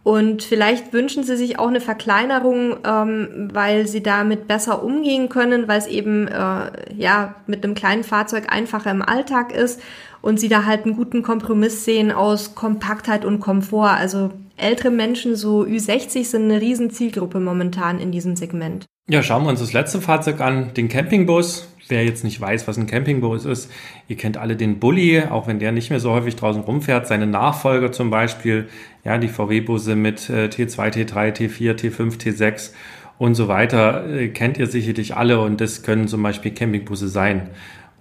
und 0.03 0.41
vielleicht 0.41 0.93
wünschen 0.93 1.23
sie 1.23 1.35
sich 1.35 1.59
auch 1.59 1.67
eine 1.67 1.79
Verkleinerung, 1.79 2.77
ähm, 2.83 3.49
weil 3.53 3.87
sie 3.87 4.01
damit 4.01 4.47
besser 4.47 4.83
umgehen 4.83 5.29
können, 5.29 5.67
weil 5.67 5.77
es 5.77 5.85
eben 5.85 6.27
äh, 6.27 6.71
ja 6.95 7.35
mit 7.45 7.63
einem 7.63 7.75
kleinen 7.75 8.03
Fahrzeug 8.03 8.51
einfacher 8.51 8.89
im 8.89 9.03
Alltag 9.03 9.53
ist 9.53 9.79
und 10.21 10.39
sie 10.39 10.49
da 10.49 10.65
halt 10.65 10.85
einen 10.85 10.95
guten 10.95 11.23
Kompromiss 11.23 11.85
sehen 11.85 12.11
aus 12.11 12.55
Kompaktheit 12.55 13.25
und 13.25 13.39
Komfort. 13.39 13.97
Also 13.97 14.31
ältere 14.57 14.91
Menschen, 14.91 15.35
so 15.35 15.63
Ü60, 15.63 16.25
sind 16.25 16.43
eine 16.43 16.61
riesen 16.61 16.91
Zielgruppe 16.91 17.39
momentan 17.39 17.99
in 17.99 18.11
diesem 18.11 18.35
Segment. 18.35 18.85
Ja, 19.09 19.23
schauen 19.23 19.43
wir 19.43 19.49
uns 19.49 19.59
das 19.59 19.73
letzte 19.73 19.99
Fahrzeug 19.99 20.39
an, 20.41 20.73
den 20.73 20.87
Campingbus. 20.87 21.67
Wer 21.87 22.05
jetzt 22.05 22.23
nicht 22.23 22.39
weiß, 22.39 22.67
was 22.69 22.77
ein 22.77 22.87
Campingbus 22.87 23.43
ist, 23.43 23.69
ihr 24.07 24.15
kennt 24.15 24.37
alle 24.37 24.55
den 24.55 24.79
Bulli, 24.79 25.23
auch 25.23 25.47
wenn 25.47 25.59
der 25.59 25.73
nicht 25.73 25.89
mehr 25.89 25.99
so 25.99 26.11
häufig 26.11 26.37
draußen 26.37 26.61
rumfährt. 26.61 27.07
Seine 27.07 27.27
Nachfolger 27.27 27.91
zum 27.91 28.09
Beispiel, 28.09 28.69
ja, 29.03 29.17
die 29.17 29.27
VW-Busse 29.27 29.97
mit 29.97 30.29
äh, 30.29 30.45
T2, 30.45 30.93
T3, 30.93 31.35
T4, 31.35 31.73
T5, 31.73 32.17
T6 32.17 32.71
und 33.17 33.35
so 33.35 33.49
weiter, 33.49 34.07
äh, 34.09 34.29
kennt 34.29 34.57
ihr 34.57 34.67
sicherlich 34.67 35.17
alle 35.17 35.41
und 35.41 35.59
das 35.59 35.83
können 35.83 36.07
zum 36.07 36.23
Beispiel 36.23 36.51
Campingbusse 36.51 37.09
sein. 37.09 37.49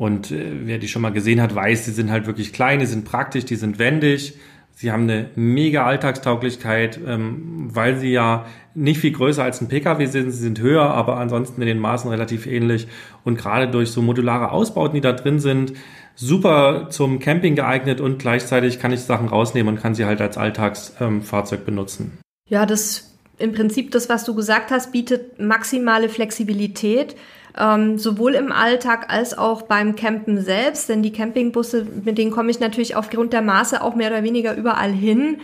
Und 0.00 0.30
äh, 0.30 0.52
wer 0.64 0.78
die 0.78 0.88
schon 0.88 1.02
mal 1.02 1.12
gesehen 1.12 1.42
hat, 1.42 1.54
weiß, 1.54 1.84
die 1.84 1.90
sind 1.90 2.10
halt 2.10 2.26
wirklich 2.26 2.54
klein, 2.54 2.78
die 2.78 2.86
sind 2.86 3.04
praktisch, 3.04 3.44
die 3.44 3.56
sind 3.56 3.78
wendig, 3.78 4.32
Sie 4.72 4.90
haben 4.90 5.02
eine 5.02 5.28
mega 5.34 5.84
Alltagstauglichkeit, 5.84 6.98
ähm, 7.06 7.68
weil 7.70 7.98
sie 7.98 8.12
ja 8.12 8.46
nicht 8.74 8.98
viel 8.98 9.12
größer 9.12 9.44
als 9.44 9.60
ein 9.60 9.68
Pkw 9.68 10.06
sind. 10.06 10.30
Sie 10.30 10.38
sind 10.38 10.58
höher, 10.58 10.84
aber 10.84 11.18
ansonsten 11.18 11.60
in 11.60 11.68
den 11.68 11.78
Maßen 11.78 12.08
relativ 12.08 12.46
ähnlich. 12.46 12.88
Und 13.22 13.36
gerade 13.36 13.68
durch 13.68 13.90
so 13.90 14.00
modulare 14.00 14.52
Ausbauten, 14.52 14.94
die 14.94 15.02
da 15.02 15.12
drin 15.12 15.38
sind, 15.38 15.74
super 16.14 16.86
zum 16.88 17.18
Camping 17.18 17.56
geeignet 17.56 18.00
und 18.00 18.18
gleichzeitig 18.20 18.78
kann 18.78 18.90
ich 18.90 19.00
Sachen 19.00 19.28
rausnehmen 19.28 19.74
und 19.74 19.82
kann 19.82 19.94
sie 19.94 20.06
halt 20.06 20.22
als 20.22 20.38
Alltagsfahrzeug 20.38 21.58
ähm, 21.58 21.66
benutzen. 21.66 22.18
Ja, 22.48 22.64
das 22.64 23.18
im 23.36 23.52
Prinzip 23.52 23.90
das, 23.90 24.08
was 24.08 24.24
du 24.24 24.34
gesagt 24.34 24.70
hast, 24.70 24.92
bietet 24.92 25.38
maximale 25.38 26.08
Flexibilität 26.08 27.16
ähm, 27.58 27.98
sowohl 27.98 28.34
im 28.34 28.52
Alltag 28.52 29.06
als 29.08 29.36
auch 29.36 29.62
beim 29.62 29.96
Campen 29.96 30.40
selbst, 30.40 30.88
denn 30.88 31.02
die 31.02 31.12
Campingbusse, 31.12 31.86
mit 32.04 32.18
denen 32.18 32.30
komme 32.30 32.50
ich 32.50 32.60
natürlich 32.60 32.96
aufgrund 32.96 33.32
der 33.32 33.42
Maße 33.42 33.82
auch 33.82 33.94
mehr 33.94 34.10
oder 34.10 34.22
weniger 34.22 34.54
überall 34.54 34.92
hin. 34.92 35.38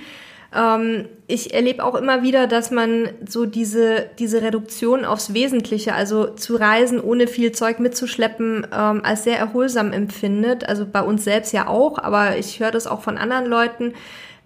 Ähm, 0.54 1.06
ich 1.26 1.52
erlebe 1.54 1.84
auch 1.84 1.94
immer 1.94 2.22
wieder, 2.22 2.46
dass 2.46 2.70
man 2.70 3.08
so 3.26 3.46
diese, 3.46 4.06
diese 4.18 4.42
Reduktion 4.42 5.04
aufs 5.04 5.34
Wesentliche, 5.34 5.94
also 5.94 6.28
zu 6.28 6.56
reisen, 6.56 7.00
ohne 7.00 7.26
viel 7.26 7.52
Zeug 7.52 7.80
mitzuschleppen, 7.80 8.66
ähm, 8.72 9.00
als 9.04 9.24
sehr 9.24 9.38
erholsam 9.38 9.92
empfindet. 9.92 10.68
Also 10.68 10.86
bei 10.90 11.02
uns 11.02 11.24
selbst 11.24 11.52
ja 11.52 11.66
auch, 11.66 11.98
aber 11.98 12.38
ich 12.38 12.60
höre 12.60 12.70
das 12.70 12.86
auch 12.86 13.02
von 13.02 13.18
anderen 13.18 13.46
Leuten, 13.46 13.94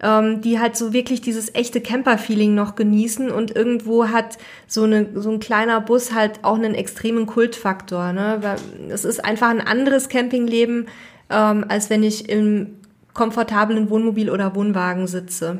ähm, 0.01 0.41
die 0.41 0.59
halt 0.59 0.75
so 0.75 0.93
wirklich 0.93 1.21
dieses 1.21 1.53
echte 1.53 1.81
Camper-Feeling 1.81 2.55
noch 2.55 2.75
genießen 2.75 3.29
und 3.29 3.55
irgendwo 3.55 4.07
hat 4.07 4.37
so, 4.67 4.83
eine, 4.83 5.07
so 5.15 5.31
ein 5.31 5.39
kleiner 5.39 5.79
Bus 5.81 6.13
halt 6.13 6.43
auch 6.43 6.55
einen 6.55 6.75
extremen 6.75 7.27
Kultfaktor. 7.27 8.13
Ne? 8.13 8.41
Es 8.89 9.05
ist 9.05 9.23
einfach 9.23 9.49
ein 9.49 9.61
anderes 9.61 10.09
Campingleben, 10.09 10.87
ähm, 11.29 11.65
als 11.67 11.89
wenn 11.89 12.03
ich 12.03 12.29
im 12.29 12.79
komfortablen 13.13 13.89
Wohnmobil 13.89 14.29
oder 14.29 14.55
Wohnwagen 14.55 15.07
sitze. 15.07 15.59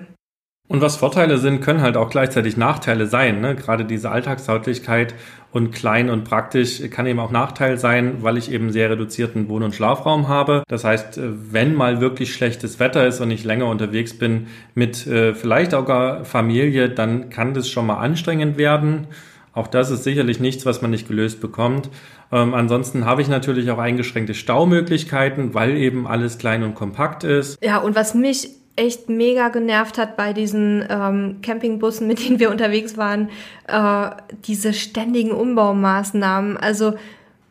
Und 0.72 0.80
was 0.80 0.96
Vorteile 0.96 1.38
sind, 1.38 1.60
können 1.60 1.82
halt 1.82 1.98
auch 1.98 2.10
gleichzeitig 2.10 2.56
Nachteile 2.56 3.06
sein. 3.06 3.42
Ne? 3.42 3.58
Gerade 3.58 3.84
diese 3.84 4.10
Alltagstauglichkeit 4.10 5.14
und 5.52 5.74
klein 5.74 6.10
und 6.10 6.24
praktisch 6.24 6.82
kann 6.92 7.06
eben 7.08 7.20
auch 7.20 7.30
Nachteil 7.30 7.78
sein, 7.78 8.20
weil 8.22 8.38
ich 8.38 8.50
eben 8.50 8.72
sehr 8.72 8.90
reduzierten 8.90 9.50
Wohn- 9.50 9.64
und 9.64 9.76
Schlafraum 9.76 10.30
habe. 10.30 10.64
Das 10.70 10.86
heißt, 10.86 11.18
äh, 11.18 11.24
wenn 11.52 11.76
mal 11.76 12.00
wirklich 12.00 12.34
schlechtes 12.34 12.80
Wetter 12.80 13.06
ist 13.06 13.20
und 13.20 13.32
ich 13.32 13.44
länger 13.44 13.66
unterwegs 13.66 14.18
bin 14.18 14.48
mit 14.74 15.06
äh, 15.08 15.34
vielleicht 15.34 15.74
auch 15.74 16.24
Familie, 16.24 16.88
dann 16.88 17.30
kann 17.30 17.54
das 17.54 17.70
schon 17.70 17.86
mal 17.86 17.98
anstrengend 17.98 18.58
werden. 18.58 19.08
Auch 19.52 19.68
das 19.68 19.92
ist 19.92 20.06
sicherlich 20.06 20.40
nichts, 20.40 20.66
was 20.66 20.82
man 20.82 20.92
nicht 20.92 21.06
gelöst 21.06 21.42
bekommt. 21.42 21.90
Ähm, 22.32 22.54
ansonsten 22.54 23.06
habe 23.06 23.22
ich 23.22 23.28
natürlich 23.28 23.70
auch 23.72 23.78
eingeschränkte 23.78 24.34
Staumöglichkeiten, 24.34 25.54
weil 25.54 25.76
eben 25.76 26.08
alles 26.08 26.38
klein 26.38 26.64
und 26.64 26.76
kompakt 26.76 27.26
ist. 27.26 27.62
Ja, 27.62 27.80
und 27.80 27.94
was 27.94 28.14
mich 28.14 28.61
echt 28.76 29.10
mega 29.10 29.50
genervt 29.50 29.98
hat 29.98 30.18
bei 30.18 30.34
diesen 30.34 30.86
ähm, 30.90 31.38
Campingbussen, 31.42 32.08
mit 32.08 32.26
denen 32.26 32.40
wir 32.40 32.50
unterwegs 32.52 32.98
waren, 32.98 33.30
äh, 33.68 34.10
diese 34.46 34.74
ständigen 34.74 35.32
Umbaumaßnahmen. 35.32 36.58
Also 36.58 36.94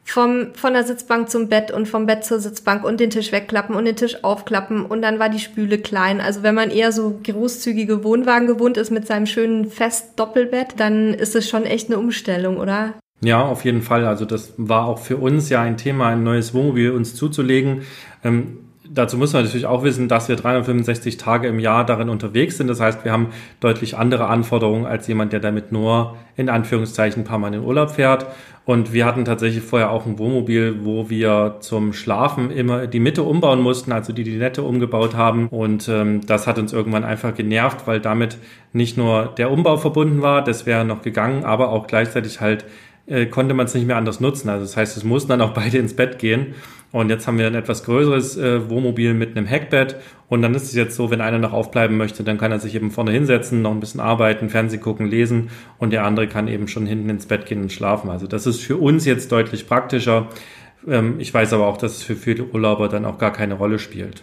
vom, 0.04 0.48
von 0.54 0.72
der 0.72 0.84
Sitzbank 0.84 1.30
zum 1.30 1.48
Bett 1.48 1.70
und 1.70 1.86
vom 1.86 2.06
Bett 2.06 2.24
zur 2.24 2.40
Sitzbank 2.40 2.84
und 2.84 2.98
den 2.98 3.10
Tisch 3.10 3.32
wegklappen 3.32 3.76
und 3.76 3.84
den 3.84 3.96
Tisch 3.96 4.24
aufklappen 4.24 4.84
und 4.84 5.02
dann 5.02 5.18
war 5.18 5.28
die 5.28 5.38
Spüle 5.38 5.78
klein. 5.78 6.20
Also 6.20 6.42
wenn 6.42 6.54
man 6.54 6.70
eher 6.70 6.90
so 6.90 7.20
großzügige 7.22 8.02
Wohnwagen 8.02 8.48
gewohnt 8.48 8.76
ist 8.76 8.90
mit 8.90 9.06
seinem 9.06 9.26
schönen 9.26 9.70
fest 9.70 10.18
Doppelbett, 10.18 10.74
dann 10.78 11.14
ist 11.14 11.36
es 11.36 11.48
schon 11.48 11.64
echt 11.64 11.88
eine 11.88 11.98
Umstellung, 11.98 12.56
oder? 12.56 12.94
Ja, 13.22 13.42
auf 13.42 13.64
jeden 13.64 13.82
Fall. 13.82 14.06
Also 14.06 14.24
das 14.24 14.54
war 14.56 14.86
auch 14.86 14.98
für 14.98 15.18
uns 15.18 15.48
ja 15.48 15.62
ein 15.62 15.76
Thema, 15.76 16.08
ein 16.08 16.24
neues 16.24 16.54
Wohnmobil 16.54 16.90
uns 16.90 17.14
zuzulegen. 17.14 17.82
Ähm, 18.24 18.69
Dazu 18.92 19.16
muss 19.16 19.32
man 19.32 19.44
natürlich 19.44 19.66
auch 19.66 19.84
wissen, 19.84 20.08
dass 20.08 20.28
wir 20.28 20.34
365 20.34 21.16
Tage 21.16 21.46
im 21.46 21.60
Jahr 21.60 21.86
darin 21.86 22.08
unterwegs 22.08 22.56
sind. 22.56 22.66
Das 22.66 22.80
heißt, 22.80 23.04
wir 23.04 23.12
haben 23.12 23.28
deutlich 23.60 23.96
andere 23.96 24.26
Anforderungen 24.26 24.84
als 24.84 25.06
jemand, 25.06 25.32
der 25.32 25.38
damit 25.38 25.70
nur 25.70 26.16
in 26.36 26.48
Anführungszeichen 26.48 27.22
ein 27.22 27.24
paar 27.24 27.38
Mal 27.38 27.48
in 27.48 27.52
den 27.52 27.62
Urlaub 27.62 27.92
fährt. 27.92 28.26
Und 28.64 28.92
wir 28.92 29.06
hatten 29.06 29.24
tatsächlich 29.24 29.62
vorher 29.62 29.92
auch 29.92 30.06
ein 30.06 30.18
Wohnmobil, 30.18 30.80
wo 30.82 31.08
wir 31.08 31.58
zum 31.60 31.92
Schlafen 31.92 32.50
immer 32.50 32.88
die 32.88 32.98
Mitte 32.98 33.22
umbauen 33.22 33.60
mussten, 33.60 33.92
also 33.92 34.12
die 34.12 34.24
die 34.24 34.38
Nette 34.38 34.62
umgebaut 34.64 35.14
haben. 35.14 35.46
Und 35.46 35.88
ähm, 35.88 36.26
das 36.26 36.48
hat 36.48 36.58
uns 36.58 36.72
irgendwann 36.72 37.04
einfach 37.04 37.32
genervt, 37.32 37.86
weil 37.86 38.00
damit 38.00 38.38
nicht 38.72 38.96
nur 38.96 39.32
der 39.38 39.52
Umbau 39.52 39.76
verbunden 39.76 40.20
war, 40.20 40.42
das 40.42 40.66
wäre 40.66 40.84
noch 40.84 41.02
gegangen, 41.02 41.44
aber 41.44 41.68
auch 41.68 41.86
gleichzeitig 41.86 42.40
halt 42.40 42.64
äh, 43.06 43.26
konnte 43.26 43.54
man 43.54 43.66
es 43.66 43.74
nicht 43.74 43.86
mehr 43.86 43.96
anders 43.96 44.20
nutzen. 44.20 44.48
Also 44.48 44.64
das 44.64 44.76
heißt, 44.76 44.96
es 44.96 45.04
mussten 45.04 45.30
dann 45.30 45.40
auch 45.42 45.52
beide 45.54 45.78
ins 45.78 45.94
Bett 45.94 46.18
gehen. 46.18 46.54
Und 46.92 47.08
jetzt 47.08 47.26
haben 47.26 47.38
wir 47.38 47.46
ein 47.46 47.54
etwas 47.54 47.84
größeres 47.84 48.36
äh, 48.36 48.68
Wohnmobil 48.68 49.14
mit 49.14 49.36
einem 49.36 49.46
Heckbett. 49.46 49.96
Und 50.28 50.42
dann 50.42 50.54
ist 50.54 50.64
es 50.64 50.74
jetzt 50.74 50.96
so, 50.96 51.10
wenn 51.10 51.20
einer 51.20 51.38
noch 51.38 51.52
aufbleiben 51.52 51.96
möchte, 51.96 52.24
dann 52.24 52.38
kann 52.38 52.50
er 52.50 52.58
sich 52.58 52.74
eben 52.74 52.90
vorne 52.90 53.12
hinsetzen, 53.12 53.62
noch 53.62 53.70
ein 53.70 53.80
bisschen 53.80 54.00
arbeiten, 54.00 54.48
Fernsehen 54.48 54.80
gucken, 54.80 55.06
lesen 55.06 55.50
und 55.78 55.92
der 55.92 56.04
andere 56.04 56.26
kann 56.26 56.48
eben 56.48 56.68
schon 56.68 56.86
hinten 56.86 57.08
ins 57.08 57.26
Bett 57.26 57.46
gehen 57.46 57.62
und 57.62 57.72
schlafen. 57.72 58.10
Also 58.10 58.26
das 58.26 58.46
ist 58.46 58.60
für 58.60 58.76
uns 58.76 59.04
jetzt 59.04 59.30
deutlich 59.30 59.68
praktischer. 59.68 60.28
Ähm, 60.86 61.16
ich 61.18 61.32
weiß 61.32 61.52
aber 61.52 61.66
auch, 61.66 61.76
dass 61.76 61.98
es 61.98 62.02
für 62.02 62.16
viele 62.16 62.44
Urlauber 62.44 62.88
dann 62.88 63.04
auch 63.04 63.18
gar 63.18 63.32
keine 63.32 63.54
Rolle 63.54 63.78
spielt. 63.78 64.22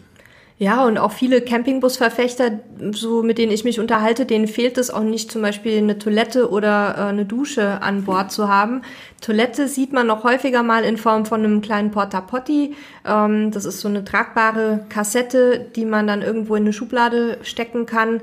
Ja, 0.59 0.85
und 0.85 0.97
auch 0.97 1.11
viele 1.11 1.41
Campingbusverfechter, 1.41 2.59
so 2.91 3.21
mit 3.21 3.37
denen 3.37 3.51
ich 3.51 3.63
mich 3.63 3.79
unterhalte, 3.79 4.25
denen 4.25 4.47
fehlt 4.47 4.79
es 4.79 4.89
auch 4.89 5.03
nicht, 5.03 5.31
zum 5.31 5.43
Beispiel 5.43 5.77
eine 5.77 5.99
Toilette 5.99 6.49
oder 6.49 6.95
äh, 6.97 7.01
eine 7.01 7.25
Dusche 7.25 7.83
an 7.83 8.05
Bord 8.05 8.31
zu 8.31 8.47
haben. 8.47 8.81
Toilette 9.21 9.67
sieht 9.67 9.93
man 9.93 10.07
noch 10.07 10.23
häufiger 10.23 10.63
mal 10.63 10.83
in 10.83 10.97
Form 10.97 11.27
von 11.27 11.43
einem 11.43 11.61
kleinen 11.61 11.91
Porta 11.91 12.21
Potti. 12.21 12.75
Ähm, 13.05 13.51
das 13.51 13.65
ist 13.65 13.81
so 13.81 13.87
eine 13.87 14.03
tragbare 14.03 14.85
Kassette, 14.89 15.67
die 15.75 15.85
man 15.85 16.07
dann 16.07 16.23
irgendwo 16.23 16.55
in 16.55 16.63
eine 16.63 16.73
Schublade 16.73 17.37
stecken 17.43 17.85
kann. 17.85 18.21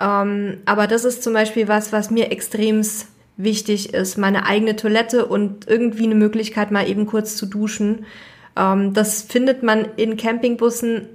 Ähm, 0.00 0.58
aber 0.64 0.88
das 0.88 1.04
ist 1.04 1.22
zum 1.22 1.32
Beispiel 1.32 1.68
was, 1.68 1.92
was 1.92 2.10
mir 2.10 2.32
extremst 2.32 3.06
wichtig 3.36 3.94
ist, 3.94 4.18
meine 4.18 4.46
eigene 4.46 4.74
Toilette 4.74 5.26
und 5.26 5.68
irgendwie 5.68 6.06
eine 6.06 6.16
Möglichkeit, 6.16 6.72
mal 6.72 6.88
eben 6.88 7.06
kurz 7.06 7.36
zu 7.36 7.46
duschen. 7.46 8.04
Ähm, 8.56 8.94
das 8.94 9.22
findet 9.22 9.62
man 9.62 9.86
in 9.96 10.16
Campingbussen 10.16 11.06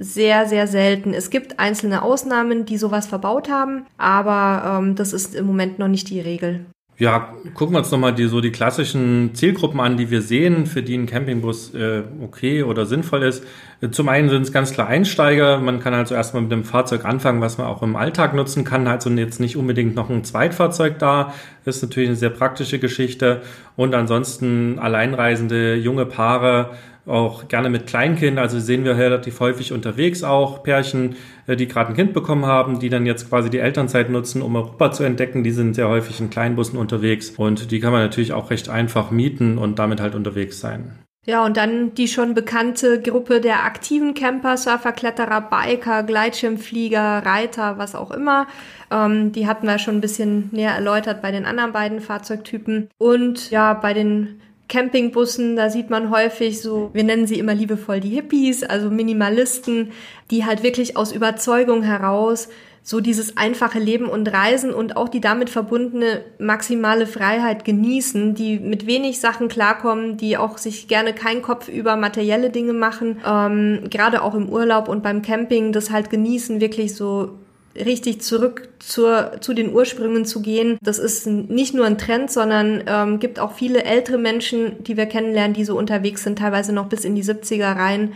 sehr, 0.00 0.46
sehr 0.46 0.66
selten. 0.66 1.14
Es 1.14 1.30
gibt 1.30 1.60
einzelne 1.60 2.02
Ausnahmen, 2.02 2.64
die 2.64 2.78
sowas 2.78 3.06
verbaut 3.06 3.50
haben, 3.50 3.86
aber 3.98 4.80
ähm, 4.80 4.96
das 4.96 5.12
ist 5.12 5.34
im 5.34 5.46
Moment 5.46 5.78
noch 5.78 5.88
nicht 5.88 6.08
die 6.08 6.20
Regel. 6.20 6.64
Ja, 7.00 7.32
gucken 7.54 7.74
wir 7.74 7.78
uns 7.78 7.90
nochmal 7.90 8.14
die, 8.14 8.26
so 8.26 8.42
die 8.42 8.52
klassischen 8.52 9.34
Zielgruppen 9.34 9.80
an, 9.80 9.96
die 9.96 10.10
wir 10.10 10.20
sehen, 10.20 10.66
für 10.66 10.82
die 10.82 10.98
ein 10.98 11.06
Campingbus 11.06 11.72
äh, 11.74 12.02
okay 12.22 12.62
oder 12.62 12.84
sinnvoll 12.84 13.22
ist. 13.22 13.42
Zum 13.90 14.10
einen 14.10 14.28
sind 14.28 14.42
es 14.42 14.52
ganz 14.52 14.74
klar 14.74 14.86
Einsteiger. 14.86 15.60
Man 15.60 15.80
kann 15.80 15.94
also 15.94 16.14
erstmal 16.14 16.42
mit 16.42 16.52
dem 16.52 16.62
Fahrzeug 16.62 17.06
anfangen, 17.06 17.40
was 17.40 17.56
man 17.56 17.68
auch 17.68 17.82
im 17.82 17.96
Alltag 17.96 18.34
nutzen 18.34 18.64
kann. 18.64 18.86
Also 18.86 19.08
jetzt 19.08 19.40
nicht 19.40 19.56
unbedingt 19.56 19.94
noch 19.94 20.10
ein 20.10 20.24
Zweitfahrzeug 20.24 20.98
da. 20.98 21.32
Das 21.64 21.76
ist 21.76 21.82
natürlich 21.82 22.10
eine 22.10 22.16
sehr 22.16 22.28
praktische 22.28 22.78
Geschichte. 22.78 23.40
Und 23.76 23.94
ansonsten 23.94 24.78
alleinreisende 24.78 25.76
junge 25.76 26.04
Paare, 26.04 26.72
auch 27.10 27.48
gerne 27.48 27.68
mit 27.68 27.86
Kleinkind. 27.86 28.38
Also 28.38 28.58
sehen 28.60 28.84
wir 28.84 28.96
relativ 28.96 29.40
häufig 29.40 29.72
unterwegs 29.72 30.22
auch 30.22 30.62
Pärchen, 30.62 31.16
äh, 31.46 31.56
die 31.56 31.68
gerade 31.68 31.90
ein 31.90 31.96
Kind 31.96 32.12
bekommen 32.12 32.46
haben, 32.46 32.78
die 32.78 32.88
dann 32.88 33.06
jetzt 33.06 33.28
quasi 33.28 33.50
die 33.50 33.58
Elternzeit 33.58 34.10
nutzen, 34.10 34.42
um 34.42 34.56
Europa 34.56 34.92
zu 34.92 35.04
entdecken. 35.04 35.44
Die 35.44 35.50
sind 35.50 35.74
sehr 35.74 35.88
häufig 35.88 36.20
in 36.20 36.30
Kleinbussen 36.30 36.78
unterwegs 36.78 37.30
und 37.30 37.70
die 37.70 37.80
kann 37.80 37.92
man 37.92 38.02
natürlich 38.02 38.32
auch 38.32 38.50
recht 38.50 38.68
einfach 38.68 39.10
mieten 39.10 39.58
und 39.58 39.78
damit 39.78 40.00
halt 40.00 40.14
unterwegs 40.14 40.60
sein. 40.60 40.92
Ja, 41.26 41.44
und 41.44 41.58
dann 41.58 41.94
die 41.94 42.08
schon 42.08 42.32
bekannte 42.32 43.00
Gruppe 43.00 43.42
der 43.42 43.64
aktiven 43.64 44.14
Camper, 44.14 44.56
Surfer, 44.56 44.92
Kletterer, 44.92 45.42
Biker, 45.42 46.02
Gleitschirmflieger, 46.02 47.24
Reiter, 47.26 47.76
was 47.76 47.94
auch 47.94 48.10
immer. 48.10 48.46
Ähm, 48.90 49.30
die 49.30 49.46
hatten 49.46 49.66
wir 49.66 49.78
schon 49.78 49.96
ein 49.96 50.00
bisschen 50.00 50.48
näher 50.50 50.74
erläutert 50.74 51.20
bei 51.20 51.30
den 51.30 51.44
anderen 51.44 51.72
beiden 51.72 52.00
Fahrzeugtypen. 52.00 52.88
Und 52.96 53.50
ja, 53.50 53.74
bei 53.74 53.92
den 53.92 54.40
Campingbussen, 54.70 55.56
da 55.56 55.68
sieht 55.68 55.90
man 55.90 56.10
häufig 56.10 56.62
so, 56.62 56.88
wir 56.94 57.04
nennen 57.04 57.26
sie 57.26 57.38
immer 57.38 57.54
liebevoll 57.54 58.00
die 58.00 58.08
Hippies, 58.08 58.62
also 58.62 58.88
Minimalisten, 58.88 59.90
die 60.30 60.46
halt 60.46 60.62
wirklich 60.62 60.96
aus 60.96 61.12
Überzeugung 61.12 61.82
heraus 61.82 62.48
so 62.82 63.00
dieses 63.00 63.36
einfache 63.36 63.78
Leben 63.78 64.06
und 64.06 64.32
Reisen 64.32 64.72
und 64.72 64.96
auch 64.96 65.08
die 65.08 65.20
damit 65.20 65.50
verbundene 65.50 66.22
maximale 66.38 67.06
Freiheit 67.06 67.64
genießen, 67.64 68.34
die 68.34 68.58
mit 68.58 68.86
wenig 68.86 69.20
Sachen 69.20 69.48
klarkommen, 69.48 70.16
die 70.16 70.38
auch 70.38 70.56
sich 70.56 70.88
gerne 70.88 71.12
keinen 71.12 71.42
Kopf 71.42 71.68
über 71.68 71.96
materielle 71.96 72.48
Dinge 72.50 72.72
machen, 72.72 73.20
ähm, 73.26 73.82
gerade 73.90 74.22
auch 74.22 74.34
im 74.34 74.48
Urlaub 74.48 74.88
und 74.88 75.02
beim 75.02 75.20
Camping 75.20 75.72
das 75.72 75.90
halt 75.90 76.08
genießen, 76.08 76.60
wirklich 76.60 76.94
so 76.94 77.39
richtig 77.76 78.20
zurück 78.20 78.68
zur, 78.78 79.32
zu 79.40 79.54
den 79.54 79.72
Ursprüngen 79.72 80.24
zu 80.24 80.42
gehen. 80.42 80.78
Das 80.82 80.98
ist 80.98 81.26
nicht 81.26 81.74
nur 81.74 81.86
ein 81.86 81.98
Trend, 81.98 82.30
sondern 82.30 82.82
ähm, 82.86 83.18
gibt 83.18 83.38
auch 83.38 83.52
viele 83.52 83.84
ältere 83.84 84.18
Menschen, 84.18 84.82
die 84.84 84.96
wir 84.96 85.06
kennenlernen, 85.06 85.54
die 85.54 85.64
so 85.64 85.76
unterwegs 85.76 86.24
sind, 86.24 86.38
teilweise 86.38 86.72
noch 86.72 86.88
bis 86.88 87.04
in 87.04 87.14
die 87.14 87.24
70er 87.24 87.76
rein. 87.76 88.12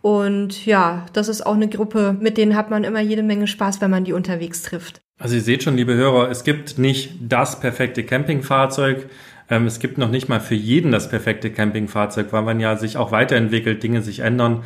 Und 0.00 0.66
ja, 0.66 1.06
das 1.12 1.28
ist 1.28 1.46
auch 1.46 1.54
eine 1.54 1.68
Gruppe, 1.68 2.16
mit 2.18 2.36
denen 2.36 2.56
hat 2.56 2.70
man 2.70 2.84
immer 2.84 3.00
jede 3.00 3.22
Menge 3.22 3.46
Spaß, 3.46 3.80
wenn 3.80 3.90
man 3.90 4.04
die 4.04 4.12
unterwegs 4.12 4.62
trifft. 4.62 5.00
Also 5.18 5.36
ihr 5.36 5.42
seht 5.42 5.62
schon, 5.62 5.76
liebe 5.76 5.94
Hörer, 5.94 6.30
es 6.30 6.44
gibt 6.44 6.78
nicht 6.78 7.12
das 7.20 7.60
perfekte 7.60 8.04
Campingfahrzeug. 8.04 9.08
Ähm, 9.48 9.66
es 9.66 9.78
gibt 9.78 9.98
noch 9.98 10.10
nicht 10.10 10.28
mal 10.28 10.40
für 10.40 10.54
jeden 10.54 10.92
das 10.92 11.08
perfekte 11.08 11.50
Campingfahrzeug, 11.50 12.32
weil 12.32 12.42
man 12.42 12.60
ja 12.60 12.76
sich 12.76 12.96
auch 12.96 13.12
weiterentwickelt, 13.12 13.82
Dinge 13.82 14.02
sich 14.02 14.20
ändern. 14.20 14.64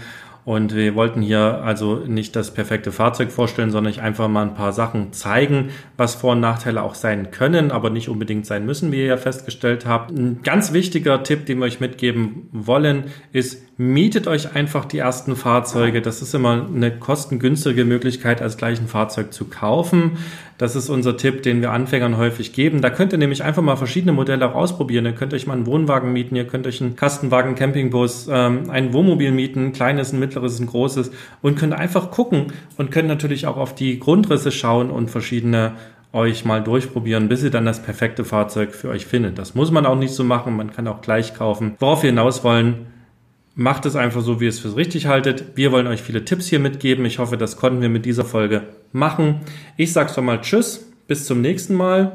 Und 0.48 0.74
wir 0.74 0.94
wollten 0.94 1.20
hier 1.20 1.60
also 1.62 1.96
nicht 1.96 2.34
das 2.34 2.54
perfekte 2.54 2.90
Fahrzeug 2.90 3.30
vorstellen, 3.30 3.70
sondern 3.70 3.92
ich 3.92 4.00
einfach 4.00 4.28
mal 4.28 4.46
ein 4.46 4.54
paar 4.54 4.72
Sachen 4.72 5.12
zeigen, 5.12 5.68
was 5.98 6.14
Vor- 6.14 6.32
und 6.32 6.40
Nachteile 6.40 6.82
auch 6.82 6.94
sein 6.94 7.30
können, 7.30 7.70
aber 7.70 7.90
nicht 7.90 8.08
unbedingt 8.08 8.46
sein 8.46 8.64
müssen, 8.64 8.90
wie 8.90 9.00
ihr 9.00 9.04
ja 9.04 9.16
festgestellt 9.18 9.84
habt. 9.84 10.10
Ein 10.10 10.40
ganz 10.42 10.72
wichtiger 10.72 11.22
Tipp, 11.22 11.44
den 11.44 11.58
wir 11.58 11.66
euch 11.66 11.80
mitgeben 11.80 12.48
wollen, 12.50 13.04
ist, 13.30 13.67
mietet 13.80 14.26
euch 14.26 14.56
einfach 14.56 14.84
die 14.84 14.98
ersten 14.98 15.36
Fahrzeuge. 15.36 16.02
Das 16.02 16.20
ist 16.20 16.34
immer 16.34 16.66
eine 16.66 16.90
kostengünstige 16.90 17.84
Möglichkeit, 17.84 18.42
als 18.42 18.56
gleich 18.56 18.80
ein 18.80 18.88
Fahrzeug 18.88 19.32
zu 19.32 19.44
kaufen. 19.44 20.18
Das 20.58 20.74
ist 20.74 20.88
unser 20.88 21.16
Tipp, 21.16 21.44
den 21.44 21.60
wir 21.60 21.70
Anfängern 21.70 22.16
häufig 22.16 22.52
geben. 22.52 22.82
Da 22.82 22.90
könnt 22.90 23.12
ihr 23.12 23.18
nämlich 23.18 23.44
einfach 23.44 23.62
mal 23.62 23.76
verschiedene 23.76 24.12
Modelle 24.12 24.50
auch 24.50 24.56
ausprobieren. 24.56 25.06
Ihr 25.06 25.12
könnt 25.12 25.32
euch 25.32 25.46
mal 25.46 25.54
einen 25.54 25.66
Wohnwagen 25.66 26.12
mieten, 26.12 26.34
ihr 26.34 26.48
könnt 26.48 26.66
euch 26.66 26.80
einen 26.80 26.96
Kastenwagen, 26.96 27.54
Campingbus, 27.54 28.26
ähm, 28.28 28.68
ein 28.68 28.92
Wohnmobil 28.92 29.30
mieten, 29.30 29.66
ein 29.66 29.72
kleines, 29.72 30.12
ein 30.12 30.18
mittleres, 30.18 30.58
ein 30.58 30.66
großes 30.66 31.12
und 31.40 31.56
könnt 31.56 31.72
einfach 31.72 32.10
gucken 32.10 32.46
und 32.78 32.90
könnt 32.90 33.06
natürlich 33.06 33.46
auch 33.46 33.56
auf 33.56 33.76
die 33.76 34.00
Grundrisse 34.00 34.50
schauen 34.50 34.90
und 34.90 35.08
verschiedene 35.08 35.74
euch 36.12 36.44
mal 36.44 36.64
durchprobieren, 36.64 37.28
bis 37.28 37.44
ihr 37.44 37.50
dann 37.50 37.66
das 37.66 37.80
perfekte 37.80 38.24
Fahrzeug 38.24 38.74
für 38.74 38.88
euch 38.88 39.06
findet. 39.06 39.38
Das 39.38 39.54
muss 39.54 39.70
man 39.70 39.86
auch 39.86 39.96
nicht 39.96 40.14
so 40.14 40.24
machen, 40.24 40.56
man 40.56 40.72
kann 40.72 40.88
auch 40.88 41.00
gleich 41.00 41.34
kaufen. 41.34 41.76
Worauf 41.78 42.02
wir 42.02 42.10
hinaus 42.10 42.42
wollen, 42.42 42.86
Macht 43.60 43.86
es 43.86 43.96
einfach 43.96 44.20
so, 44.20 44.38
wie 44.38 44.44
ihr 44.44 44.50
es 44.50 44.60
für 44.60 44.76
richtig 44.76 45.06
haltet. 45.08 45.56
Wir 45.56 45.72
wollen 45.72 45.88
euch 45.88 46.00
viele 46.00 46.24
Tipps 46.24 46.46
hier 46.46 46.60
mitgeben. 46.60 47.04
Ich 47.04 47.18
hoffe, 47.18 47.36
das 47.36 47.56
konnten 47.56 47.80
wir 47.80 47.88
mit 47.88 48.04
dieser 48.04 48.24
Folge 48.24 48.62
machen. 48.92 49.40
Ich 49.76 49.92
sage 49.92 50.14
schon 50.14 50.26
mal 50.26 50.40
Tschüss, 50.40 50.88
bis 51.08 51.26
zum 51.26 51.40
nächsten 51.40 51.74
Mal. 51.74 52.12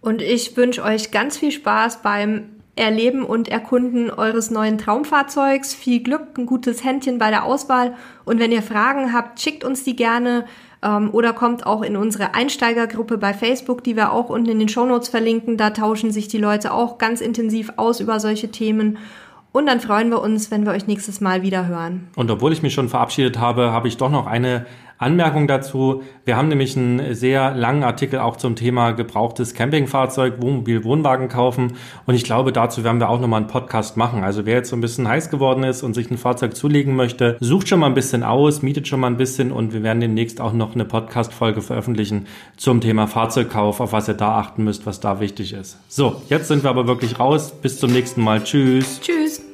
Und 0.00 0.22
ich 0.22 0.56
wünsche 0.56 0.82
euch 0.82 1.10
ganz 1.10 1.36
viel 1.36 1.52
Spaß 1.52 2.00
beim 2.00 2.44
Erleben 2.76 3.24
und 3.24 3.48
Erkunden 3.48 4.10
eures 4.10 4.50
neuen 4.50 4.78
Traumfahrzeugs. 4.78 5.74
Viel 5.74 6.02
Glück, 6.02 6.38
ein 6.38 6.46
gutes 6.46 6.82
Händchen 6.82 7.18
bei 7.18 7.28
der 7.28 7.44
Auswahl. 7.44 7.94
Und 8.24 8.40
wenn 8.40 8.50
ihr 8.50 8.62
Fragen 8.62 9.12
habt, 9.12 9.38
schickt 9.38 9.64
uns 9.64 9.84
die 9.84 9.96
gerne 9.96 10.46
ähm, 10.82 11.10
oder 11.12 11.34
kommt 11.34 11.66
auch 11.66 11.82
in 11.82 11.94
unsere 11.94 12.32
Einsteigergruppe 12.32 13.18
bei 13.18 13.34
Facebook, 13.34 13.84
die 13.84 13.96
wir 13.96 14.12
auch 14.12 14.30
unten 14.30 14.48
in 14.48 14.58
den 14.58 14.70
Shownotes 14.70 15.10
verlinken. 15.10 15.58
Da 15.58 15.68
tauschen 15.70 16.10
sich 16.10 16.28
die 16.28 16.38
Leute 16.38 16.72
auch 16.72 16.96
ganz 16.96 17.20
intensiv 17.20 17.74
aus 17.76 18.00
über 18.00 18.18
solche 18.18 18.50
Themen. 18.50 18.96
Und 19.52 19.66
dann 19.66 19.80
freuen 19.80 20.10
wir 20.10 20.20
uns, 20.20 20.50
wenn 20.50 20.64
wir 20.64 20.72
euch 20.72 20.86
nächstes 20.86 21.20
Mal 21.20 21.42
wieder 21.42 21.66
hören. 21.66 22.08
Und 22.14 22.30
obwohl 22.30 22.52
ich 22.52 22.62
mich 22.62 22.72
schon 22.72 22.88
verabschiedet 22.88 23.38
habe, 23.38 23.72
habe 23.72 23.88
ich 23.88 23.96
doch 23.96 24.10
noch 24.10 24.26
eine 24.26 24.66
Anmerkung 25.00 25.48
dazu. 25.48 26.02
Wir 26.26 26.36
haben 26.36 26.48
nämlich 26.48 26.76
einen 26.76 27.14
sehr 27.14 27.54
langen 27.54 27.82
Artikel 27.84 28.18
auch 28.18 28.36
zum 28.36 28.54
Thema 28.54 28.90
gebrauchtes 28.92 29.54
Campingfahrzeug, 29.54 30.42
Wohnmobil, 30.42 30.84
Wohnwagen 30.84 31.28
kaufen. 31.28 31.72
Und 32.04 32.14
ich 32.14 32.22
glaube, 32.22 32.52
dazu 32.52 32.84
werden 32.84 33.00
wir 33.00 33.08
auch 33.08 33.18
nochmal 33.18 33.40
einen 33.40 33.48
Podcast 33.48 33.96
machen. 33.96 34.22
Also 34.22 34.44
wer 34.44 34.56
jetzt 34.56 34.68
so 34.68 34.76
ein 34.76 34.82
bisschen 34.82 35.08
heiß 35.08 35.30
geworden 35.30 35.64
ist 35.64 35.82
und 35.82 35.94
sich 35.94 36.10
ein 36.10 36.18
Fahrzeug 36.18 36.54
zulegen 36.54 36.96
möchte, 36.96 37.38
sucht 37.40 37.68
schon 37.68 37.80
mal 37.80 37.86
ein 37.86 37.94
bisschen 37.94 38.22
aus, 38.22 38.60
mietet 38.60 38.88
schon 38.88 39.00
mal 39.00 39.06
ein 39.06 39.16
bisschen 39.16 39.52
und 39.52 39.72
wir 39.72 39.82
werden 39.82 40.00
demnächst 40.00 40.38
auch 40.38 40.52
noch 40.52 40.74
eine 40.74 40.84
Podcast-Folge 40.84 41.62
veröffentlichen 41.62 42.26
zum 42.58 42.82
Thema 42.82 43.06
Fahrzeugkauf, 43.06 43.80
auf 43.80 43.94
was 43.94 44.06
ihr 44.06 44.14
da 44.14 44.36
achten 44.36 44.64
müsst, 44.64 44.84
was 44.84 45.00
da 45.00 45.18
wichtig 45.18 45.54
ist. 45.54 45.78
So, 45.88 46.20
jetzt 46.28 46.48
sind 46.48 46.62
wir 46.62 46.68
aber 46.68 46.86
wirklich 46.86 47.18
raus. 47.18 47.54
Bis 47.62 47.78
zum 47.78 47.90
nächsten 47.90 48.22
Mal. 48.22 48.44
Tschüss. 48.44 49.00
Tschüss. 49.00 49.49